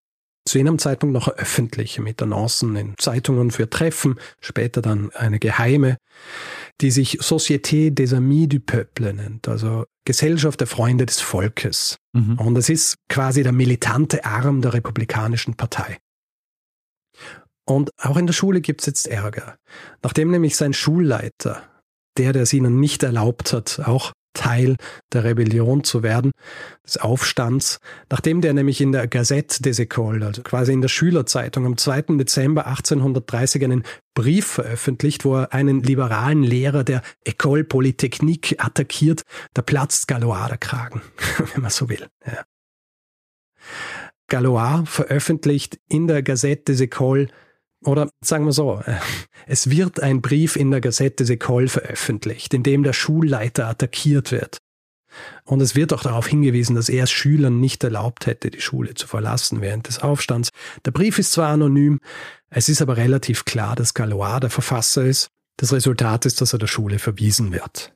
zu 0.46 0.58
jenem 0.58 0.78
Zeitpunkt 0.78 1.14
noch 1.14 1.28
öffentliche, 1.28 2.02
mit 2.02 2.20
Annoncen 2.20 2.76
in 2.76 2.94
Zeitungen 2.98 3.50
für 3.50 3.70
Treffen, 3.70 4.16
später 4.40 4.82
dann 4.82 5.10
eine 5.12 5.38
geheime, 5.38 5.96
die 6.80 6.90
sich 6.90 7.20
Société 7.20 7.90
des 7.90 8.12
Amis 8.12 8.48
du 8.48 8.60
Peuple 8.60 9.14
nennt, 9.14 9.48
also 9.48 9.84
Gesellschaft 10.04 10.60
der 10.60 10.66
Freunde 10.66 11.06
des 11.06 11.20
Volkes. 11.20 11.96
Mhm. 12.12 12.38
Und 12.38 12.58
es 12.58 12.68
ist 12.68 12.96
quasi 13.08 13.42
der 13.42 13.52
militante 13.52 14.24
Arm 14.26 14.60
der 14.60 14.74
Republikanischen 14.74 15.54
Partei. 15.54 15.98
Und 17.66 17.90
auch 17.98 18.16
in 18.16 18.26
der 18.26 18.34
Schule 18.34 18.60
gibt 18.60 18.82
es 18.82 18.86
jetzt 18.86 19.06
Ärger. 19.06 19.56
Nachdem 20.02 20.30
nämlich 20.30 20.56
sein 20.56 20.72
Schulleiter, 20.72 21.62
der, 22.18 22.32
der 22.32 22.42
es 22.42 22.52
ihnen 22.52 22.78
nicht 22.78 23.02
erlaubt 23.02 23.52
hat, 23.52 23.80
auch 23.84 24.12
Teil 24.34 24.76
der 25.12 25.24
Rebellion 25.24 25.84
zu 25.84 26.02
werden, 26.02 26.32
des 26.84 26.98
Aufstands, 26.98 27.78
nachdem 28.10 28.40
der 28.40 28.52
nämlich 28.52 28.80
in 28.80 28.92
der 28.92 29.06
Gazette 29.06 29.62
des 29.62 29.78
Écoles, 29.78 30.24
also 30.24 30.42
quasi 30.42 30.72
in 30.72 30.82
der 30.82 30.88
Schülerzeitung, 30.88 31.64
am 31.64 31.76
2. 31.76 32.02
Dezember 32.18 32.66
1830 32.66 33.64
einen 33.64 33.84
Brief 34.14 34.46
veröffentlicht, 34.46 35.24
wo 35.24 35.36
er 35.36 35.52
einen 35.52 35.82
liberalen 35.82 36.42
Lehrer 36.42 36.84
der 36.84 37.02
École 37.26 37.64
Polytechnique 37.64 38.56
attackiert, 38.58 39.22
da 39.54 39.62
platzt 39.62 40.08
Galois 40.08 40.48
der 40.48 40.58
Kragen, 40.58 41.00
wenn 41.54 41.62
man 41.62 41.70
so 41.70 41.88
will. 41.88 42.06
Ja. 42.26 42.44
Galois 44.28 44.82
veröffentlicht 44.86 45.78
in 45.88 46.06
der 46.08 46.22
Gazette 46.22 46.72
des 46.72 46.80
Écoles 46.80 47.28
oder 47.84 48.10
sagen 48.22 48.44
wir 48.44 48.52
so, 48.52 48.80
äh, 48.84 48.96
es 49.46 49.70
wird 49.70 50.00
ein 50.00 50.22
Brief 50.22 50.56
in 50.56 50.70
der 50.70 50.80
Gazette 50.80 51.24
des 51.24 51.30
Écoles 51.30 51.68
veröffentlicht, 51.68 52.54
in 52.54 52.62
dem 52.62 52.82
der 52.82 52.92
Schulleiter 52.92 53.66
attackiert 53.68 54.32
wird. 54.32 54.58
Und 55.44 55.60
es 55.60 55.76
wird 55.76 55.92
auch 55.92 56.02
darauf 56.02 56.26
hingewiesen, 56.26 56.74
dass 56.74 56.88
er 56.88 57.04
es 57.04 57.10
Schülern 57.10 57.60
nicht 57.60 57.84
erlaubt 57.84 58.26
hätte, 58.26 58.50
die 58.50 58.60
Schule 58.60 58.94
zu 58.94 59.06
verlassen 59.06 59.60
während 59.60 59.86
des 59.86 60.00
Aufstands. 60.00 60.50
Der 60.84 60.90
Brief 60.90 61.18
ist 61.18 61.32
zwar 61.32 61.50
anonym, 61.50 62.00
es 62.50 62.68
ist 62.68 62.82
aber 62.82 62.96
relativ 62.96 63.44
klar, 63.44 63.76
dass 63.76 63.94
Galois 63.94 64.40
der 64.40 64.50
Verfasser 64.50 65.04
ist. 65.04 65.28
Das 65.56 65.72
Resultat 65.72 66.26
ist, 66.26 66.40
dass 66.40 66.52
er 66.52 66.58
der 66.58 66.66
Schule 66.66 66.98
verwiesen 66.98 67.52
wird. 67.52 67.94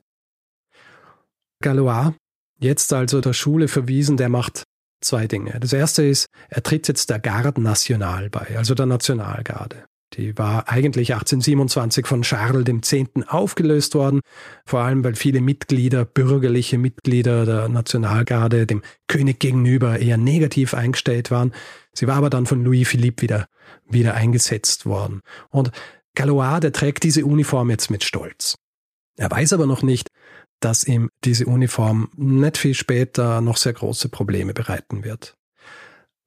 Galois, 1.61 2.13
jetzt 2.59 2.93
also 2.93 3.19
der 3.19 3.33
Schule 3.33 3.67
verwiesen, 3.67 4.15
der 4.15 4.29
macht 4.29 4.63
zwei 5.01 5.27
Dinge. 5.27 5.59
Das 5.59 5.73
erste 5.73 6.03
ist, 6.03 6.27
er 6.49 6.63
tritt 6.63 6.87
jetzt 6.87 7.09
der 7.09 7.19
Garde 7.19 7.61
National 7.61 8.29
bei, 8.29 8.57
also 8.57 8.73
der 8.75 8.85
Nationalgarde. 8.85 9.85
Die 10.13 10.35
war 10.37 10.67
eigentlich 10.67 11.13
1827 11.13 12.07
von 12.07 12.23
Charles 12.23 12.67
X. 12.67 12.95
aufgelöst 13.27 13.93
worden, 13.93 14.21
vor 14.65 14.81
allem 14.81 15.03
weil 15.03 15.15
viele 15.15 15.39
Mitglieder, 15.39 16.03
bürgerliche 16.03 16.79
Mitglieder 16.79 17.45
der 17.45 17.69
Nationalgarde 17.69 18.65
dem 18.65 18.81
König 19.07 19.39
gegenüber 19.39 19.99
eher 19.99 20.17
negativ 20.17 20.73
eingestellt 20.73 21.29
waren. 21.29 21.53
Sie 21.93 22.07
war 22.07 22.15
aber 22.15 22.31
dann 22.31 22.47
von 22.47 22.63
Louis 22.63 22.87
Philippe 22.87 23.21
wieder, 23.21 23.45
wieder 23.87 24.15
eingesetzt 24.15 24.87
worden. 24.87 25.21
Und 25.49 25.71
Galois, 26.15 26.59
der 26.59 26.73
trägt 26.73 27.03
diese 27.03 27.25
Uniform 27.25 27.69
jetzt 27.69 27.91
mit 27.91 28.03
Stolz. 28.03 28.55
Er 29.15 29.29
weiß 29.29 29.53
aber 29.53 29.67
noch 29.67 29.83
nicht, 29.83 30.08
dass 30.59 30.83
ihm 30.83 31.09
diese 31.23 31.45
Uniform 31.45 32.09
nicht 32.15 32.57
viel 32.57 32.73
später 32.73 33.41
noch 33.41 33.57
sehr 33.57 33.73
große 33.73 34.09
Probleme 34.09 34.53
bereiten 34.53 35.03
wird. 35.03 35.35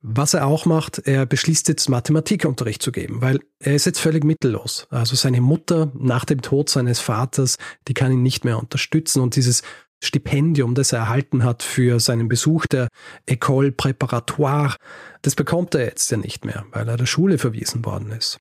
Was 0.05 0.35
er 0.35 0.47
auch 0.49 0.66
macht, 0.66 0.99
er 1.07 1.26
beschließt 1.26 1.68
jetzt 1.68 1.89
Mathematikunterricht 1.89 2.83
zu 2.83 2.91
geben, 2.91 3.22
weil 3.22 3.39
er 3.61 3.76
ist 3.76 3.87
jetzt 3.87 4.01
völlig 4.01 4.24
mittellos. 4.24 4.89
Also 4.91 5.14
seine 5.14 5.41
Mutter 5.41 5.93
nach 5.95 6.24
dem 6.24 6.43
Tod 6.43 6.68
seines 6.68 6.99
Vaters, 6.99 7.57
die 7.87 7.95
kann 7.95 8.11
ihn 8.11 8.22
nicht 8.22 8.45
mehr 8.45 8.59
unterstützen 8.59 9.20
und 9.20 9.37
dieses 9.37 9.62
Stipendium, 10.03 10.74
das 10.74 10.93
er 10.93 11.01
erhalten 11.01 11.45
hat 11.45 11.62
für 11.62 12.01
seinen 12.01 12.26
Besuch 12.26 12.66
der 12.66 12.89
École 13.28 13.70
Préparatoire, 13.70 14.74
das 15.22 15.37
bekommt 15.37 15.76
er 15.76 15.85
jetzt 15.85 16.11
ja 16.11 16.16
nicht 16.16 16.45
mehr, 16.45 16.64
weil 16.72 16.89
er 16.89 16.97
der 16.97 17.07
Schule 17.07 17.39
verwiesen 17.39 17.85
worden 17.85 18.11
ist. 18.11 18.41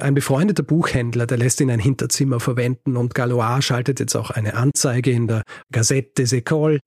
Ein 0.00 0.14
befreundeter 0.14 0.62
Buchhändler, 0.62 1.26
der 1.26 1.38
lässt 1.38 1.60
ihn 1.60 1.72
ein 1.72 1.80
Hinterzimmer 1.80 2.38
verwenden 2.38 2.96
und 2.96 3.16
Galois 3.16 3.62
schaltet 3.62 3.98
jetzt 3.98 4.14
auch 4.14 4.30
eine 4.30 4.54
Anzeige 4.54 5.10
in 5.10 5.26
der 5.26 5.42
Gazette 5.72 6.22
des 6.22 6.32
Écoles, 6.32 6.78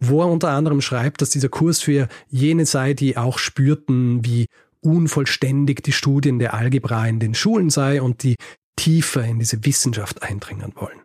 wo 0.00 0.20
er 0.20 0.28
unter 0.28 0.50
anderem 0.50 0.82
schreibt, 0.82 1.22
dass 1.22 1.30
dieser 1.30 1.48
Kurs 1.48 1.80
für 1.80 2.08
jene 2.28 2.66
sei, 2.66 2.92
die 2.92 3.16
auch 3.16 3.38
spürten, 3.38 4.22
wie 4.22 4.46
unvollständig 4.82 5.82
die 5.82 5.92
Studien 5.92 6.38
der 6.38 6.52
Algebra 6.52 7.08
in 7.08 7.20
den 7.20 7.34
Schulen 7.34 7.70
sei 7.70 8.02
und 8.02 8.22
die 8.22 8.36
tiefer 8.76 9.24
in 9.24 9.38
diese 9.38 9.64
Wissenschaft 9.64 10.22
eindringen 10.22 10.74
wollen. 10.76 11.00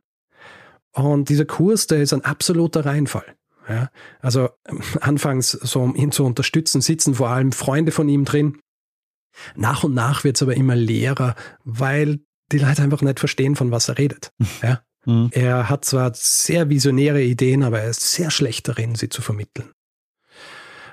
Und 0.92 1.30
dieser 1.30 1.46
Kurs, 1.46 1.88
der 1.88 2.02
ist 2.02 2.12
ein 2.12 2.26
absoluter 2.26 2.86
Reinfall. 2.86 3.36
Ja, 3.70 3.90
also 4.20 4.50
ähm, 4.68 4.82
anfangs, 5.00 5.52
so 5.52 5.82
um 5.82 5.96
ihn 5.96 6.12
zu 6.12 6.26
unterstützen, 6.26 6.82
sitzen 6.82 7.16
vor 7.16 7.30
allem 7.30 7.54
Freunde 7.54 7.94
von 7.94 8.10
ihm 8.10 8.26
drin, 8.26 8.60
nach 9.56 9.84
und 9.84 9.94
nach 9.94 10.24
wird 10.24 10.36
es 10.38 10.42
aber 10.42 10.56
immer 10.56 10.76
leerer, 10.76 11.36
weil 11.64 12.20
die 12.52 12.60
Leute 12.60 12.82
einfach 12.82 13.02
nicht 13.02 13.20
verstehen, 13.20 13.56
von 13.56 13.72
was 13.72 13.90
er 13.90 13.98
redet. 13.98 14.32
Ja? 14.62 14.82
Mhm. 15.06 15.30
Er 15.32 15.70
hat 15.70 15.84
zwar 15.84 16.14
sehr 16.14 16.70
visionäre 16.70 17.22
Ideen, 17.22 17.64
aber 17.64 17.82
er 17.82 17.90
ist 17.90 18.14
sehr 18.14 18.32
schlecht 18.32 18.68
darin, 18.68 18.96
sie 18.96 19.10
zu 19.10 19.22
vermitteln. 19.22 19.72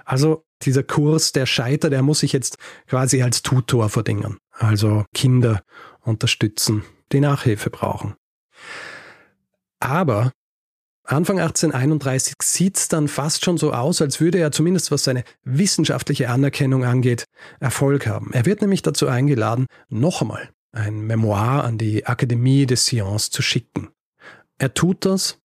Also 0.04 0.44
dieser 0.62 0.82
Kurs, 0.82 1.32
der 1.32 1.46
scheitert, 1.46 1.92
der 1.92 2.02
muss 2.02 2.20
sich 2.20 2.32
jetzt 2.32 2.58
quasi 2.88 3.22
als 3.22 3.42
Tutor 3.42 3.88
verdingen. 3.88 4.38
Also 4.50 5.04
Kinder 5.14 5.62
unterstützen, 6.00 6.84
die 7.12 7.20
Nachhilfe 7.20 7.70
brauchen. 7.70 8.14
Aber 9.78 10.32
Anfang 11.04 11.40
1831 11.40 12.34
sieht 12.42 12.76
es 12.76 12.88
dann 12.88 13.08
fast 13.08 13.44
schon 13.44 13.58
so 13.58 13.72
aus, 13.72 14.00
als 14.00 14.20
würde 14.20 14.38
er 14.38 14.52
zumindest 14.52 14.90
was 14.90 15.04
seine 15.04 15.24
wissenschaftliche 15.44 16.28
Anerkennung 16.28 16.84
angeht, 16.84 17.24
Erfolg 17.58 18.06
haben. 18.06 18.32
Er 18.32 18.46
wird 18.46 18.60
nämlich 18.60 18.82
dazu 18.82 19.08
eingeladen, 19.08 19.66
noch 19.88 20.20
einmal 20.20 20.50
ein 20.72 21.00
Memoir 21.00 21.64
an 21.64 21.78
die 21.78 22.06
Akademie 22.06 22.66
des 22.66 22.84
Sciences 22.84 23.30
zu 23.30 23.42
schicken. 23.42 23.88
Er 24.58 24.74
tut 24.74 25.04
das, 25.04 25.38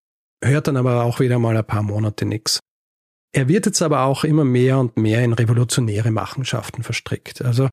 hört 0.44 0.68
dann 0.68 0.78
aber 0.78 1.04
auch 1.04 1.20
wieder 1.20 1.40
mal 1.40 1.58
ein 1.58 1.66
paar 1.66 1.84
Monate 1.84 2.26
nichts. 2.26 2.60
Er 3.36 3.50
wird 3.50 3.66
jetzt 3.66 3.82
aber 3.82 4.04
auch 4.04 4.24
immer 4.24 4.46
mehr 4.46 4.78
und 4.80 4.96
mehr 4.96 5.22
in 5.22 5.34
revolutionäre 5.34 6.10
Machenschaften 6.10 6.84
verstrickt. 6.84 7.42
Also 7.42 7.68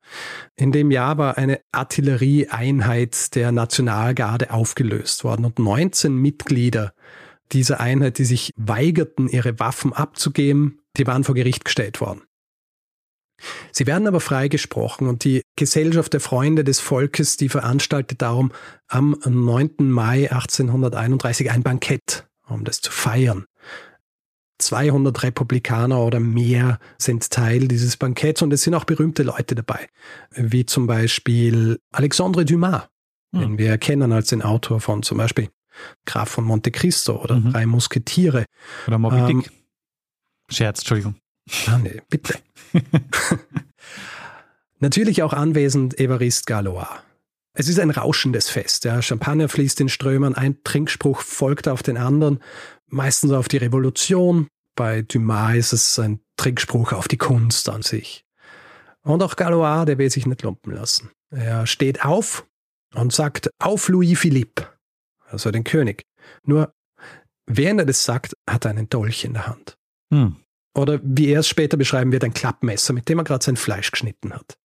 in 0.57 0.73
dem 0.73 0.91
Jahr 0.91 1.17
war 1.17 1.37
eine 1.37 1.61
Artillerieeinheit 1.71 3.33
der 3.35 3.53
Nationalgarde 3.53 4.51
aufgelöst 4.51 5.23
worden 5.23 5.45
und 5.45 5.59
19 5.59 6.13
Mitglieder 6.13 6.93
dieser 7.51 7.79
Einheit, 7.79 8.17
die 8.17 8.25
sich 8.25 8.51
weigerten, 8.55 9.27
ihre 9.27 9.59
Waffen 9.59 9.93
abzugeben, 9.93 10.79
die 10.97 11.07
waren 11.07 11.23
vor 11.23 11.35
Gericht 11.35 11.65
gestellt 11.65 12.01
worden. 12.01 12.21
Sie 13.71 13.87
werden 13.87 14.07
aber 14.07 14.19
freigesprochen 14.19 15.07
und 15.07 15.23
die 15.23 15.41
Gesellschaft 15.55 16.13
der 16.13 16.19
Freunde 16.19 16.63
des 16.63 16.79
Volkes, 16.79 17.37
die 17.37 17.49
veranstaltet 17.49 18.21
darum 18.21 18.51
am 18.87 19.17
9. 19.25 19.89
Mai 19.91 20.31
1831 20.31 21.51
ein 21.51 21.63
Bankett, 21.63 22.27
um 22.47 22.63
das 22.63 22.81
zu 22.81 22.91
feiern. 22.91 23.45
200 24.59 25.23
Republikaner 25.23 25.99
oder 25.99 26.19
mehr 26.19 26.79
sind 26.97 27.29
Teil 27.31 27.67
dieses 27.67 27.97
Banketts 27.97 28.41
und 28.41 28.53
es 28.53 28.61
sind 28.61 28.75
auch 28.75 28.85
berühmte 28.85 29.23
Leute 29.23 29.55
dabei, 29.55 29.87
wie 30.31 30.65
zum 30.65 30.87
Beispiel 30.87 31.79
Alexandre 31.91 32.45
Dumas, 32.45 32.83
hm. 33.33 33.41
den 33.41 33.57
wir 33.57 33.77
kennen 33.77 34.13
als 34.13 34.29
den 34.29 34.41
Autor 34.41 34.79
von 34.79 35.03
zum 35.03 35.17
Beispiel 35.17 35.49
Graf 36.05 36.29
von 36.29 36.43
Monte 36.43 36.71
Cristo 36.71 37.21
oder 37.21 37.39
mhm. 37.39 37.51
Drei 37.51 37.65
Musketiere. 37.65 38.45
Oder 38.87 38.97
Moby 38.99 39.17
ähm, 39.17 39.41
Dick. 39.41 39.51
Scherz, 40.49 40.79
Entschuldigung. 40.79 41.15
Ah, 41.67 41.77
nee, 41.77 42.01
bitte. 42.09 42.39
Natürlich 44.79 45.23
auch 45.23 45.33
anwesend 45.33 45.99
Evariste 45.99 46.45
Galois. 46.45 46.87
Es 47.55 47.69
ist 47.69 47.79
ein 47.79 47.91
rauschendes 47.91 48.49
Fest. 48.49 48.83
Ja. 48.83 49.01
Champagner 49.01 49.47
fließt 49.47 49.79
in 49.81 49.89
Strömen, 49.89 50.35
ein 50.35 50.63
Trinkspruch 50.63 51.21
folgt 51.21 51.67
auf 51.67 51.83
den 51.83 51.97
anderen, 51.97 52.39
meistens 52.87 53.31
auf 53.31 53.47
die 53.47 53.57
Revolution. 53.57 54.47
Bei 54.75 55.03
Dumas 55.03 55.71
ist 55.71 55.73
es 55.73 55.99
ein 55.99 56.19
Trinkspruch 56.35 56.93
auf 56.93 57.07
die 57.07 57.17
Kunst 57.17 57.69
an 57.69 57.83
sich. 57.83 58.25
Und 59.03 59.21
auch 59.21 59.35
Galois, 59.35 59.85
der 59.85 59.97
will 59.97 60.09
sich 60.09 60.25
nicht 60.25 60.41
lumpen 60.41 60.73
lassen. 60.73 61.11
Er 61.29 61.67
steht 61.67 62.03
auf 62.03 62.47
und 62.95 63.13
sagt, 63.13 63.49
auf 63.59 63.87
Louis 63.89 64.17
Philippe 64.17 64.67
also 65.33 65.51
den 65.51 65.63
König. 65.63 66.05
Nur, 66.43 66.73
während 67.45 67.81
er 67.81 67.85
das 67.85 68.05
sagt, 68.05 68.35
hat 68.49 68.65
er 68.65 68.71
einen 68.71 68.89
Dolch 68.89 69.25
in 69.25 69.33
der 69.33 69.47
Hand. 69.47 69.77
Hm. 70.11 70.37
Oder 70.75 70.99
wie 71.03 71.27
er 71.27 71.41
es 71.41 71.47
später 71.47 71.77
beschreiben 71.77 72.11
wird, 72.11 72.23
ein 72.23 72.33
Klappmesser, 72.33 72.93
mit 72.93 73.07
dem 73.09 73.19
er 73.19 73.23
gerade 73.23 73.43
sein 73.43 73.57
Fleisch 73.57 73.91
geschnitten 73.91 74.33
hat. 74.33 74.57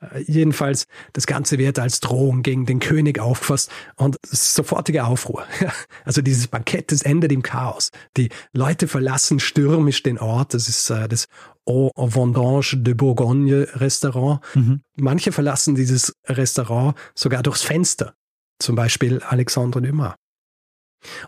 Äh, 0.00 0.22
jedenfalls, 0.26 0.86
das 1.12 1.26
Ganze 1.26 1.58
wird 1.58 1.78
als 1.78 2.00
Drohung 2.00 2.42
gegen 2.42 2.66
den 2.66 2.80
König 2.80 3.20
aufgefasst 3.20 3.70
und 3.96 4.18
sofortige 4.22 5.04
Aufruhr. 5.04 5.44
Also 6.04 6.20
dieses 6.20 6.48
Bankett, 6.48 6.90
das 6.90 7.02
endet 7.02 7.30
im 7.30 7.42
Chaos. 7.42 7.90
Die 8.16 8.30
Leute 8.52 8.88
verlassen 8.88 9.38
stürmisch 9.38 10.02
den 10.02 10.18
Ort. 10.18 10.52
Das 10.52 10.68
ist 10.68 10.90
äh, 10.90 11.08
das 11.08 11.28
Au 11.64 11.92
Vendange 11.96 12.82
de 12.82 12.94
Bourgogne 12.94 13.68
Restaurant. 13.74 14.40
Mhm. 14.54 14.82
Manche 14.96 15.30
verlassen 15.30 15.76
dieses 15.76 16.12
Restaurant 16.26 16.96
sogar 17.14 17.42
durchs 17.44 17.62
Fenster. 17.62 18.14
Zum 18.58 18.76
Beispiel 18.76 19.20
Alexandre 19.22 19.82
Dumas. 19.82 20.14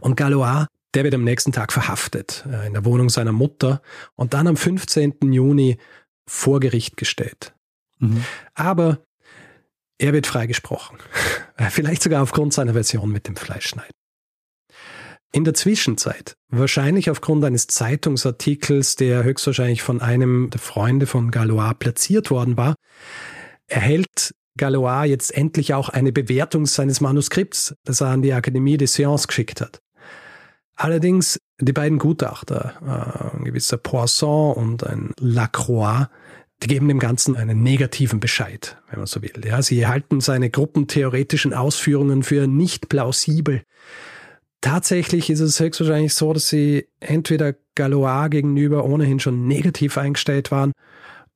Und 0.01 0.16
Galois, 0.16 0.66
der 0.95 1.05
wird 1.05 1.14
am 1.14 1.25
nächsten 1.25 1.53
Tag 1.53 1.72
verhaftet 1.72 2.45
äh, 2.51 2.66
in 2.66 2.72
der 2.75 2.85
Wohnung 2.85 3.11
seiner 3.11 3.33
Mutter 3.33 3.83
und 4.14 4.35
dann 4.35 4.47
am 4.47 4.57
15. 4.57 5.33
Juni 5.33 5.79
vor 6.27 6.61
Gericht 6.61 6.97
gestellt. 6.97 7.55
Mhm. 7.99 8.25
Aber 8.55 9.05
er 9.99 10.12
wird 10.12 10.27
freigesprochen. 10.27 10.99
Vielleicht 11.70 12.03
sogar 12.03 12.22
aufgrund 12.22 12.53
seiner 12.53 12.72
Version 12.72 13.11
mit 13.11 13.29
dem 13.29 13.37
Fleischschneiden. 13.37 13.93
In 15.33 15.43
der 15.43 15.55
Zwischenzeit, 15.55 16.37
wahrscheinlich 16.49 17.11
aufgrund 17.11 17.45
eines 17.45 17.66
Zeitungsartikels, 17.66 18.95
der 18.95 19.25
höchstwahrscheinlich 19.25 19.83
von 19.83 20.01
einem 20.01 20.49
der 20.51 20.61
Freunde 20.61 21.07
von 21.07 21.33
Galois 21.33 21.75
platziert 21.75 22.31
worden 22.31 22.57
war, 22.57 22.77
erhält 23.66 24.33
Galois 24.57 25.05
jetzt 25.05 25.35
endlich 25.35 25.75
auch 25.75 25.89
eine 25.89 26.13
Bewertung 26.13 26.67
seines 26.67 27.01
Manuskripts, 27.01 27.75
das 27.85 28.01
er 28.01 28.09
an 28.09 28.23
die 28.23 28.33
Akademie 28.33 28.77
des 28.77 28.93
Sciences 28.93 29.29
geschickt 29.29 29.61
hat. 29.61 29.81
Allerdings 30.77 31.41
die 31.61 31.73
beiden 31.73 31.99
Gutachter, 31.99 32.75
äh, 32.83 33.37
ein 33.37 33.45
gewisser 33.45 33.77
Poisson 33.77 34.55
und 34.55 34.85
ein 34.85 35.13
Lacroix, 35.21 36.09
die 36.63 36.69
geben 36.69 36.89
dem 36.89 36.99
Ganzen 36.99 37.37
einen 37.37 37.63
negativen 37.63 38.21
Bescheid, 38.21 38.77
wenn 38.91 38.99
man 38.99 39.07
so 39.07 39.23
will. 39.23 39.45
Ja, 39.45 39.63
sie 39.63 39.87
halten 39.87 40.21
seine 40.21 40.51
gruppentheoretischen 40.51 41.53
Ausführungen 41.53 42.23
für 42.23 42.47
nicht 42.47 42.89
plausibel. 42.89 43.63
Tatsächlich 44.61 45.31
ist 45.31 45.41
es 45.41 45.61
höchstwahrscheinlich 45.61 46.15
so, 46.15 46.33
dass 46.33 46.49
sie 46.49 46.89
entweder 47.01 47.55
Galois 47.75 48.29
gegenüber 48.29 48.85
ohnehin 48.85 49.21
schon 49.21 49.47
negativ 49.47 49.99
eingestellt 49.99 50.51
waren 50.51 50.73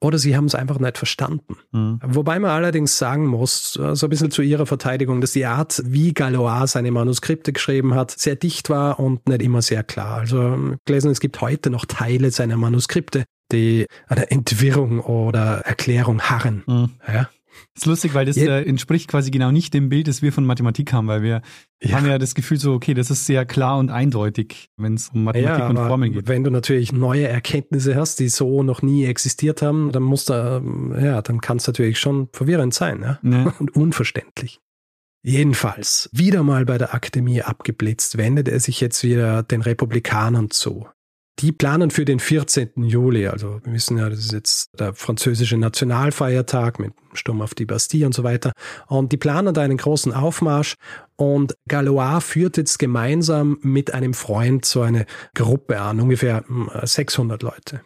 oder 0.00 0.18
sie 0.18 0.36
haben 0.36 0.44
es 0.44 0.54
einfach 0.54 0.78
nicht 0.78 0.98
verstanden. 0.98 1.56
Mhm. 1.72 2.00
Wobei 2.04 2.38
man 2.38 2.50
allerdings 2.50 2.98
sagen 2.98 3.26
muss, 3.26 3.72
so 3.72 4.06
ein 4.06 4.10
bisschen 4.10 4.30
zu 4.30 4.42
ihrer 4.42 4.66
Verteidigung, 4.66 5.20
dass 5.20 5.32
die 5.32 5.46
Art, 5.46 5.82
wie 5.84 6.12
Galois 6.12 6.66
seine 6.68 6.90
Manuskripte 6.90 7.52
geschrieben 7.52 7.94
hat, 7.94 8.12
sehr 8.12 8.36
dicht 8.36 8.70
war 8.70 9.00
und 9.00 9.28
nicht 9.28 9.42
immer 9.42 9.62
sehr 9.62 9.82
klar. 9.82 10.18
Also 10.18 10.76
gelesen, 10.84 11.10
es 11.10 11.20
gibt 11.20 11.40
heute 11.40 11.70
noch 11.70 11.84
Teile 11.84 12.30
seiner 12.30 12.56
Manuskripte, 12.56 13.24
die 13.50 13.86
eine 14.06 14.30
Entwirrung 14.30 15.00
oder 15.00 15.60
Erklärung 15.60 16.20
harren. 16.22 16.62
Mhm. 16.66 16.90
Ja? 17.12 17.28
Das 17.74 17.82
ist 17.82 17.86
lustig, 17.86 18.14
weil 18.14 18.26
das 18.26 18.36
ja. 18.36 18.58
entspricht 18.58 19.08
quasi 19.08 19.30
genau 19.30 19.50
nicht 19.50 19.74
dem 19.74 19.88
Bild, 19.88 20.08
das 20.08 20.22
wir 20.22 20.32
von 20.32 20.44
Mathematik 20.44 20.92
haben, 20.92 21.08
weil 21.08 21.22
wir 21.22 21.42
ja. 21.82 21.96
haben 21.96 22.06
ja 22.06 22.18
das 22.18 22.34
Gefühl 22.34 22.58
so, 22.58 22.72
okay, 22.72 22.94
das 22.94 23.10
ist 23.10 23.26
sehr 23.26 23.46
klar 23.46 23.78
und 23.78 23.90
eindeutig, 23.90 24.70
wenn 24.76 24.94
es 24.94 25.10
um 25.10 25.24
Mathematik 25.24 25.58
ja, 25.60 25.68
und 25.68 25.76
Formeln 25.76 26.12
geht. 26.12 26.28
Wenn 26.28 26.44
du 26.44 26.50
natürlich 26.50 26.92
neue 26.92 27.28
Erkenntnisse 27.28 27.96
hast, 27.96 28.18
die 28.20 28.28
so 28.28 28.62
noch 28.62 28.82
nie 28.82 29.04
existiert 29.04 29.62
haben, 29.62 29.92
dann 29.92 30.02
muss 30.02 30.24
da, 30.24 30.62
ja, 31.00 31.22
dann 31.22 31.40
kann 31.40 31.58
es 31.58 31.66
natürlich 31.66 31.98
schon 31.98 32.28
verwirrend 32.32 32.74
sein 32.74 33.02
ja? 33.02 33.18
ja. 33.22 33.54
und 33.58 33.74
unverständlich. 33.76 34.60
Jedenfalls, 35.22 36.08
wieder 36.12 36.42
mal 36.42 36.64
bei 36.64 36.78
der 36.78 36.94
Akademie 36.94 37.42
abgeblitzt, 37.42 38.18
wendet 38.18 38.48
er 38.48 38.60
sich 38.60 38.80
jetzt 38.80 39.02
wieder 39.02 39.42
den 39.42 39.62
Republikanern 39.62 40.50
zu. 40.50 40.86
Die 41.40 41.52
planen 41.52 41.92
für 41.92 42.04
den 42.04 42.18
14. 42.18 42.82
Juli, 42.82 43.28
also 43.28 43.60
wir 43.62 43.72
wissen 43.72 43.96
ja, 43.96 44.08
das 44.08 44.18
ist 44.18 44.32
jetzt 44.32 44.70
der 44.80 44.92
französische 44.94 45.56
Nationalfeiertag 45.56 46.80
mit 46.80 46.94
Sturm 47.12 47.42
auf 47.42 47.54
die 47.54 47.64
Bastille 47.64 48.06
und 48.06 48.14
so 48.14 48.24
weiter. 48.24 48.52
Und 48.88 49.12
die 49.12 49.18
planen 49.18 49.54
da 49.54 49.62
einen 49.62 49.76
großen 49.76 50.12
Aufmarsch 50.12 50.74
und 51.16 51.54
Galois 51.68 52.20
führt 52.20 52.56
jetzt 52.56 52.78
gemeinsam 52.78 53.58
mit 53.62 53.94
einem 53.94 54.14
Freund 54.14 54.64
so 54.64 54.82
eine 54.82 55.06
Gruppe 55.34 55.80
an, 55.80 56.00
ungefähr 56.00 56.44
600 56.82 57.40
hm, 57.40 57.48
Leute. 57.48 57.80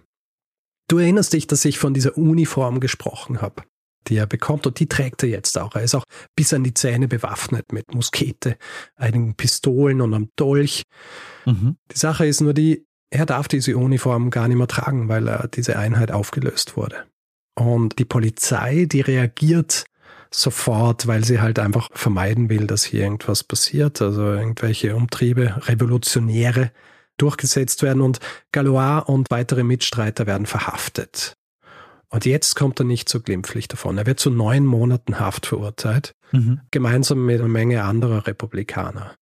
Du 0.89 0.99
erinnerst 0.99 1.35
dich, 1.35 1.47
dass 1.47 1.65
ich 1.67 1.79
von 1.79 1.93
dieser 1.93 2.17
Uniform 2.17 2.81
gesprochen 2.81 3.43
habe, 3.43 3.65
die 4.09 4.17
er 4.17 4.27
bekommt 4.27 4.67
und 4.67 4.81
die 4.81 4.89
trägt 4.89 5.23
er 5.23 5.29
jetzt 5.29 5.59
auch. 5.59 5.75
Er 5.75 5.83
ist 5.83 5.95
auch 5.95 6.05
bis 6.35 6.55
an 6.55 6.65
die 6.65 6.75
Zähne 6.75 7.07
bewaffnet 7.07 7.71
mit 7.73 7.95
Muskete, 7.95 8.57
einigen 8.97 9.35
Pistolen 9.35 10.01
und 10.01 10.15
einem 10.15 10.31
Dolch. 10.37 10.85
Mhm. 11.45 11.77
Die 11.91 11.99
Sache 11.99 12.27
ist 12.27 12.41
nur 12.41 12.55
die, 12.55 12.87
er 13.13 13.27
darf 13.27 13.47
diese 13.47 13.77
Uniform 13.77 14.31
gar 14.31 14.49
nicht 14.49 14.57
mehr 14.57 14.67
tragen, 14.67 15.09
weil 15.09 15.29
er 15.29 15.47
diese 15.49 15.79
Einheit 15.79 16.11
aufgelöst 16.11 16.77
wurde. 16.77 17.05
Und 17.55 17.99
die 17.99 18.07
Polizei, 18.07 18.87
die 18.91 19.03
reagiert 19.03 19.85
sofort, 20.31 21.07
weil 21.07 21.23
sie 21.23 21.41
halt 21.41 21.59
einfach 21.59 21.91
vermeiden 21.93 22.49
will, 22.49 22.67
dass 22.67 22.85
hier 22.85 23.03
irgendwas 23.03 23.45
passiert, 23.45 24.01
also 24.01 24.33
irgendwelche 24.33 24.97
Umtriebe, 24.97 25.61
Revolutionäre 25.69 26.71
durchgesetzt 27.19 27.83
werden 27.83 28.01
und 28.01 28.19
Galois 28.51 29.01
und 29.01 29.31
weitere 29.31 29.63
Mitstreiter 29.63 30.27
werden 30.27 30.47
verhaftet. 30.47 31.35
Und 32.09 32.25
jetzt 32.25 32.57
kommt 32.57 32.81
er 32.81 32.85
nicht 32.85 33.11
so 33.11 33.21
glimpflich 33.21 33.69
davon. 33.69 33.99
Er 33.99 34.07
wird 34.07 34.21
zu 34.21 34.31
neun 34.31 34.65
Monaten 34.65 35.21
Haft 35.21 35.45
verurteilt, 35.45 36.15
mhm. 36.31 36.61
gemeinsam 36.71 37.27
mit 37.27 37.41
einer 37.41 37.49
Menge 37.49 37.85
anderer 37.85 38.27
Republikaner. 38.27 39.15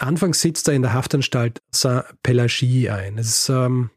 Anfangs 0.00 0.40
sitzt 0.40 0.66
er 0.66 0.74
in 0.74 0.82
der 0.82 0.94
Haftanstalt 0.94 1.60
Saint-Pelagie 1.70 2.88
ein. 2.88 3.18
Es 3.18 3.28
ist 3.28 3.48
ähm, 3.50 3.90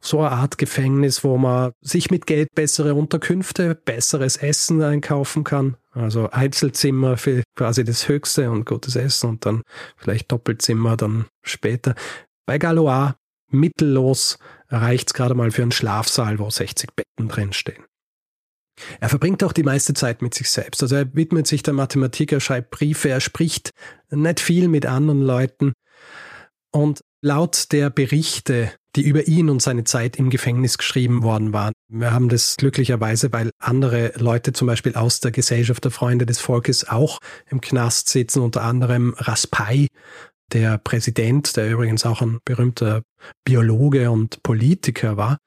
so 0.00 0.20
eine 0.20 0.30
Art 0.30 0.58
Gefängnis, 0.58 1.24
wo 1.24 1.38
man 1.38 1.72
sich 1.80 2.10
mit 2.10 2.26
Geld 2.26 2.54
bessere 2.54 2.94
Unterkünfte, 2.94 3.74
besseres 3.74 4.36
Essen 4.36 4.80
einkaufen 4.80 5.42
kann. 5.42 5.76
Also 5.92 6.30
Einzelzimmer 6.30 7.16
für 7.16 7.42
quasi 7.56 7.82
das 7.82 8.08
Höchste 8.08 8.50
und 8.50 8.64
gutes 8.64 8.94
Essen 8.94 9.30
und 9.30 9.44
dann 9.46 9.62
vielleicht 9.96 10.30
Doppelzimmer 10.30 10.96
dann 10.96 11.26
später. 11.42 11.96
Bei 12.46 12.58
Galois 12.58 13.14
mittellos 13.48 14.38
reicht 14.68 15.08
es 15.08 15.14
gerade 15.14 15.34
mal 15.34 15.50
für 15.50 15.62
einen 15.62 15.72
Schlafsaal, 15.72 16.38
wo 16.38 16.48
60 16.48 16.90
Betten 16.94 17.28
drinstehen. 17.28 17.84
Er 19.00 19.08
verbringt 19.08 19.42
auch 19.44 19.52
die 19.52 19.62
meiste 19.62 19.94
Zeit 19.94 20.22
mit 20.22 20.34
sich 20.34 20.50
selbst. 20.50 20.82
Also 20.82 20.96
er 20.96 21.14
widmet 21.14 21.46
sich 21.46 21.62
der 21.62 21.74
Mathematik, 21.74 22.32
er 22.32 22.40
schreibt 22.40 22.70
Briefe, 22.70 23.08
er 23.08 23.20
spricht 23.20 23.70
nicht 24.10 24.40
viel 24.40 24.68
mit 24.68 24.86
anderen 24.86 25.22
Leuten. 25.22 25.72
Und 26.72 27.00
laut 27.20 27.72
der 27.72 27.90
Berichte, 27.90 28.72
die 28.96 29.02
über 29.02 29.26
ihn 29.28 29.50
und 29.50 29.62
seine 29.62 29.84
Zeit 29.84 30.16
im 30.16 30.30
Gefängnis 30.30 30.78
geschrieben 30.78 31.22
worden 31.22 31.52
waren, 31.52 31.72
wir 31.88 32.12
haben 32.12 32.28
das 32.28 32.56
glücklicherweise, 32.56 33.32
weil 33.32 33.50
andere 33.58 34.12
Leute 34.16 34.52
zum 34.52 34.66
Beispiel 34.66 34.94
aus 34.94 35.20
der 35.20 35.32
Gesellschaft 35.32 35.84
der 35.84 35.90
Freunde 35.90 36.26
des 36.26 36.38
Volkes 36.38 36.88
auch 36.88 37.18
im 37.48 37.60
Knast 37.60 38.08
sitzen, 38.08 38.40
unter 38.40 38.62
anderem 38.62 39.14
Raspai, 39.18 39.88
der 40.52 40.78
Präsident, 40.78 41.56
der 41.56 41.70
übrigens 41.70 42.04
auch 42.04 42.22
ein 42.22 42.38
berühmter 42.44 43.02
Biologe 43.44 44.10
und 44.10 44.42
Politiker 44.42 45.16
war, 45.16 45.38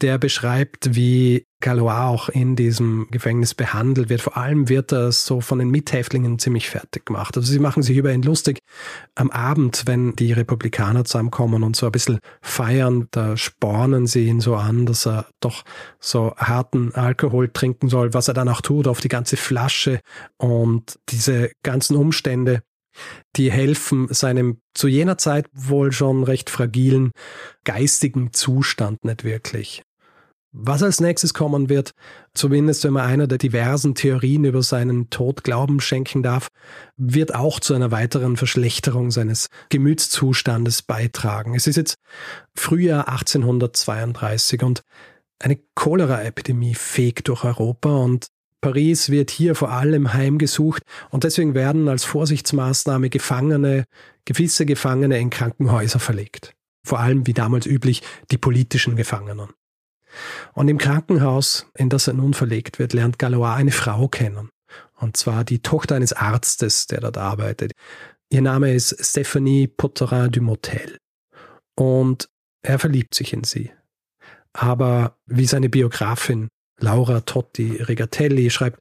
der 0.00 0.18
beschreibt, 0.18 0.94
wie 0.94 1.44
Galois 1.60 2.06
auch 2.06 2.28
in 2.28 2.56
diesem 2.56 3.06
Gefängnis 3.10 3.54
behandelt 3.54 4.08
wird. 4.08 4.20
Vor 4.20 4.36
allem 4.36 4.68
wird 4.68 4.92
das 4.92 5.26
so 5.26 5.40
von 5.40 5.58
den 5.58 5.70
Mithäftlingen 5.70 6.38
ziemlich 6.38 6.68
fertig 6.68 7.06
gemacht. 7.06 7.36
Also 7.36 7.52
sie 7.52 7.58
machen 7.58 7.82
sich 7.82 7.96
über 7.96 8.12
ihn 8.12 8.22
lustig. 8.22 8.58
Am 9.14 9.30
Abend, 9.30 9.82
wenn 9.86 10.16
die 10.16 10.32
Republikaner 10.32 11.04
zusammenkommen 11.04 11.62
und 11.62 11.76
so 11.76 11.86
ein 11.86 11.92
bisschen 11.92 12.18
feiern, 12.40 13.08
da 13.10 13.36
spornen 13.36 14.06
sie 14.06 14.26
ihn 14.26 14.40
so 14.40 14.56
an, 14.56 14.86
dass 14.86 15.06
er 15.06 15.26
doch 15.40 15.64
so 15.98 16.34
harten 16.36 16.94
Alkohol 16.94 17.48
trinken 17.48 17.88
soll, 17.88 18.14
was 18.14 18.28
er 18.28 18.34
dann 18.34 18.48
auch 18.48 18.60
tut, 18.60 18.88
auf 18.88 19.00
die 19.00 19.08
ganze 19.08 19.36
Flasche 19.36 20.00
und 20.38 20.98
diese 21.08 21.50
ganzen 21.62 21.96
Umstände 21.96 22.62
die 23.36 23.52
helfen 23.52 24.12
seinem 24.12 24.60
zu 24.74 24.88
jener 24.88 25.18
Zeit 25.18 25.46
wohl 25.52 25.92
schon 25.92 26.24
recht 26.24 26.50
fragilen 26.50 27.12
geistigen 27.64 28.32
Zustand 28.32 29.04
nicht 29.04 29.24
wirklich. 29.24 29.82
Was 30.52 30.82
als 30.82 31.00
nächstes 31.00 31.32
kommen 31.32 31.68
wird, 31.68 31.92
zumindest 32.34 32.82
wenn 32.82 32.94
man 32.94 33.06
einer 33.06 33.28
der 33.28 33.38
diversen 33.38 33.94
Theorien 33.94 34.44
über 34.44 34.64
seinen 34.64 35.08
Tod 35.08 35.44
Glauben 35.44 35.80
schenken 35.80 36.24
darf, 36.24 36.48
wird 36.96 37.34
auch 37.34 37.60
zu 37.60 37.72
einer 37.72 37.92
weiteren 37.92 38.36
Verschlechterung 38.36 39.12
seines 39.12 39.46
Gemütszustandes 39.68 40.82
beitragen. 40.82 41.54
Es 41.54 41.68
ist 41.68 41.76
jetzt 41.76 41.94
Frühjahr 42.56 43.08
1832 43.08 44.64
und 44.64 44.82
eine 45.38 45.58
Cholera-Epidemie 45.76 46.74
fegt 46.74 47.28
durch 47.28 47.44
Europa 47.44 47.90
und 47.90 48.26
Paris 48.60 49.08
wird 49.08 49.30
hier 49.30 49.54
vor 49.54 49.70
allem 49.70 50.12
heimgesucht 50.12 50.82
und 51.10 51.24
deswegen 51.24 51.54
werden 51.54 51.88
als 51.88 52.04
Vorsichtsmaßnahme 52.04 53.08
Gefangene, 53.08 53.84
gewisse 54.24 54.66
Gefangene 54.66 55.18
in 55.18 55.30
Krankenhäuser 55.30 56.00
verlegt. 56.00 56.54
Vor 56.84 56.98
allem, 56.98 57.26
wie 57.26 57.34
damals 57.34 57.66
üblich, 57.66 58.02
die 58.30 58.38
politischen 58.38 58.96
Gefangenen. 58.96 59.48
Und 60.54 60.68
im 60.68 60.78
Krankenhaus, 60.78 61.66
in 61.74 61.88
das 61.88 62.08
er 62.08 62.14
nun 62.14 62.34
verlegt 62.34 62.78
wird, 62.78 62.92
lernt 62.92 63.18
Galois 63.18 63.54
eine 63.54 63.72
Frau 63.72 64.08
kennen. 64.08 64.50
Und 64.96 65.16
zwar 65.16 65.44
die 65.44 65.60
Tochter 65.60 65.96
eines 65.96 66.12
Arztes, 66.12 66.86
der 66.86 67.00
dort 67.00 67.18
arbeitet. 67.18 67.72
Ihr 68.30 68.42
Name 68.42 68.72
ist 68.74 68.96
Stephanie 69.00 69.66
Potterin 69.66 70.30
du 70.30 70.40
Motel. 70.42 70.98
Und 71.76 72.28
er 72.62 72.78
verliebt 72.78 73.14
sich 73.14 73.32
in 73.32 73.44
sie. 73.44 73.72
Aber 74.52 75.16
wie 75.26 75.46
seine 75.46 75.68
Biografin 75.68 76.48
Laura 76.78 77.20
Totti 77.20 77.76
Regatelli 77.82 78.50
schreibt, 78.50 78.80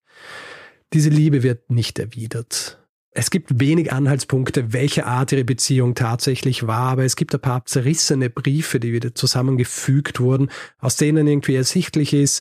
diese 0.94 1.10
Liebe 1.10 1.44
wird 1.44 1.70
nicht 1.70 2.00
erwidert. 2.00 2.79
Es 3.20 3.32
gibt 3.32 3.60
wenig 3.60 3.92
Anhaltspunkte, 3.92 4.72
welche 4.72 5.06
Art 5.06 5.34
ihre 5.34 5.44
Beziehung 5.44 5.94
tatsächlich 5.94 6.68
war, 6.68 6.92
aber 6.92 7.04
es 7.04 7.18
gibt 7.18 7.34
ein 7.36 7.42
paar 7.42 7.66
zerrissene 7.66 8.30
Briefe, 8.30 8.80
die 8.80 8.94
wieder 8.94 9.14
zusammengefügt 9.14 10.22
wurden, 10.22 10.50
aus 10.78 10.96
denen 10.96 11.28
irgendwie 11.28 11.56
ersichtlich 11.56 12.14
ist, 12.14 12.40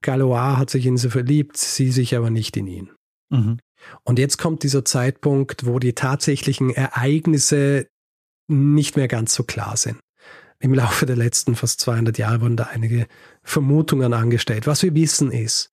Galois 0.00 0.58
hat 0.58 0.70
sich 0.70 0.86
in 0.86 0.96
sie 0.96 1.10
verliebt, 1.10 1.56
sie 1.56 1.90
sich 1.90 2.16
aber 2.16 2.30
nicht 2.30 2.56
in 2.56 2.68
ihn. 2.68 2.90
Mhm. 3.30 3.58
Und 4.04 4.20
jetzt 4.20 4.38
kommt 4.38 4.62
dieser 4.62 4.84
Zeitpunkt, 4.84 5.66
wo 5.66 5.80
die 5.80 5.94
tatsächlichen 5.94 6.70
Ereignisse 6.70 7.88
nicht 8.46 8.96
mehr 8.96 9.08
ganz 9.08 9.34
so 9.34 9.42
klar 9.42 9.76
sind 9.76 9.98
im 10.60 10.72
Laufe 10.72 11.04
der 11.04 11.16
letzten 11.16 11.56
fast 11.56 11.80
200 11.80 12.16
Jahre 12.18 12.42
wurden 12.42 12.56
da 12.56 12.68
einige 12.72 13.08
Vermutungen 13.42 14.14
angestellt. 14.14 14.68
Was 14.68 14.84
wir 14.84 14.94
wissen 14.94 15.32
ist, 15.32 15.72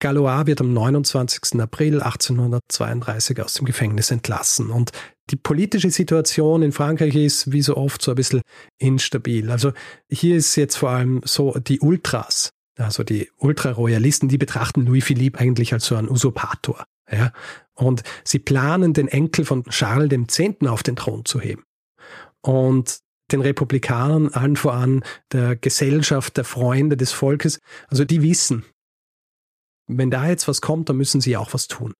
Galois 0.00 0.46
wird 0.46 0.60
am 0.60 0.72
29. 0.72 1.60
April 1.60 2.00
1832 2.02 3.42
aus 3.42 3.54
dem 3.54 3.66
Gefängnis 3.66 4.10
entlassen 4.10 4.70
und 4.70 4.92
die 5.30 5.36
politische 5.36 5.90
Situation 5.90 6.62
in 6.62 6.72
Frankreich 6.72 7.14
ist 7.14 7.52
wie 7.52 7.62
so 7.62 7.76
oft 7.76 8.00
so 8.00 8.12
ein 8.12 8.16
bisschen 8.16 8.40
instabil. 8.78 9.50
Also 9.50 9.72
hier 10.10 10.36
ist 10.36 10.56
jetzt 10.56 10.76
vor 10.76 10.90
allem 10.90 11.20
so, 11.24 11.52
die 11.58 11.80
Ultras, 11.80 12.50
also 12.78 13.02
die 13.02 13.30
Ultraroyalisten, 13.36 14.28
die 14.28 14.38
betrachten 14.38 14.86
Louis 14.86 15.04
Philippe 15.04 15.38
eigentlich 15.38 15.72
als 15.72 15.86
so 15.86 15.96
ein 15.96 16.08
Usurpator. 16.08 16.84
Ja? 17.10 17.32
Und 17.74 18.02
sie 18.24 18.38
planen, 18.38 18.94
den 18.94 19.08
Enkel 19.08 19.44
von 19.44 19.64
Charles 19.64 20.12
X. 20.12 20.66
auf 20.66 20.82
den 20.82 20.96
Thron 20.96 21.24
zu 21.24 21.40
heben. 21.40 21.64
Und 22.40 23.00
den 23.30 23.42
Republikanern, 23.42 24.28
allen 24.28 24.56
voran 24.56 25.04
der 25.32 25.56
Gesellschaft, 25.56 26.36
der 26.38 26.44
Freunde 26.44 26.96
des 26.96 27.12
Volkes, 27.12 27.60
also 27.88 28.04
die 28.04 28.22
wissen, 28.22 28.64
wenn 29.88 30.10
da 30.10 30.28
jetzt 30.28 30.46
was 30.48 30.60
kommt, 30.60 30.88
dann 30.88 30.96
müssen 30.96 31.20
sie 31.20 31.36
auch 31.36 31.52
was 31.54 31.66
tun. 31.66 31.94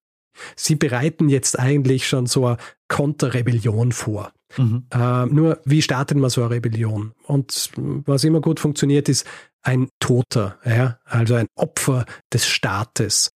Sie 0.55 0.76
bereiten 0.76 1.28
jetzt 1.28 1.59
eigentlich 1.59 2.07
schon 2.07 2.26
so 2.26 2.47
eine 2.47 2.59
Konterrebellion 2.86 3.93
vor. 3.93 4.32
Mhm. 4.57 4.86
Äh, 4.91 5.26
nur, 5.26 5.61
wie 5.64 5.82
startet 5.82 6.16
man 6.16 6.30
so 6.30 6.43
eine 6.43 6.51
Rebellion? 6.51 7.12
Und 7.24 7.70
was 7.76 8.24
immer 8.24 8.41
gut 8.41 8.61
funktioniert, 8.61 9.09
ist 9.09 9.26
ein 9.62 9.89
Toter, 10.01 10.59
ja? 10.64 10.99
also 11.05 11.34
ein 11.34 11.49
Opfer 11.57 12.07
des 12.32 12.47
Staates. 12.47 13.30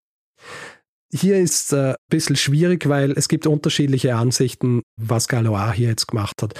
Hier 1.12 1.38
ist 1.38 1.72
äh, 1.72 1.90
ein 1.90 1.96
bisschen 2.09 2.36
schwierig, 2.36 2.88
weil 2.88 3.12
es 3.12 3.28
gibt 3.28 3.46
unterschiedliche 3.46 4.14
Ansichten, 4.14 4.82
was 4.96 5.26
Galois 5.26 5.72
hier 5.72 5.88
jetzt 5.88 6.07
gemacht 6.07 6.42
hat. 6.42 6.55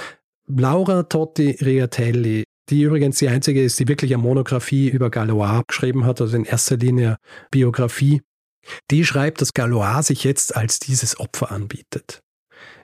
Laura 0.47 1.03
Totti 1.03 1.51
Riatelli, 1.61 2.43
die 2.71 2.81
übrigens 2.81 3.19
die 3.19 3.27
einzige 3.27 3.63
ist, 3.63 3.79
die 3.79 3.87
wirklich 3.87 4.13
eine 4.13 4.23
Monographie 4.23 4.89
über 4.89 5.09
Galois 5.09 5.63
geschrieben 5.67 6.05
hat, 6.05 6.21
also 6.21 6.35
in 6.35 6.45
erster 6.45 6.77
Linie 6.77 7.17
Biografie, 7.51 8.21
die 8.89 9.05
schreibt, 9.05 9.41
dass 9.41 9.53
Galois 9.53 10.03
sich 10.03 10.23
jetzt 10.23 10.55
als 10.55 10.79
dieses 10.79 11.19
Opfer 11.19 11.51
anbietet. 11.51 12.21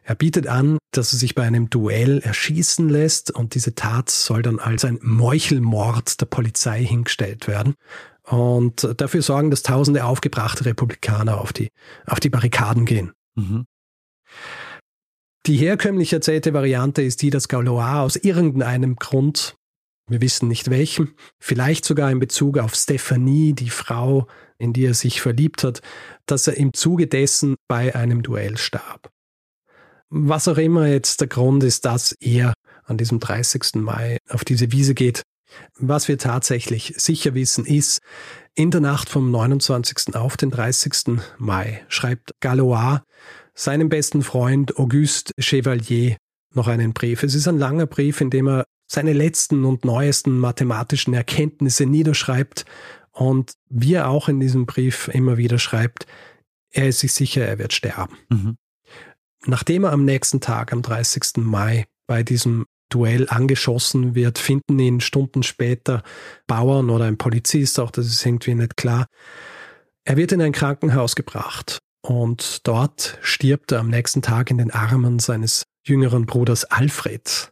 Er 0.03 0.15
bietet 0.15 0.47
an, 0.47 0.77
dass 0.91 1.11
er 1.11 1.19
sich 1.19 1.35
bei 1.35 1.43
einem 1.43 1.69
Duell 1.69 2.19
erschießen 2.19 2.87
lässt 2.87 3.29
und 3.31 3.55
diese 3.55 3.75
Tat 3.75 4.09
soll 4.09 4.41
dann 4.41 4.59
als 4.59 4.85
ein 4.85 4.99
Meuchelmord 5.01 6.21
der 6.21 6.27
Polizei 6.27 6.83
hingestellt 6.83 7.47
werden 7.47 7.75
und 8.23 8.87
dafür 8.97 9.21
sorgen, 9.21 9.51
dass 9.51 9.63
tausende 9.63 10.05
aufgebrachte 10.05 10.65
Republikaner 10.65 11.41
auf 11.41 11.51
die, 11.51 11.69
auf 12.05 12.19
die 12.19 12.29
Barrikaden 12.29 12.85
gehen. 12.85 13.11
Mhm. 13.35 13.65
Die 15.45 15.57
herkömmlich 15.57 16.11
erzählte 16.13 16.53
Variante 16.53 17.01
ist 17.01 17.21
die, 17.21 17.29
dass 17.29 17.47
Galois 17.49 18.01
aus 18.01 18.15
irgendeinem 18.15 18.95
Grund, 18.95 19.56
wir 20.07 20.21
wissen 20.21 20.47
nicht 20.47 20.69
welchem, 20.69 21.15
vielleicht 21.39 21.85
sogar 21.85 22.09
in 22.11 22.19
Bezug 22.19 22.57
auf 22.57 22.75
Stephanie, 22.75 23.53
die 23.53 23.69
Frau, 23.69 24.27
in 24.57 24.73
die 24.73 24.85
er 24.85 24.93
sich 24.93 25.21
verliebt 25.21 25.63
hat, 25.63 25.81
dass 26.25 26.47
er 26.47 26.57
im 26.57 26.73
Zuge 26.73 27.07
dessen 27.07 27.55
bei 27.67 27.93
einem 27.93 28.23
Duell 28.23 28.57
starb. 28.57 29.09
Was 30.09 30.47
auch 30.47 30.57
immer 30.57 30.87
jetzt 30.87 31.19
der 31.19 31.27
Grund 31.27 31.63
ist, 31.63 31.83
dass 31.83 32.13
er 32.13 32.53
an 32.85 32.97
diesem 32.97 33.19
30. 33.19 33.75
Mai 33.75 34.17
auf 34.29 34.45
diese 34.45 34.71
Wiese 34.71 34.93
geht. 34.93 35.23
Was 35.77 36.07
wir 36.07 36.17
tatsächlich 36.17 36.93
sicher 36.97 37.33
wissen 37.33 37.65
ist, 37.65 37.99
in 38.55 38.71
der 38.71 38.81
Nacht 38.81 39.09
vom 39.09 39.29
29. 39.31 40.15
auf 40.15 40.37
den 40.37 40.49
30. 40.51 41.19
Mai 41.37 41.85
schreibt 41.89 42.31
Galois 42.39 43.01
seinem 43.53 43.89
besten 43.89 44.23
Freund 44.23 44.77
Auguste 44.77 45.33
Chevalier 45.39 46.17
noch 46.53 46.67
einen 46.67 46.93
Brief. 46.93 47.23
Es 47.23 47.35
ist 47.35 47.47
ein 47.47 47.57
langer 47.57 47.85
Brief, 47.85 48.21
in 48.21 48.29
dem 48.29 48.47
er 48.47 48.65
seine 48.87 49.13
letzten 49.13 49.65
und 49.65 49.85
neuesten 49.85 50.39
mathematischen 50.39 51.13
Erkenntnisse 51.13 51.85
niederschreibt 51.85 52.65
und 53.11 53.53
wie 53.69 53.95
er 53.95 54.09
auch 54.09 54.29
in 54.29 54.39
diesem 54.39 54.65
Brief 54.65 55.09
immer 55.09 55.37
wieder 55.37 55.59
schreibt, 55.59 56.07
er 56.71 56.87
ist 56.87 56.99
sich 56.99 57.13
sicher, 57.13 57.45
er 57.45 57.59
wird 57.59 57.73
sterben. 57.73 58.17
Mhm. 58.29 58.57
Nachdem 59.45 59.83
er 59.83 59.91
am 59.91 60.05
nächsten 60.05 60.41
Tag, 60.41 60.73
am 60.73 60.81
30. 60.81 61.37
Mai, 61.37 61.85
bei 62.07 62.23
diesem 62.23 62.65
Duell 62.89 63.27
angeschossen 63.29 64.15
wird, 64.15 64.37
finden 64.37 64.79
ihn 64.79 65.01
Stunden 65.01 65.43
später 65.43 66.03
Bauern 66.47 66.89
oder 66.89 67.05
ein 67.05 67.17
Polizist, 67.17 67.79
auch 67.79 67.91
das 67.91 68.07
ist 68.07 68.25
irgendwie 68.25 68.55
nicht 68.55 68.77
klar. 68.77 69.07
Er 70.05 70.15
wird 70.15 70.31
in 70.31 70.41
ein 70.41 70.53
Krankenhaus 70.53 71.15
gebracht 71.15 71.79
und 72.01 72.65
dort 72.65 73.17
stirbt 73.21 73.73
er 73.73 73.79
am 73.79 73.89
nächsten 73.89 74.21
Tag 74.21 74.51
in 74.51 74.57
den 74.57 74.71
Armen 74.71 75.19
seines 75.19 75.63
jüngeren 75.85 76.25
Bruders 76.25 76.63
Alfred. 76.65 77.51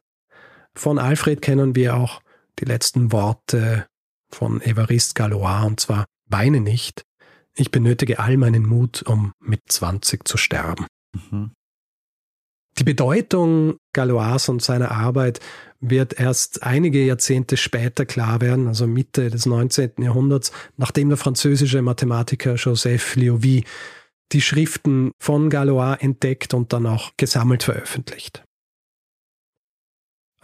Von 0.75 0.99
Alfred 0.99 1.41
kennen 1.41 1.75
wir 1.75 1.95
auch 1.95 2.21
die 2.59 2.65
letzten 2.65 3.11
Worte 3.11 3.87
von 4.31 4.61
Evariste 4.61 5.13
Galois 5.13 5.63
und 5.65 5.79
zwar 5.79 6.05
Weine 6.27 6.59
nicht. 6.59 7.03
Ich 7.55 7.71
benötige 7.71 8.19
all 8.19 8.37
meinen 8.37 8.65
Mut, 8.65 9.03
um 9.03 9.31
mit 9.39 9.61
20 9.67 10.27
zu 10.27 10.37
sterben. 10.37 10.87
Mhm. 11.13 11.51
Die 12.77 12.83
Bedeutung 12.83 13.77
Galois 13.93 14.49
und 14.49 14.61
seiner 14.61 14.91
Arbeit 14.91 15.39
wird 15.79 16.19
erst 16.19 16.63
einige 16.63 17.05
Jahrzehnte 17.05 17.55
später 17.55 18.05
klar 18.05 18.41
werden, 18.41 18.67
also 18.67 18.85
Mitte 18.85 19.29
des 19.29 19.45
19. 19.45 19.93
Jahrhunderts, 19.99 20.51
nachdem 20.75 21.07
der 21.07 21.17
französische 21.17 21.81
Mathematiker 21.81 22.55
Joseph 22.55 23.15
Liouville 23.15 23.63
die 24.33 24.41
Schriften 24.41 25.11
von 25.19 25.49
Galois 25.49 25.95
entdeckt 25.99 26.53
und 26.53 26.73
dann 26.73 26.85
auch 26.85 27.11
gesammelt 27.15 27.63
veröffentlicht. 27.63 28.44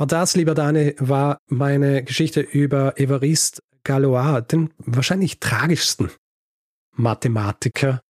Und 0.01 0.11
das, 0.11 0.35
lieber 0.35 0.55
Dani, 0.55 0.95
war 0.97 1.37
meine 1.47 2.03
Geschichte 2.03 2.41
über 2.41 2.99
Evariste 2.99 3.61
Galois, 3.83 4.41
den 4.41 4.71
wahrscheinlich 4.79 5.39
tragischsten 5.39 6.09
Mathematiker, 6.95 8.01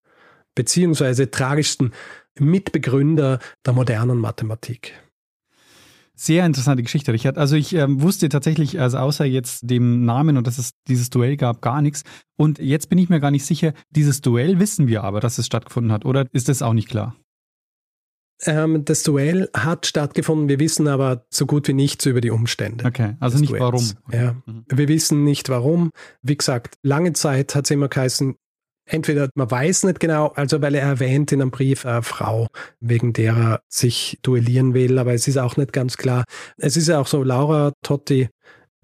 beziehungsweise 0.55 1.29
tragischsten 1.31 1.91
Mitbegründer 2.39 3.39
der 3.65 3.73
modernen 3.73 4.19
Mathematik. 4.19 4.93
Sehr 6.15 6.45
interessante 6.45 6.81
Geschichte, 6.81 7.11
Richard. 7.11 7.37
Also 7.37 7.57
ich 7.57 7.73
ähm, 7.73 8.01
wusste 8.01 8.29
tatsächlich, 8.29 8.79
also 8.79 8.97
außer 8.97 9.25
jetzt 9.25 9.69
dem 9.69 10.05
Namen 10.05 10.37
und 10.37 10.47
dass 10.47 10.59
es 10.59 10.71
dieses 10.87 11.09
Duell 11.09 11.35
gab, 11.35 11.61
gar 11.61 11.81
nichts. 11.81 12.03
Und 12.37 12.59
jetzt 12.59 12.87
bin 12.87 12.99
ich 12.99 13.09
mir 13.09 13.19
gar 13.19 13.31
nicht 13.31 13.45
sicher, 13.45 13.73
dieses 13.89 14.21
Duell 14.21 14.59
wissen 14.59 14.87
wir 14.87 15.03
aber, 15.03 15.19
dass 15.19 15.37
es 15.37 15.45
stattgefunden 15.45 15.91
hat, 15.91 16.05
oder 16.05 16.25
ist 16.31 16.47
das 16.47 16.61
auch 16.61 16.71
nicht 16.71 16.87
klar? 16.87 17.17
Ähm, 18.45 18.85
das 18.85 19.03
Duell 19.03 19.49
hat 19.55 19.85
stattgefunden, 19.85 20.49
wir 20.49 20.59
wissen 20.59 20.87
aber 20.87 21.25
so 21.29 21.45
gut 21.45 21.67
wie 21.67 21.73
nichts 21.73 22.05
über 22.05 22.21
die 22.21 22.31
Umstände. 22.31 22.85
Okay, 22.85 23.15
also 23.19 23.37
nicht 23.37 23.51
Duells. 23.51 23.61
warum. 23.61 23.91
Okay. 24.07 24.17
Ja, 24.17 24.35
mhm. 24.45 24.65
Wir 24.67 24.87
wissen 24.87 25.23
nicht 25.23 25.49
warum. 25.49 25.91
Wie 26.21 26.37
gesagt, 26.37 26.75
lange 26.81 27.13
Zeit 27.13 27.53
hat 27.53 27.65
es 27.65 27.71
immer 27.71 27.87
geheißen, 27.87 28.35
entweder 28.85 29.29
man 29.35 29.51
weiß 29.51 29.83
nicht 29.83 29.99
genau, 29.99 30.27
also 30.29 30.61
weil 30.61 30.75
er 30.75 30.83
erwähnt 30.83 31.31
in 31.31 31.41
einem 31.41 31.51
Brief 31.51 31.85
eine 31.85 32.01
Frau, 32.01 32.47
wegen 32.79 33.13
der 33.13 33.33
er 33.33 33.61
sich 33.67 34.19
duellieren 34.23 34.73
will, 34.73 34.97
aber 34.97 35.13
es 35.13 35.27
ist 35.27 35.37
auch 35.37 35.57
nicht 35.57 35.71
ganz 35.71 35.97
klar. 35.97 36.23
Es 36.57 36.77
ist 36.77 36.87
ja 36.87 36.99
auch 36.99 37.07
so, 37.07 37.23
Laura 37.23 37.73
Totti, 37.83 38.29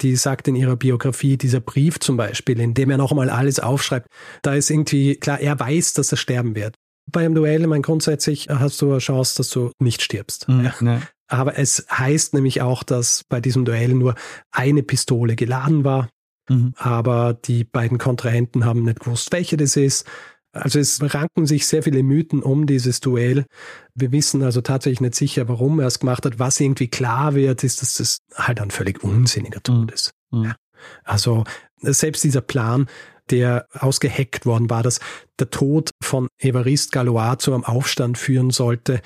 die 0.02 0.16
sagt 0.16 0.48
in 0.48 0.56
ihrer 0.56 0.76
Biografie, 0.76 1.38
dieser 1.38 1.62
Brief 1.62 2.00
zum 2.00 2.18
Beispiel, 2.18 2.60
in 2.60 2.76
dem 2.76 2.92
er 2.92 2.98
nochmal 2.98 3.32
alles 3.32 3.60
aufschreibt, 3.60 4.08
da 4.44 4.54
ist 4.54 4.70
irgendwie 4.70 5.16
klar, 5.16 5.40
er 5.40 5.60
weiß, 5.60 5.94
dass 5.94 6.12
er 6.12 6.18
sterben 6.18 6.56
wird 6.56 6.76
bei 7.08 7.26
einem 7.26 7.36
Duell, 7.36 7.62
ich 7.62 7.68
meine, 7.68 7.82
grundsätzlich 7.82 8.48
hast 8.50 8.82
du 8.82 8.92
eine 8.92 9.00
Chance, 9.00 9.36
dass 9.38 9.50
du 9.50 9.72
nicht 9.80 10.02
stirbst. 10.02 10.48
Mhm, 10.48 10.66
ja. 10.66 10.74
Ne. 10.82 11.02
Aber 11.28 11.58
es 11.58 11.86
heißt 11.92 12.34
nämlich 12.34 12.62
auch, 12.62 12.84
dass 12.84 13.24
bei 13.28 13.42
diesem 13.42 13.66
Duell 13.66 13.90
nur 13.90 14.16
eine 14.52 14.84
Pistole 14.84 15.36
geladen 15.36 15.84
war. 15.84 16.10
Mhm. 16.50 16.74
Aber 16.78 17.34
die 17.34 17.64
beiden 17.64 17.98
Kontrahenten 17.98 18.66
haben 18.66 18.84
nicht 18.84 19.02
gewusst, 19.02 19.32
welche 19.32 19.58
das 19.58 19.76
ist. 19.76 20.06
Also 20.54 20.80
es 20.80 21.02
ranken 21.14 21.46
sich 21.46 21.68
sehr 21.68 21.84
viele 21.84 22.02
Mythen 22.04 22.42
um 22.42 22.66
dieses 22.66 23.00
Duell. 23.00 23.46
Wir 23.94 24.12
wissen 24.12 24.42
also 24.44 24.62
tatsächlich 24.62 25.02
nicht 25.02 25.16
sicher, 25.16 25.48
warum 25.48 25.80
er 25.80 25.88
es 25.88 26.00
gemacht 26.00 26.26
hat. 26.26 26.40
Was 26.40 26.60
irgendwie 26.60 26.88
klar 26.88 27.36
wird, 27.36 27.64
ist, 27.64 27.82
dass 27.82 27.98
das 27.98 28.20
halt 28.36 28.60
ein 28.60 28.72
völlig 28.72 29.04
unsinniger 29.04 29.62
Tod 29.62 29.88
mhm. 29.88 29.90
ist. 29.90 30.12
Mhm. 30.32 30.44
Ja. 30.46 30.56
Also 31.04 31.44
selbst 31.82 32.24
dieser 32.24 32.42
Plan, 32.42 32.88
der 33.32 33.68
ausgeheckt 33.74 34.46
worden 34.46 34.70
war, 34.70 34.84
dass 34.84 35.00
der 35.40 35.50
Tod 35.50 35.92
von 36.02 36.28
Evariste 36.40 36.92
Galois 36.92 37.38
zu 37.38 37.54
einem 37.54 37.64
Aufstand 37.64 38.18
führen 38.18 38.50
sollte. 38.50 39.02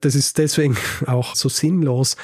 Das 0.00 0.14
ist 0.14 0.38
deswegen 0.38 0.76
auch 1.06 1.34
so 1.34 1.48
sinnlos, 1.48 2.16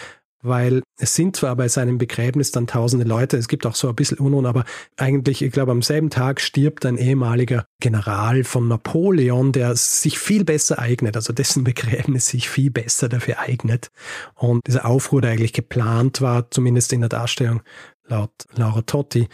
weil 0.43 0.83
es 0.99 1.15
sind 1.15 1.37
zwar 1.37 1.55
bei 1.57 1.69
seinem 1.69 1.99
Begräbnis 1.99 2.51
dann 2.51 2.67
tausende 2.67 3.07
Leute, 3.07 3.37
es 3.37 3.49
gibt 3.49 3.65
auch 3.65 3.77
so 3.77 3.89
ein 3.89 3.95
bisschen 3.95 4.19
Unruhen, 4.19 4.47
aber 4.47 4.65
eigentlich, 4.97 5.41
ich 5.43 5.53
glaube, 5.53 5.71
am 5.71 5.83
selben 5.83 6.11
Tag 6.11 6.41
stirbt 6.41 6.85
ein 6.85 6.99
ehemaliger 6.99 7.65
General 7.81 8.43
von 8.43 8.67
Napoleon, 8.69 9.53
der 9.53 9.75
sich 9.77 10.19
viel 10.19 10.45
besser 10.45 10.81
eignet, 10.81 11.17
also 11.17 11.33
dessen 11.33 11.65
Begräbnis 11.65 12.27
sich 12.27 12.49
viel 12.49 12.71
besser 12.71 13.09
dafür 13.09 13.39
eignet. 13.39 13.91
Und 14.35 14.67
dieser 14.67 14.85
Aufruhr, 14.85 15.23
der 15.23 15.31
eigentlich 15.31 15.53
geplant 15.53 16.21
war, 16.21 16.51
zumindest 16.51 16.93
in 16.93 17.01
der 17.01 17.09
Darstellung 17.09 17.63
laut 18.09 18.33
Laura 18.57 18.83
Totti, 18.83 19.29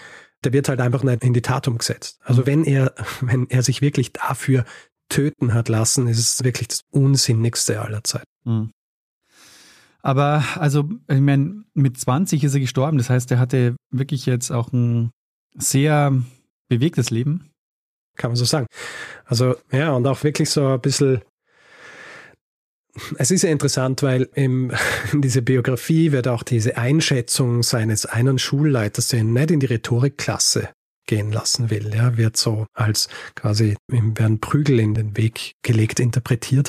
der 0.45 0.53
wird 0.53 0.69
halt 0.69 0.81
einfach 0.81 1.03
nicht 1.03 1.25
in 1.25 1.33
die 1.33 1.43
Tat 1.43 1.69
umgesetzt. 1.69 2.19
Also 2.23 2.47
wenn 2.47 2.65
er, 2.65 2.95
wenn 3.21 3.49
er 3.51 3.63
sich 3.63 3.83
wirklich 3.83 4.13
dafür 4.13 4.65
töten 5.09 5.55
hat 5.55 5.69
lassen, 5.69 6.07
ist 6.07 6.19
es 6.19 6.45
wirklich 6.45 6.69
das 6.69 6.83
Unsinnigste 6.91 7.81
aller 7.81 8.05
Zeiten. 8.05 8.27
Mhm. 8.45 8.71
Aber 10.01 10.45
also, 10.57 10.89
ich 11.09 11.21
meine, 11.21 11.65
mit 11.75 11.99
20 11.99 12.45
ist 12.45 12.55
er 12.55 12.61
gestorben. 12.61 12.99
Das 12.99 13.11
heißt, 13.11 13.31
er 13.31 13.39
hatte 13.39 13.77
wirklich 13.91 14.27
jetzt 14.27 14.51
auch 14.51 14.73
ein 14.73 15.11
sehr 15.55 16.15
bewegtes 16.69 17.11
Leben. 17.11 17.51
Kann 18.17 18.31
man 18.31 18.37
so 18.37 18.45
sagen. 18.45 18.67
Also, 19.25 19.57
ja, 19.73 19.93
und 19.93 20.07
auch 20.07 20.23
wirklich 20.23 20.51
so 20.51 20.67
ein 20.67 20.81
bisschen 20.81 21.21
es 23.17 23.31
ist 23.31 23.43
ja 23.43 23.51
interessant, 23.51 24.03
weil 24.03 24.29
in 24.35 24.73
dieser 25.13 25.41
Biografie 25.41 26.13
wird 26.13 26.29
auch 26.29 26.43
diese 26.43 26.77
Einschätzung 26.77 27.63
seines 27.63 28.07
einen 28.07 28.39
Schulleiters, 28.39 29.09
der 29.09 29.21
ihn 29.21 29.33
nicht 29.33 29.51
in 29.51 29.61
die 29.61 29.67
Rhetorikklasse 29.67 30.69
gehen 31.07 31.33
lassen 31.33 31.71
will. 31.71 31.93
Ja, 31.95 32.17
wird 32.17 32.37
so 32.37 32.67
als 32.75 33.09
quasi, 33.35 33.77
ihm 33.91 34.17
werden 34.19 34.41
Prügel 34.41 34.79
in 34.79 34.95
den 34.95 35.17
Weg 35.17 35.55
gelegt, 35.63 35.99
interpretiert. 35.99 36.69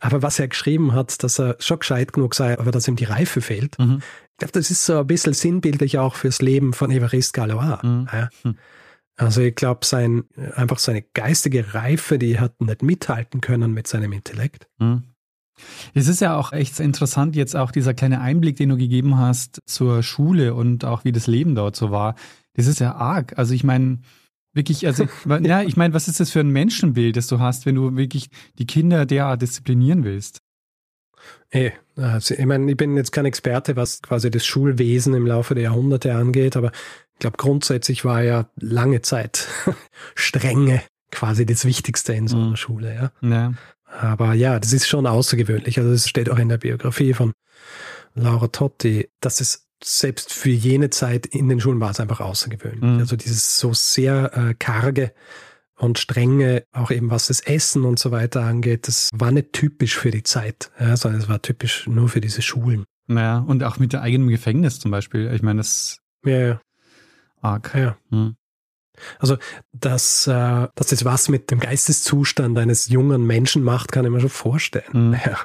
Aber 0.00 0.20
was 0.20 0.38
er 0.38 0.48
geschrieben 0.48 0.92
hat, 0.92 1.22
dass 1.22 1.40
er 1.40 1.56
schon 1.60 1.78
gescheit 1.78 2.12
genug 2.12 2.34
sei, 2.34 2.58
aber 2.58 2.70
dass 2.70 2.88
ihm 2.88 2.96
die 2.96 3.04
Reife 3.04 3.40
fehlt. 3.40 3.78
Mhm. 3.78 4.02
Ich 4.32 4.38
glaube, 4.38 4.52
das 4.52 4.70
ist 4.70 4.84
so 4.84 4.98
ein 4.98 5.06
bisschen 5.06 5.32
sinnbildlich 5.32 5.98
auch 5.98 6.14
fürs 6.14 6.42
Leben 6.42 6.72
von 6.72 6.90
Evariste 6.90 7.32
Galois. 7.32 7.78
Mhm. 7.82 8.08
Ja. 8.12 8.28
Hm. 8.42 8.56
Also 9.16 9.40
ich 9.40 9.56
glaube, 9.56 9.84
sein, 9.84 10.24
einfach 10.54 10.78
seine 10.78 11.02
geistige 11.02 11.74
Reife, 11.74 12.20
die 12.20 12.38
hat 12.38 12.60
nicht 12.60 12.82
mithalten 12.82 13.40
können 13.40 13.72
mit 13.72 13.88
seinem 13.88 14.12
Intellekt. 14.12 14.68
Mhm. 14.78 15.02
Es 15.94 16.08
ist 16.08 16.20
ja 16.20 16.36
auch 16.36 16.52
echt 16.52 16.80
interessant, 16.80 17.36
jetzt 17.36 17.56
auch 17.56 17.70
dieser 17.70 17.94
kleine 17.94 18.20
Einblick, 18.20 18.56
den 18.56 18.70
du 18.70 18.76
gegeben 18.76 19.18
hast 19.18 19.60
zur 19.66 20.02
Schule 20.02 20.54
und 20.54 20.84
auch 20.84 21.04
wie 21.04 21.12
das 21.12 21.26
Leben 21.26 21.54
dort 21.54 21.76
so 21.76 21.90
war. 21.90 22.14
Das 22.54 22.66
ist 22.66 22.80
ja 22.80 22.94
arg. 22.94 23.38
Also 23.38 23.54
ich 23.54 23.64
meine, 23.64 24.00
wirklich, 24.52 24.86
also, 24.86 25.06
ja, 25.42 25.62
ich 25.62 25.76
meine, 25.76 25.94
was 25.94 26.08
ist 26.08 26.20
das 26.20 26.30
für 26.30 26.40
ein 26.40 26.50
Menschenbild, 26.50 27.16
das 27.16 27.26
du 27.28 27.38
hast, 27.38 27.66
wenn 27.66 27.74
du 27.74 27.96
wirklich 27.96 28.30
die 28.58 28.66
Kinder 28.66 29.06
derart 29.06 29.42
disziplinieren 29.42 30.04
willst? 30.04 30.42
Ey, 31.50 31.72
also 31.96 32.34
ich 32.34 32.46
meine, 32.46 32.70
ich 32.70 32.76
bin 32.76 32.96
jetzt 32.96 33.12
kein 33.12 33.24
Experte, 33.24 33.76
was 33.76 34.02
quasi 34.02 34.30
das 34.30 34.46
Schulwesen 34.46 35.14
im 35.14 35.26
Laufe 35.26 35.54
der 35.54 35.64
Jahrhunderte 35.64 36.14
angeht, 36.14 36.56
aber 36.56 36.72
ich 37.14 37.20
glaube, 37.20 37.36
grundsätzlich 37.36 38.04
war 38.04 38.22
ja 38.22 38.48
lange 38.56 39.02
Zeit 39.02 39.48
Strenge 40.14 40.82
quasi 41.10 41.46
das 41.46 41.64
Wichtigste 41.64 42.12
in 42.12 42.28
so 42.28 42.36
einer 42.36 42.50
mhm. 42.50 42.56
Schule, 42.56 42.94
ja. 42.94 43.28
ja. 43.28 43.52
Aber 44.00 44.34
ja, 44.34 44.58
das 44.58 44.72
ist 44.72 44.86
schon 44.86 45.06
außergewöhnlich. 45.06 45.78
Also 45.78 45.90
es 45.90 46.08
steht 46.08 46.30
auch 46.30 46.38
in 46.38 46.48
der 46.48 46.58
Biografie 46.58 47.14
von 47.14 47.32
Laura 48.14 48.48
Totti, 48.48 49.08
dass 49.20 49.40
es 49.40 49.68
selbst 49.82 50.32
für 50.32 50.50
jene 50.50 50.90
Zeit 50.90 51.26
in 51.26 51.48
den 51.48 51.60
Schulen 51.60 51.80
war 51.80 51.90
es 51.90 52.00
einfach 52.00 52.20
außergewöhnlich. 52.20 52.82
Mhm. 52.82 52.98
Also 52.98 53.16
dieses 53.16 53.58
so 53.58 53.72
sehr 53.72 54.36
äh, 54.36 54.54
karge 54.54 55.12
und 55.76 55.98
strenge, 55.98 56.64
auch 56.72 56.90
eben 56.90 57.10
was 57.10 57.28
das 57.28 57.40
Essen 57.40 57.84
und 57.84 57.98
so 57.98 58.10
weiter 58.10 58.42
angeht, 58.42 58.88
das 58.88 59.10
war 59.14 59.30
nicht 59.30 59.52
typisch 59.52 59.96
für 59.96 60.10
die 60.10 60.24
Zeit, 60.24 60.72
ja, 60.80 60.96
sondern 60.96 61.20
es 61.20 61.28
war 61.28 61.40
typisch 61.40 61.86
nur 61.86 62.08
für 62.08 62.20
diese 62.20 62.42
Schulen. 62.42 62.84
Naja, 63.06 63.38
und 63.38 63.62
auch 63.62 63.78
mit 63.78 63.92
dem 63.92 64.00
eigenen 64.00 64.28
Gefängnis 64.28 64.80
zum 64.80 64.90
Beispiel. 64.90 65.32
Ich 65.32 65.42
meine, 65.42 65.58
das 65.58 65.98
ja, 66.24 66.38
ja 66.38 66.60
arg. 67.40 67.72
Ja. 67.74 67.96
Hm. 68.10 68.36
Also, 69.18 69.36
dass, 69.72 70.26
äh, 70.26 70.68
dass 70.74 70.88
das 70.88 71.04
was 71.04 71.28
mit 71.28 71.50
dem 71.50 71.60
Geisteszustand 71.60 72.58
eines 72.58 72.88
jungen 72.88 73.26
Menschen 73.26 73.62
macht, 73.62 73.92
kann 73.92 74.04
ich 74.04 74.10
mir 74.10 74.20
schon 74.20 74.30
vorstellen. 74.30 74.92
Hm. 74.92 75.16
Ja. 75.24 75.38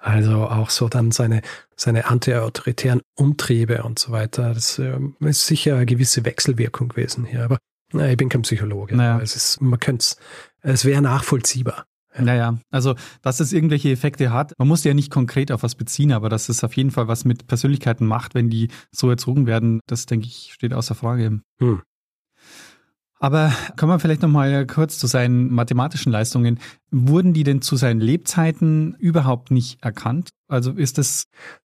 Also 0.00 0.44
auch 0.44 0.70
so 0.70 0.88
dann 0.88 1.10
seine, 1.10 1.42
seine 1.74 2.06
anti-autoritären 2.06 3.00
Umtriebe 3.16 3.82
und 3.82 3.98
so 3.98 4.12
weiter. 4.12 4.54
Das 4.54 4.78
äh, 4.78 4.96
ist 5.20 5.46
sicher 5.46 5.76
eine 5.76 5.86
gewisse 5.86 6.24
Wechselwirkung 6.24 6.88
gewesen 6.90 7.24
hier. 7.24 7.44
Aber 7.44 7.58
na, 7.92 8.08
ich 8.08 8.16
bin 8.16 8.28
kein 8.28 8.42
Psychologe. 8.42 8.96
Naja. 8.96 9.20
Es 9.20 9.34
ist, 9.34 9.60
man 9.60 9.80
könnte 9.80 10.02
es, 10.02 10.16
es 10.62 10.84
wäre 10.84 11.02
nachvollziehbar. 11.02 11.84
Naja, 12.20 12.58
also 12.70 12.94
dass 13.22 13.40
es 13.40 13.52
irgendwelche 13.52 13.90
Effekte 13.90 14.32
hat, 14.32 14.52
man 14.58 14.66
muss 14.68 14.84
ja 14.84 14.94
nicht 14.94 15.10
konkret 15.10 15.52
auf 15.52 15.62
was 15.62 15.74
beziehen, 15.74 16.12
aber 16.12 16.28
dass 16.28 16.48
es 16.48 16.64
auf 16.64 16.74
jeden 16.74 16.90
Fall 16.90 17.06
was 17.06 17.24
mit 17.24 17.46
Persönlichkeiten 17.46 18.06
macht, 18.06 18.34
wenn 18.34 18.50
die 18.50 18.68
so 18.90 19.08
erzogen 19.08 19.46
werden, 19.46 19.80
das 19.86 20.06
denke 20.06 20.26
ich, 20.26 20.50
steht 20.52 20.74
außer 20.74 20.94
Frage. 20.94 21.40
Hm. 21.58 21.82
Aber 23.20 23.52
kommen 23.76 23.92
wir 23.92 23.98
vielleicht 23.98 24.22
nochmal 24.22 24.66
kurz 24.66 24.98
zu 24.98 25.06
seinen 25.08 25.52
mathematischen 25.52 26.12
Leistungen. 26.12 26.60
Wurden 26.90 27.32
die 27.32 27.42
denn 27.42 27.62
zu 27.62 27.76
seinen 27.76 28.00
Lebzeiten 28.00 28.94
überhaupt 28.98 29.50
nicht 29.50 29.82
erkannt? 29.82 30.30
Also 30.46 30.72
ist 30.72 30.98
das 30.98 31.24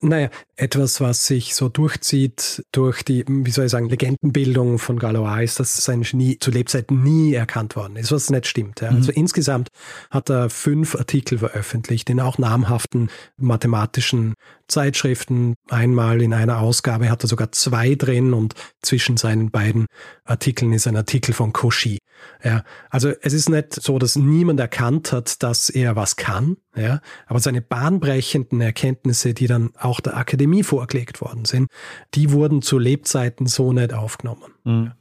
naja, 0.05 0.29
etwas, 0.55 1.01
was 1.01 1.27
sich 1.27 1.55
so 1.55 1.69
durchzieht 1.69 2.63
durch 2.71 3.03
die, 3.03 3.25
wie 3.27 3.51
soll 3.51 3.65
ich 3.65 3.71
sagen, 3.71 3.89
Legendenbildung 3.89 4.79
von 4.79 4.99
Galois 4.99 5.43
ist, 5.43 5.59
dass 5.59 5.75
sein 5.77 6.03
Genie 6.03 6.37
zu 6.39 6.51
Lebzeiten 6.51 7.03
nie 7.03 7.33
erkannt 7.33 7.75
worden 7.75 7.95
ist, 7.97 8.11
was 8.11 8.29
nicht 8.29 8.47
stimmt. 8.47 8.81
Ja. 8.81 8.89
Also 8.89 9.11
mhm. 9.11 9.17
insgesamt 9.17 9.69
hat 10.09 10.29
er 10.29 10.49
fünf 10.49 10.95
Artikel 10.95 11.39
veröffentlicht 11.39 12.09
in 12.09 12.19
auch 12.19 12.37
namhaften 12.37 13.09
mathematischen 13.37 14.33
Zeitschriften. 14.67 15.55
Einmal 15.69 16.21
in 16.21 16.33
einer 16.33 16.59
Ausgabe 16.59 17.09
hat 17.09 17.23
er 17.23 17.27
sogar 17.27 17.51
zwei 17.51 17.95
drin 17.95 18.33
und 18.33 18.53
zwischen 18.81 19.17
seinen 19.17 19.51
beiden 19.51 19.85
Artikeln 20.23 20.73
ist 20.73 20.87
ein 20.87 20.97
Artikel 20.97 21.33
von 21.33 21.51
Cauchy. 21.51 21.97
Ja, 22.43 22.63
also 22.89 23.11
es 23.21 23.33
ist 23.33 23.49
nicht 23.49 23.73
so, 23.73 23.97
dass 23.99 24.15
niemand 24.15 24.59
erkannt 24.59 25.11
hat, 25.11 25.41
dass 25.43 25.69
er 25.69 25.95
was 25.95 26.15
kann, 26.15 26.57
ja, 26.75 27.01
aber 27.27 27.39
seine 27.39 27.61
bahnbrechenden 27.61 28.61
Erkenntnisse, 28.61 29.33
die 29.33 29.47
dann 29.47 29.71
auch 29.79 29.99
der 29.99 30.17
Akademie 30.17 30.63
vorgelegt 30.63 31.21
worden 31.21 31.45
sind, 31.45 31.69
die 32.13 32.31
wurden 32.31 32.61
zu 32.61 32.77
Lebzeiten 32.77 33.47
so 33.47 33.73
nicht 33.73 33.93
aufgenommen. 33.93 34.53
Mhm. 34.63 34.91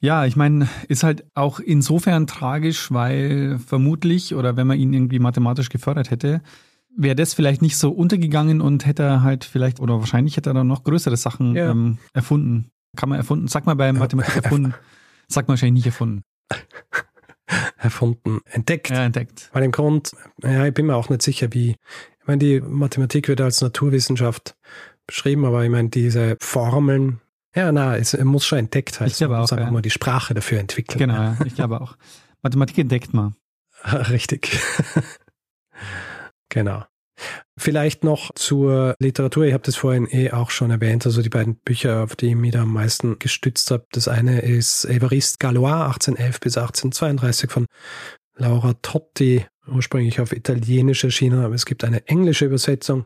Ja, 0.00 0.26
ich 0.26 0.36
meine, 0.36 0.68
ist 0.88 1.02
halt 1.02 1.24
auch 1.34 1.60
insofern 1.60 2.26
tragisch, 2.26 2.92
weil 2.92 3.58
vermutlich 3.58 4.34
oder 4.34 4.56
wenn 4.56 4.66
man 4.66 4.78
ihn 4.78 4.92
irgendwie 4.92 5.18
mathematisch 5.18 5.70
gefördert 5.70 6.10
hätte, 6.10 6.42
wäre 6.96 7.16
das 7.16 7.34
vielleicht 7.34 7.62
nicht 7.62 7.78
so 7.78 7.90
untergegangen 7.90 8.60
und 8.60 8.86
hätte 8.86 9.02
er 9.02 9.22
halt 9.22 9.44
vielleicht 9.44 9.80
oder 9.80 9.98
wahrscheinlich 10.00 10.36
hätte 10.36 10.50
er 10.50 10.54
dann 10.54 10.66
noch 10.66 10.84
größere 10.84 11.16
Sachen 11.16 11.56
ja. 11.56 11.70
ähm, 11.70 11.98
erfunden. 12.12 12.70
Kann 12.96 13.08
man 13.08 13.18
erfunden? 13.18 13.48
Sag 13.48 13.66
mal 13.66 13.74
bei 13.74 13.92
Mathematik 13.92 14.36
erfunden. 14.36 14.74
Sagt 15.28 15.48
man 15.48 15.54
wahrscheinlich 15.54 15.84
nicht 15.84 15.86
erfunden. 15.86 16.24
erfunden, 17.78 18.40
entdeckt. 18.46 18.90
Ja, 18.90 19.04
entdeckt. 19.04 19.50
Weil 19.52 19.64
im 19.64 19.72
Grund, 19.72 20.12
ja, 20.42 20.66
ich 20.66 20.74
bin 20.74 20.86
mir 20.86 20.96
auch 20.96 21.08
nicht 21.08 21.22
sicher, 21.22 21.52
wie, 21.52 21.70
ich 21.70 22.26
meine, 22.26 22.38
die 22.38 22.60
Mathematik 22.60 23.28
wird 23.28 23.40
als 23.40 23.60
Naturwissenschaft 23.60 24.56
beschrieben, 25.06 25.44
aber 25.44 25.64
ich 25.64 25.70
meine, 25.70 25.90
diese 25.90 26.36
Formeln, 26.40 27.20
ja, 27.54 27.70
na, 27.70 27.96
es 27.96 28.16
muss 28.18 28.46
schon 28.46 28.58
entdeckt 28.58 29.00
heißen. 29.00 29.06
Ich 29.06 29.18
glaube 29.18 29.34
auch. 29.34 29.38
Man 29.38 29.42
muss 29.42 29.52
einfach 29.52 29.66
ja. 29.66 29.72
nur 29.72 29.82
die 29.82 29.90
Sprache 29.90 30.34
dafür 30.34 30.58
entwickeln. 30.58 30.98
Genau, 30.98 31.14
ja, 31.14 31.36
ich 31.44 31.54
glaube 31.54 31.80
auch. 31.80 31.96
Mathematik 32.42 32.78
entdeckt 32.78 33.14
man. 33.14 33.36
Richtig. 33.84 34.58
genau. 36.48 36.84
Vielleicht 37.56 38.04
noch 38.04 38.32
zur 38.34 38.94
Literatur. 38.98 39.44
Ich 39.44 39.52
habe 39.52 39.62
das 39.62 39.76
vorhin 39.76 40.08
eh 40.10 40.32
auch 40.32 40.50
schon 40.50 40.70
erwähnt. 40.70 41.06
Also 41.06 41.22
die 41.22 41.28
beiden 41.28 41.56
Bücher, 41.56 42.02
auf 42.02 42.16
die 42.16 42.28
ich 42.28 42.34
mich 42.34 42.52
da 42.52 42.62
am 42.62 42.72
meisten 42.72 43.18
gestützt 43.18 43.70
habe. 43.70 43.86
Das 43.92 44.08
eine 44.08 44.40
ist 44.40 44.84
Évariste 44.86 45.38
Galois, 45.38 45.86
1811 45.86 46.40
bis 46.40 46.58
1832 46.58 47.50
von 47.50 47.66
Laura 48.36 48.74
Totti, 48.82 49.46
ursprünglich 49.68 50.20
auf 50.20 50.32
Italienisch 50.32 51.04
erschienen, 51.04 51.44
aber 51.44 51.54
es 51.54 51.66
gibt 51.66 51.84
eine 51.84 52.06
englische 52.08 52.46
Übersetzung. 52.46 53.04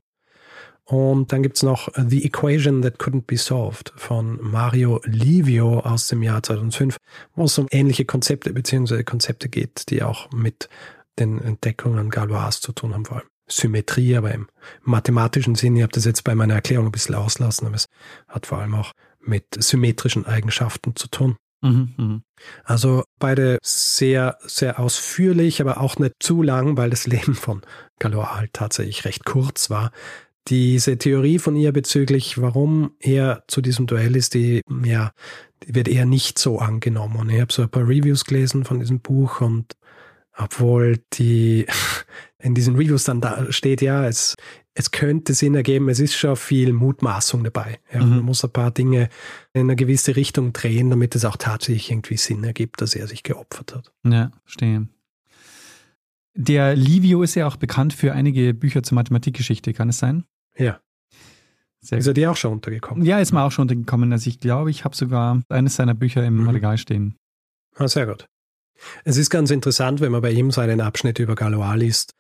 Und 0.85 1.33
dann 1.33 1.43
gibt's 1.43 1.63
noch 1.63 1.91
The 1.95 2.25
Equation 2.25 2.81
That 2.81 2.99
Couldn't 2.99 3.27
Be 3.27 3.37
Solved 3.37 3.93
von 3.97 4.39
Mario 4.41 5.03
Livio 5.05 5.81
aus 5.81 6.09
dem 6.09 6.23
Jahr 6.23 6.43
2005, 6.43 6.97
wo 7.35 7.45
es 7.45 7.59
um 7.59 7.67
ähnliche 7.71 8.07
Konzepte 8.07 8.55
beziehungsweise 8.55 9.05
Konzepte 9.05 9.51
geht, 9.51 9.91
die 9.91 10.03
auch 10.03 10.31
mit 10.33 10.71
den 11.19 11.43
Entdeckungen 11.43 12.09
Galois 12.09 12.61
zu 12.61 12.73
tun 12.73 12.95
haben, 12.95 13.05
vor 13.05 13.19
allem. 13.19 13.29
Symmetrie, 13.49 14.17
aber 14.17 14.33
im 14.33 14.49
mathematischen 14.83 15.55
Sinn, 15.55 15.77
ich 15.77 15.83
habe 15.83 15.93
das 15.93 16.05
jetzt 16.05 16.25
bei 16.25 16.35
meiner 16.35 16.55
Erklärung 16.55 16.87
ein 16.87 16.93
bisschen 16.93 17.15
auslassen, 17.15 17.67
aber 17.67 17.77
es 17.77 17.87
hat 18.29 18.47
vor 18.47 18.59
allem 18.59 18.75
auch 18.75 18.93
mit 19.21 19.45
symmetrischen 19.59 20.27
Eigenschaften 20.27 20.97
zu 20.97 21.09
tun. 21.09 21.37
Mhm, 21.61 21.95
mh. 21.97 22.21
Also 22.65 23.05
beide 23.19 23.59
sehr, 23.63 24.39
sehr 24.43 24.79
ausführlich, 24.79 25.61
aber 25.61 25.81
auch 25.81 25.99
nicht 25.99 26.15
zu 26.21 26.43
lang, 26.43 26.77
weil 26.77 26.91
das 26.91 27.07
Leben 27.09 27.35
von 27.35 27.63
Galois 27.99 28.37
halt 28.37 28.53
tatsächlich 28.53 29.05
recht 29.05 29.25
kurz 29.25 29.71
war. 29.71 29.91
Diese 30.49 30.97
Theorie 30.97 31.39
von 31.39 31.57
ihr 31.57 31.73
bezüglich, 31.73 32.41
warum 32.41 32.93
er 33.01 33.45
zu 33.49 33.61
diesem 33.61 33.87
Duell 33.87 34.17
ist, 34.17 34.33
die, 34.33 34.63
ja, 34.83 35.13
die 35.63 35.75
wird 35.75 35.89
eher 35.89 36.07
nicht 36.07 36.39
so 36.39 36.59
angenommen. 36.59 37.17
Und 37.17 37.29
ich 37.29 37.41
habe 37.41 37.53
so 37.53 37.63
ein 37.63 37.69
paar 37.69 37.87
Reviews 37.87 38.25
gelesen 38.25 38.65
von 38.65 38.81
diesem 38.81 39.01
Buch 39.01 39.43
und 39.43 39.77
obwohl 40.37 41.01
die 41.15 41.67
in 42.41 42.55
diesen 42.55 42.77
Reviews 42.77 43.05
dann 43.05 43.21
da 43.21 43.51
steht, 43.51 43.83
ja, 43.83 44.07
es, 44.07 44.37
es 44.75 44.91
könnte 44.91 45.35
Sinn 45.35 45.55
ergeben, 45.55 45.89
es 45.89 45.99
ist 45.99 46.15
schon 46.15 46.37
viel 46.37 46.73
Mutmaßung 46.73 47.43
dabei. 47.43 47.81
Ja, 47.93 48.03
mhm. 48.03 48.11
Man 48.11 48.25
muss 48.25 48.45
ein 48.45 48.53
paar 48.53 48.71
Dinge 48.71 49.09
in 49.53 49.63
eine 49.63 49.77
gewisse 49.77 50.15
Richtung 50.15 50.53
drehen, 50.53 50.91
damit 50.91 51.17
es 51.17 51.25
auch 51.25 51.37
tatsächlich 51.37 51.91
irgendwie 51.91 52.17
Sinn 52.17 52.45
ergibt, 52.45 52.81
dass 52.81 52.95
er 52.95 53.09
sich 53.09 53.23
geopfert 53.23 53.75
hat. 53.75 53.93
Ja, 54.05 54.31
verstehe. 54.45 54.89
Der 56.35 56.77
Livio 56.77 57.23
ist 57.23 57.35
ja 57.35 57.49
auch 57.49 57.57
bekannt 57.57 57.93
für 57.93 58.13
einige 58.13 58.55
Bücher 58.55 58.85
zur 58.85 58.95
Mathematikgeschichte, 58.95 59.73
kann 59.73 59.89
es 59.89 59.99
sein? 59.99 60.25
Ja. 60.57 60.81
Sehr 61.81 61.99
ist 61.99 62.07
er 62.07 62.15
dir 62.15 62.31
auch 62.31 62.37
schon 62.37 62.53
untergekommen? 62.53 63.05
Ja, 63.05 63.19
ist 63.19 63.33
mir 63.33 63.43
auch 63.43 63.53
schon 63.53 63.63
untergekommen. 63.63 64.13
Also 64.13 64.29
ich 64.31 64.39
glaube, 64.39 64.71
ich 64.71 64.85
habe 64.85 64.95
sogar 64.95 65.43
eines 65.49 65.77
seiner 65.77 65.95
Bücher 65.95 66.25
im 66.25 66.43
mhm. 66.43 66.49
Regal 66.51 66.79
stehen. 66.79 67.17
Ah, 67.75 67.89
sehr 67.89 68.07
gut. 68.07 68.29
Es 69.05 69.17
ist 69.17 69.31
ganz 69.31 69.51
interessant, 69.51 70.01
wenn 70.01 70.13
man 70.13 70.23
bei 70.23 70.31
ihm 70.31 70.51
seinen 70.51 70.81
Abschnitt 70.81 71.19
über 71.19 71.35
Galois 71.35 71.75
liest. 71.75 72.15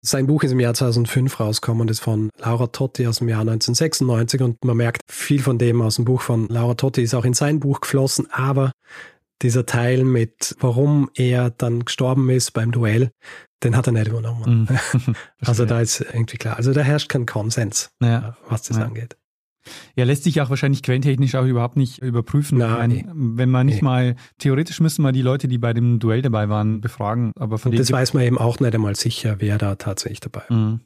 Sein 0.00 0.26
Buch 0.26 0.42
ist 0.42 0.52
im 0.52 0.60
Jahr 0.60 0.74
2005 0.74 1.40
rausgekommen 1.40 1.82
und 1.82 1.90
ist 1.90 2.00
von 2.00 2.30
Laura 2.38 2.66
Totti 2.66 3.06
aus 3.06 3.18
dem 3.18 3.28
Jahr 3.28 3.40
1996 3.40 4.42
und 4.42 4.62
man 4.64 4.76
merkt, 4.76 5.00
viel 5.10 5.40
von 5.40 5.58
dem 5.58 5.80
aus 5.80 5.96
dem 5.96 6.04
Buch 6.04 6.20
von 6.20 6.46
Laura 6.48 6.74
Totti 6.74 7.02
ist 7.02 7.14
auch 7.14 7.24
in 7.24 7.34
sein 7.34 7.60
Buch 7.60 7.80
geflossen, 7.80 8.28
aber 8.30 8.72
dieser 9.40 9.66
Teil 9.66 10.04
mit, 10.04 10.56
warum 10.60 11.10
er 11.14 11.50
dann 11.50 11.84
gestorben 11.84 12.28
ist 12.30 12.52
beim 12.52 12.70
Duell, 12.70 13.10
den 13.62 13.76
hat 13.76 13.86
er 13.86 13.92
nicht 13.92 14.08
übernommen. 14.08 14.68
Mhm. 14.68 15.14
also 15.40 15.64
da 15.64 15.80
ist 15.80 16.00
irgendwie 16.00 16.36
klar. 16.36 16.56
Also 16.56 16.72
da 16.72 16.82
herrscht 16.82 17.08
kein 17.08 17.26
Konsens, 17.26 17.90
ja. 18.00 18.36
was 18.48 18.62
das 18.62 18.76
ja. 18.76 18.84
angeht. 18.84 19.16
Ja, 19.96 20.04
lässt 20.04 20.24
sich 20.24 20.40
auch 20.40 20.50
wahrscheinlich 20.50 20.82
quellentechnisch 20.82 21.34
auch 21.34 21.44
überhaupt 21.44 21.76
nicht 21.76 21.98
überprüfen. 21.98 22.58
Nein, 22.58 23.10
wenn 23.14 23.50
man 23.50 23.66
nicht 23.66 23.82
nee. 23.82 23.84
mal, 23.84 24.16
theoretisch 24.38 24.80
müssen 24.80 25.02
wir 25.02 25.12
die 25.12 25.22
Leute, 25.22 25.48
die 25.48 25.58
bei 25.58 25.72
dem 25.72 25.98
Duell 25.98 26.22
dabei 26.22 26.48
waren, 26.48 26.80
befragen. 26.80 27.32
Aber 27.38 27.58
von 27.58 27.72
Und 27.72 27.78
das 27.78 27.90
weiß 27.90 28.14
man 28.14 28.24
eben 28.24 28.38
auch 28.38 28.60
nicht 28.60 28.74
einmal 28.74 28.96
sicher, 28.96 29.36
wer 29.38 29.58
da 29.58 29.74
tatsächlich 29.76 30.20
dabei 30.20 30.42
war. 30.48 30.56
Mhm. 30.56 30.80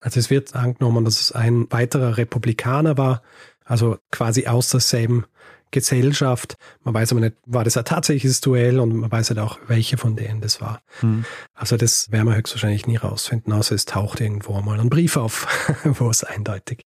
Also 0.00 0.20
es 0.20 0.30
wird 0.30 0.54
angenommen, 0.54 1.04
dass 1.04 1.20
es 1.20 1.32
ein 1.32 1.66
weiterer 1.70 2.16
Republikaner 2.16 2.98
war, 2.98 3.22
also 3.64 3.98
quasi 4.10 4.46
aus 4.46 4.68
derselben 4.68 5.24
Gesellschaft. 5.70 6.56
Man 6.84 6.94
weiß 6.94 7.12
aber 7.12 7.20
nicht, 7.20 7.36
war 7.44 7.64
das 7.64 7.76
ein 7.76 7.84
tatsächliches 7.84 8.40
Duell 8.40 8.78
und 8.78 8.94
man 8.94 9.10
weiß 9.10 9.30
halt 9.30 9.40
auch, 9.40 9.58
welche 9.66 9.96
von 9.96 10.16
denen 10.16 10.40
das 10.40 10.60
war. 10.60 10.80
Mhm. 11.02 11.24
Also 11.54 11.76
das 11.76 12.10
werden 12.12 12.28
wir 12.28 12.36
höchstwahrscheinlich 12.36 12.86
nie 12.86 12.96
rausfinden, 12.96 13.52
außer 13.52 13.74
es 13.74 13.84
taucht 13.84 14.20
irgendwo 14.20 14.60
mal 14.60 14.78
ein 14.78 14.90
Brief 14.90 15.16
auf, 15.16 15.46
wo 15.84 16.08
es 16.08 16.24
eindeutig 16.24 16.82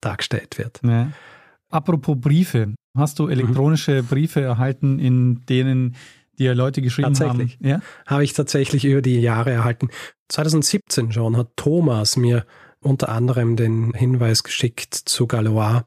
dargestellt 0.00 0.58
wird. 0.58 0.80
Ja. 0.84 1.12
Apropos 1.70 2.16
Briefe, 2.18 2.74
hast 2.96 3.18
du 3.18 3.28
elektronische 3.28 4.02
mhm. 4.02 4.06
Briefe 4.06 4.40
erhalten, 4.40 4.98
in 4.98 5.44
denen 5.46 5.96
dir 6.38 6.54
Leute 6.54 6.82
geschrieben 6.82 7.14
tatsächlich. 7.14 7.54
haben? 7.54 7.66
Ja? 7.66 7.80
Habe 8.06 8.24
ich 8.24 8.32
tatsächlich 8.32 8.84
über 8.84 9.02
die 9.02 9.20
Jahre 9.20 9.50
erhalten. 9.50 9.88
2017 10.28 11.12
schon 11.12 11.36
hat 11.36 11.50
Thomas 11.56 12.16
mir 12.16 12.46
unter 12.80 13.08
anderem 13.08 13.56
den 13.56 13.92
Hinweis 13.92 14.42
geschickt 14.44 14.94
zu 14.94 15.26
Galois. 15.26 15.82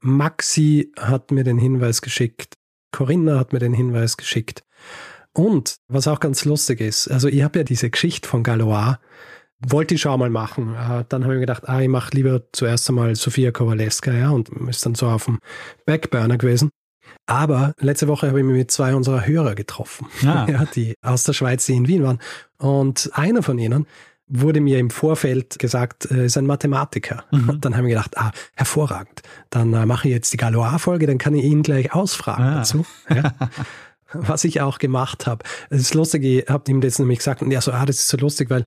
Maxi 0.00 0.92
hat 0.98 1.30
mir 1.30 1.44
den 1.44 1.58
Hinweis 1.58 2.02
geschickt. 2.02 2.54
Corinna 2.92 3.38
hat 3.38 3.52
mir 3.52 3.58
den 3.58 3.74
Hinweis 3.74 4.16
geschickt. 4.16 4.64
Und 5.32 5.76
was 5.88 6.06
auch 6.06 6.20
ganz 6.20 6.44
lustig 6.44 6.80
ist, 6.80 7.08
also 7.08 7.28
ich 7.28 7.42
habe 7.42 7.58
ja 7.58 7.64
diese 7.64 7.90
Geschichte 7.90 8.28
von 8.28 8.42
Galois 8.42 8.98
wollte 9.66 9.94
ich 9.94 10.00
schon 10.00 10.18
mal 10.18 10.30
machen. 10.30 10.74
Äh, 10.74 11.04
dann 11.08 11.24
habe 11.24 11.34
ich 11.34 11.38
mir 11.38 11.46
gedacht, 11.46 11.68
ah, 11.68 11.80
ich 11.80 11.88
mache 11.88 12.14
lieber 12.14 12.42
zuerst 12.52 12.88
einmal 12.88 13.14
Sofia 13.16 13.50
Kowaleska, 13.50 14.12
ja, 14.12 14.30
und 14.30 14.48
ist 14.68 14.84
dann 14.84 14.94
so 14.94 15.08
auf 15.08 15.26
dem 15.26 15.38
Backburner 15.86 16.38
gewesen. 16.38 16.70
Aber 17.26 17.72
letzte 17.78 18.08
Woche 18.08 18.28
habe 18.28 18.40
ich 18.40 18.44
mich 18.44 18.56
mit 18.56 18.70
zwei 18.70 18.94
unserer 18.94 19.26
Hörer 19.26 19.54
getroffen, 19.54 20.06
ah. 20.26 20.46
ja, 20.50 20.64
die 20.74 20.94
aus 21.02 21.24
der 21.24 21.32
Schweiz, 21.32 21.66
die 21.66 21.74
in 21.74 21.88
Wien 21.88 22.02
waren. 22.02 22.18
Und 22.58 23.10
einer 23.14 23.42
von 23.42 23.58
ihnen 23.58 23.86
wurde 24.26 24.60
mir 24.60 24.78
im 24.78 24.90
Vorfeld 24.90 25.58
gesagt, 25.58 26.10
äh, 26.10 26.26
ist 26.26 26.36
ein 26.36 26.46
Mathematiker. 26.46 27.24
Mhm. 27.30 27.48
Und 27.50 27.64
dann 27.64 27.76
habe 27.76 27.86
ich 27.86 27.94
gedacht, 27.94 28.16
ah, 28.16 28.32
hervorragend. 28.54 29.22
Dann 29.50 29.72
äh, 29.74 29.86
mache 29.86 30.08
ich 30.08 30.14
jetzt 30.14 30.32
die 30.32 30.38
Galois-Folge, 30.38 31.06
dann 31.06 31.18
kann 31.18 31.34
ich 31.34 31.44
ihn 31.44 31.62
gleich 31.62 31.92
ausfragen 31.94 32.44
ah. 32.44 32.54
dazu. 32.56 32.86
Ja. 33.08 33.34
Was 34.12 34.44
ich 34.44 34.60
auch 34.60 34.78
gemacht 34.78 35.26
habe. 35.26 35.44
Es 35.70 35.80
ist 35.80 35.94
lustig, 35.94 36.22
ich 36.22 36.48
habe 36.48 36.70
ihm 36.70 36.80
das 36.80 37.00
nämlich 37.00 37.18
gesagt 37.18 37.42
und 37.42 37.50
er 37.50 37.60
so, 37.60 37.72
ah, 37.72 37.84
das 37.84 37.96
ist 37.96 38.08
so 38.08 38.16
lustig, 38.16 38.48
weil 38.48 38.64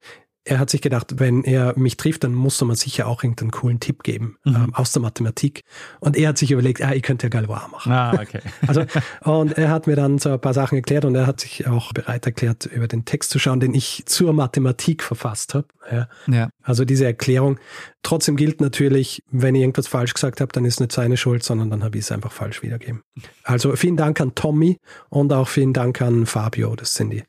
er 0.47 0.59
hat 0.59 0.69
sich 0.69 0.81
gedacht, 0.81 1.19
wenn 1.19 1.43
er 1.43 1.77
mich 1.77 1.97
trifft, 1.97 2.23
dann 2.23 2.33
muss 2.33 2.61
er 2.61 2.65
mir 2.65 2.75
sicher 2.75 3.07
auch 3.07 3.23
irgendeinen 3.23 3.51
coolen 3.51 3.79
Tipp 3.79 4.03
geben 4.03 4.37
mhm. 4.45 4.55
ähm, 4.55 4.75
aus 4.75 4.91
der 4.91 5.01
Mathematik. 5.01 5.63
Und 5.99 6.15
er 6.15 6.29
hat 6.29 6.37
sich 6.37 6.51
überlegt, 6.51 6.81
ah, 6.81 6.93
ich 6.93 7.03
könnte 7.03 7.25
ja 7.25 7.29
Galois 7.29 7.67
machen. 7.69 7.91
Ah, 7.91 8.13
okay. 8.13 8.39
also, 8.67 8.85
und 9.23 9.57
er 9.57 9.69
hat 9.69 9.87
mir 9.87 9.95
dann 9.95 10.17
so 10.19 10.31
ein 10.31 10.41
paar 10.41 10.53
Sachen 10.53 10.77
erklärt 10.77 11.05
und 11.05 11.15
er 11.15 11.27
hat 11.27 11.41
sich 11.41 11.67
auch 11.67 11.91
bereit 11.93 12.25
erklärt, 12.25 12.65
über 12.65 12.87
den 12.87 13.05
Text 13.05 13.31
zu 13.31 13.39
schauen, 13.39 13.59
den 13.59 13.73
ich 13.73 14.03
zur 14.05 14.33
Mathematik 14.33 15.03
verfasst 15.03 15.53
habe. 15.53 15.67
Ja. 15.91 16.07
ja. 16.27 16.49
Also 16.63 16.85
diese 16.85 17.05
Erklärung. 17.05 17.59
Trotzdem 18.03 18.37
gilt 18.37 18.61
natürlich, 18.61 19.23
wenn 19.29 19.55
ich 19.55 19.61
irgendwas 19.61 19.87
falsch 19.87 20.13
gesagt 20.13 20.39
habe, 20.39 20.51
dann 20.53 20.65
ist 20.65 20.79
nicht 20.79 20.91
seine 20.93 21.17
Schuld, 21.17 21.43
sondern 21.43 21.69
dann 21.69 21.83
habe 21.83 21.97
ich 21.97 22.05
es 22.05 22.11
einfach 22.11 22.31
falsch 22.31 22.63
wiedergegeben. 22.63 23.01
Also 23.43 23.75
vielen 23.75 23.97
Dank 23.97 24.21
an 24.21 24.33
Tommy 24.35 24.77
und 25.09 25.33
auch 25.33 25.47
vielen 25.47 25.73
Dank 25.73 26.01
an 26.01 26.25
Fabio. 26.25 26.75
Das 26.75 26.93
sind 26.93 27.09
die 27.09 27.23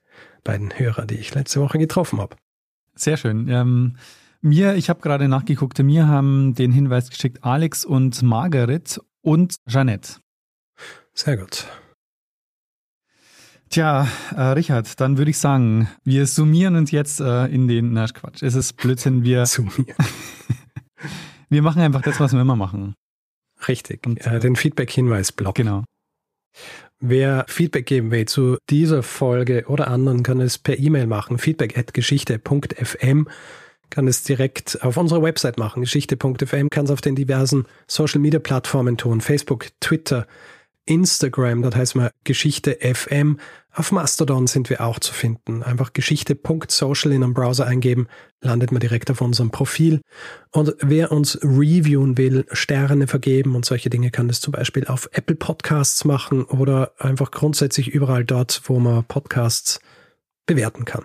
beiden 0.44 0.78
Hörer, 0.78 1.04
die 1.04 1.16
ich 1.16 1.34
letzte 1.34 1.60
Woche 1.60 1.78
getroffen 1.78 2.20
habe. 2.20 2.36
Sehr 3.00 3.16
schön. 3.16 3.48
Ähm, 3.48 3.96
mir, 4.40 4.76
ich 4.76 4.88
habe 4.88 5.00
gerade 5.00 5.28
nachgeguckt, 5.28 5.78
mir 5.78 6.06
haben 6.06 6.54
den 6.54 6.72
Hinweis 6.72 7.10
geschickt 7.10 7.42
Alex 7.42 7.84
und 7.84 8.22
Margaret 8.22 9.00
und 9.22 9.56
Jeanette. 9.66 10.20
Sehr 11.12 11.36
gut. 11.36 11.66
Tja, 13.70 14.08
äh, 14.34 14.40
Richard, 14.40 14.98
dann 15.00 15.18
würde 15.18 15.30
ich 15.30 15.38
sagen, 15.38 15.88
wir 16.02 16.26
summieren 16.26 16.76
uns 16.76 16.90
jetzt 16.90 17.20
äh, 17.20 17.46
in 17.46 17.68
den, 17.68 17.92
na 17.92 18.06
Quatsch, 18.06 18.42
es 18.42 18.54
ist 18.54 18.74
Blödsinn, 18.74 19.24
wir, 19.24 19.44
wir 21.50 21.62
machen 21.62 21.82
einfach 21.82 22.02
das, 22.02 22.18
was 22.18 22.32
wir 22.32 22.40
immer 22.40 22.56
machen. 22.56 22.94
Richtig, 23.66 24.06
und, 24.06 24.24
äh, 24.24 24.38
den 24.38 24.56
Feedback-Hinweis-Block. 24.56 25.54
Genau. 25.54 25.84
Wer 27.00 27.44
Feedback 27.48 27.86
geben 27.86 28.10
will 28.10 28.26
zu 28.26 28.58
dieser 28.70 29.04
Folge 29.04 29.64
oder 29.68 29.88
anderen, 29.88 30.24
kann 30.24 30.40
es 30.40 30.58
per 30.58 30.78
E-Mail 30.78 31.06
machen. 31.06 31.38
Feedback 31.38 31.78
at 31.78 31.94
geschichte.fm 31.94 33.28
kann 33.90 34.08
es 34.08 34.24
direkt 34.24 34.82
auf 34.82 34.96
unserer 34.96 35.22
Website 35.22 35.58
machen. 35.58 35.80
Geschichte.fm 35.82 36.68
kann 36.70 36.84
es 36.86 36.90
auf 36.90 37.00
den 37.00 37.14
diversen 37.14 37.66
Social 37.86 38.20
Media 38.20 38.40
Plattformen 38.40 38.96
tun. 38.96 39.20
Facebook, 39.20 39.68
Twitter, 39.80 40.26
Instagram, 40.86 41.62
dort 41.62 41.76
heißt 41.76 41.94
man 41.94 42.10
Geschichte 42.24 42.78
FM. 42.80 43.38
Auf 43.78 43.92
Mastodon 43.92 44.48
sind 44.48 44.70
wir 44.70 44.80
auch 44.80 44.98
zu 44.98 45.14
finden. 45.14 45.62
Einfach 45.62 45.92
geschichte.social 45.92 47.12
in 47.12 47.22
einem 47.22 47.32
Browser 47.32 47.64
eingeben, 47.64 48.08
landet 48.40 48.72
man 48.72 48.80
direkt 48.80 49.08
auf 49.08 49.20
unserem 49.20 49.52
Profil. 49.52 50.00
Und 50.50 50.74
wer 50.80 51.12
uns 51.12 51.38
reviewen 51.44 52.18
will, 52.18 52.44
Sterne 52.50 53.06
vergeben 53.06 53.54
und 53.54 53.64
solche 53.64 53.88
Dinge, 53.88 54.10
kann 54.10 54.26
das 54.26 54.40
zum 54.40 54.50
Beispiel 54.50 54.88
auf 54.88 55.08
Apple 55.12 55.36
Podcasts 55.36 56.04
machen 56.04 56.42
oder 56.42 56.90
einfach 56.98 57.30
grundsätzlich 57.30 57.86
überall 57.86 58.24
dort, 58.24 58.62
wo 58.64 58.80
man 58.80 59.04
Podcasts 59.04 59.78
bewerten 60.44 60.84
kann. 60.84 61.04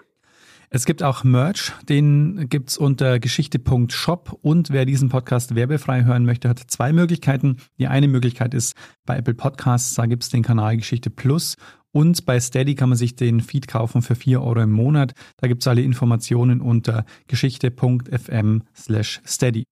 Es 0.71 0.85
gibt 0.85 1.03
auch 1.03 1.23
Merch, 1.23 1.73
den 1.87 2.49
gibt's 2.49 2.79
unter 2.79 3.19
geschichte.shop 3.19 4.39
und 4.41 4.71
wer 4.71 4.85
diesen 4.85 5.09
Podcast 5.09 5.53
werbefrei 5.53 6.05
hören 6.05 6.25
möchte, 6.25 6.49
hat 6.49 6.57
zwei 6.65 6.91
Möglichkeiten. 6.91 7.57
Die 7.77 7.85
eine 7.85 8.07
Möglichkeit 8.07 8.55
ist 8.55 8.73
bei 9.05 9.15
Apple 9.15 9.35
Podcasts, 9.35 9.93
da 9.93 10.07
gibt's 10.07 10.29
den 10.29 10.41
Kanal 10.41 10.75
Geschichte 10.77 11.11
Plus 11.11 11.57
und 11.93 12.25
bei 12.25 12.39
Steady 12.39 12.75
kann 12.75 12.89
man 12.89 12.97
sich 12.97 13.15
den 13.15 13.39
Feed 13.39 13.67
kaufen 13.67 14.01
für 14.01 14.15
vier 14.15 14.41
Euro 14.41 14.61
im 14.61 14.71
Monat. 14.71 15.13
Da 15.37 15.47
gibt's 15.47 15.67
alle 15.67 15.83
Informationen 15.83 16.59
unter 16.59 17.05
geschichte.fm 17.27 18.63
slash 18.75 19.21
steady. 19.25 19.63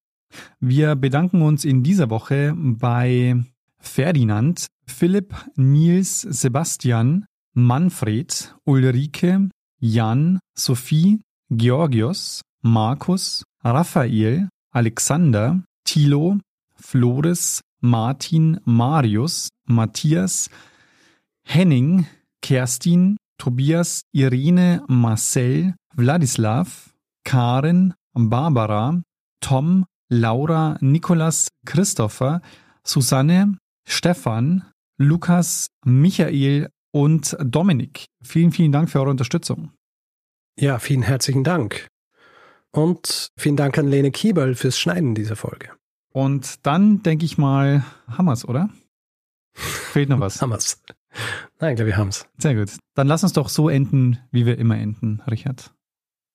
Wir 0.60 0.96
bedanken 0.96 1.42
uns 1.42 1.66
in 1.66 1.84
dieser 1.84 2.10
Woche 2.10 2.54
bei 2.56 3.44
Ferdinand, 3.80 4.68
Philipp, 4.86 5.34
Nils, 5.56 6.22
Sebastian, 6.22 7.26
Manfred, 7.54 8.56
Ulrike, 8.66 9.50
Jan, 9.80 10.40
Sophie, 10.56 11.22
Georgios, 11.50 12.44
Markus, 12.62 13.44
Raphael, 13.64 14.48
Alexander, 14.72 15.64
Thilo, 15.84 16.38
Flores, 16.76 17.62
Martin, 17.82 18.60
Marius, 18.64 19.50
Matthias, 19.66 20.50
Henning, 21.54 22.08
Kerstin, 22.42 23.18
Tobias, 23.38 24.04
Irene, 24.14 24.86
Marcel, 24.88 25.76
Wladislav, 25.98 26.94
Karen, 27.26 27.94
Barbara, 28.14 29.02
Tom, 29.42 29.86
Laura, 30.10 30.78
Nikolas, 30.80 31.50
Christopher, 31.66 32.42
Susanne, 32.86 33.58
Stefan, 33.86 34.64
Lukas, 34.98 35.68
Michael, 35.84 36.70
und 36.94 37.36
Dominik. 37.44 38.06
Vielen, 38.24 38.52
vielen 38.52 38.72
Dank 38.72 38.90
für 38.90 39.00
eure 39.00 39.10
Unterstützung. 39.10 39.72
Ja, 40.58 40.80
vielen 40.80 41.02
herzlichen 41.02 41.44
Dank. 41.44 41.88
Und 42.72 43.28
vielen 43.38 43.58
Dank 43.58 43.78
an 43.78 43.90
Lene 43.90 44.12
Kiebel 44.12 44.56
fürs 44.56 44.80
Schneiden 44.80 45.16
dieser 45.16 45.36
Folge. 45.36 45.72
Und 46.14 46.66
dann 46.66 47.04
denke 47.04 47.26
ich 47.26 47.38
mal, 47.38 47.84
wir's, 48.08 48.46
oder? 48.46 48.70
Fehlt 49.54 50.08
noch 50.08 50.22
was. 50.22 50.42
wir's. 50.50 50.82
Nein, 51.60 51.72
ich 51.72 51.76
glaube, 51.76 51.88
wir 51.88 51.98
haben's. 51.98 52.28
Sehr 52.38 52.56
gut. 52.56 52.72
Dann 52.96 53.08
lass 53.08 53.24
uns 53.24 53.34
doch 53.34 53.50
so 53.50 53.70
enden, 53.70 54.20
wie 54.32 54.46
wir 54.46 54.58
immer 54.58 54.78
enden, 54.78 55.22
Richard. 55.30 55.74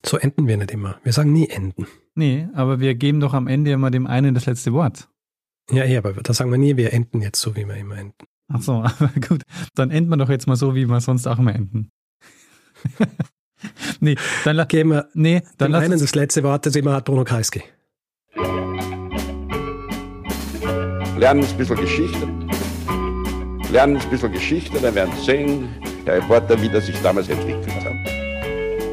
So 0.05 0.19
enden 0.19 0.47
wir 0.47 0.57
nicht 0.57 0.71
immer. 0.71 1.01
Wir 1.03 1.13
sagen 1.13 1.33
nie 1.33 1.49
enden. 1.49 1.87
Nee, 2.15 2.49
aber 2.55 2.81
wir 2.81 2.95
geben 2.95 3.21
doch 3.21 3.35
am 3.35 3.49
Ende 3.49 3.73
immer 3.73 3.91
dem 3.91 4.07
einen 4.07 4.35
das 4.35 4.47
letzte 4.47 4.73
Wort. 4.73 5.09
Ja, 5.71 5.85
ja, 5.85 5.99
aber 5.99 6.13
da 6.13 6.33
sagen 6.33 6.51
wir 6.51 6.59
nie, 6.59 6.77
wir 6.77 6.93
enden 6.93 7.21
jetzt 7.23 7.41
so, 7.41 7.57
wie 7.57 7.67
wir 7.67 7.77
immer 7.77 7.99
enden. 7.99 8.27
Ach 8.49 8.63
so, 8.63 8.73
aber 8.85 9.11
gut. 9.29 9.43
Dann 9.75 9.91
enden 9.91 10.11
wir 10.11 10.17
doch 10.17 10.31
jetzt 10.31 10.47
mal 10.47 10.57
so, 10.57 10.75
wie 10.75 10.87
wir 10.87 11.01
sonst 11.01 11.27
auch 11.27 11.39
immer 11.39 11.55
enden. 11.55 11.91
nee, 14.01 14.17
dann 14.45 14.69
geben 14.69 14.91
wir 14.91 15.09
nee, 15.15 15.43
dann 15.59 15.73
lass 15.73 15.85
einen 15.85 15.99
das 15.99 16.15
letzte 16.15 16.43
Wort, 16.43 16.67
das 16.67 16.77
immer 16.77 16.93
hat 16.93 17.05
Bruno 17.07 17.25
Kreisky. 17.25 17.63
Lernen 21.17 21.45
ein 21.45 21.57
bisschen 21.57 21.77
Geschichte. 21.77 22.29
Lernen 23.71 23.97
ein 23.97 24.11
bisschen 24.11 24.33
Geschichte, 24.33 24.79
dann 24.81 24.95
werden 24.95 25.13
Sie 25.17 25.25
sehen, 25.25 25.69
der 26.07 26.17
Reporter, 26.17 26.61
wie 26.63 26.69
das 26.69 26.87
sich 26.87 27.01
damals 27.03 27.29
entwickelt 27.29 27.85
hat. 27.85 27.95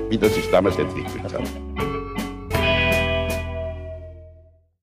Wie 0.09 0.17
das 0.17 0.33
sich 0.33 0.49
damals 0.49 0.77
entwickelt 0.77 1.33
hat. 1.33 1.43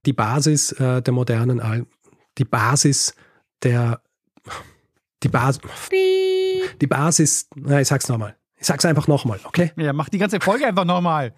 Die 0.06 0.12
Basis 0.12 0.72
äh, 0.72 1.02
der 1.02 1.12
modernen 1.12 1.60
Al 1.60 1.86
die 2.38 2.44
Basis 2.44 3.14
der 3.62 4.00
die 5.22 5.28
Basis. 5.28 5.60
Die 6.80 6.86
Basis. 6.86 7.48
Na, 7.54 7.80
ich 7.80 7.88
sag's 7.88 8.08
nochmal. 8.08 8.36
Ich 8.56 8.66
sag's 8.66 8.84
einfach 8.84 9.06
nochmal, 9.06 9.40
okay? 9.44 9.72
Ja, 9.76 9.92
mach 9.92 10.08
die 10.08 10.18
ganze 10.18 10.40
Folge 10.40 10.66
einfach 10.66 10.84
nochmal. 10.84 11.34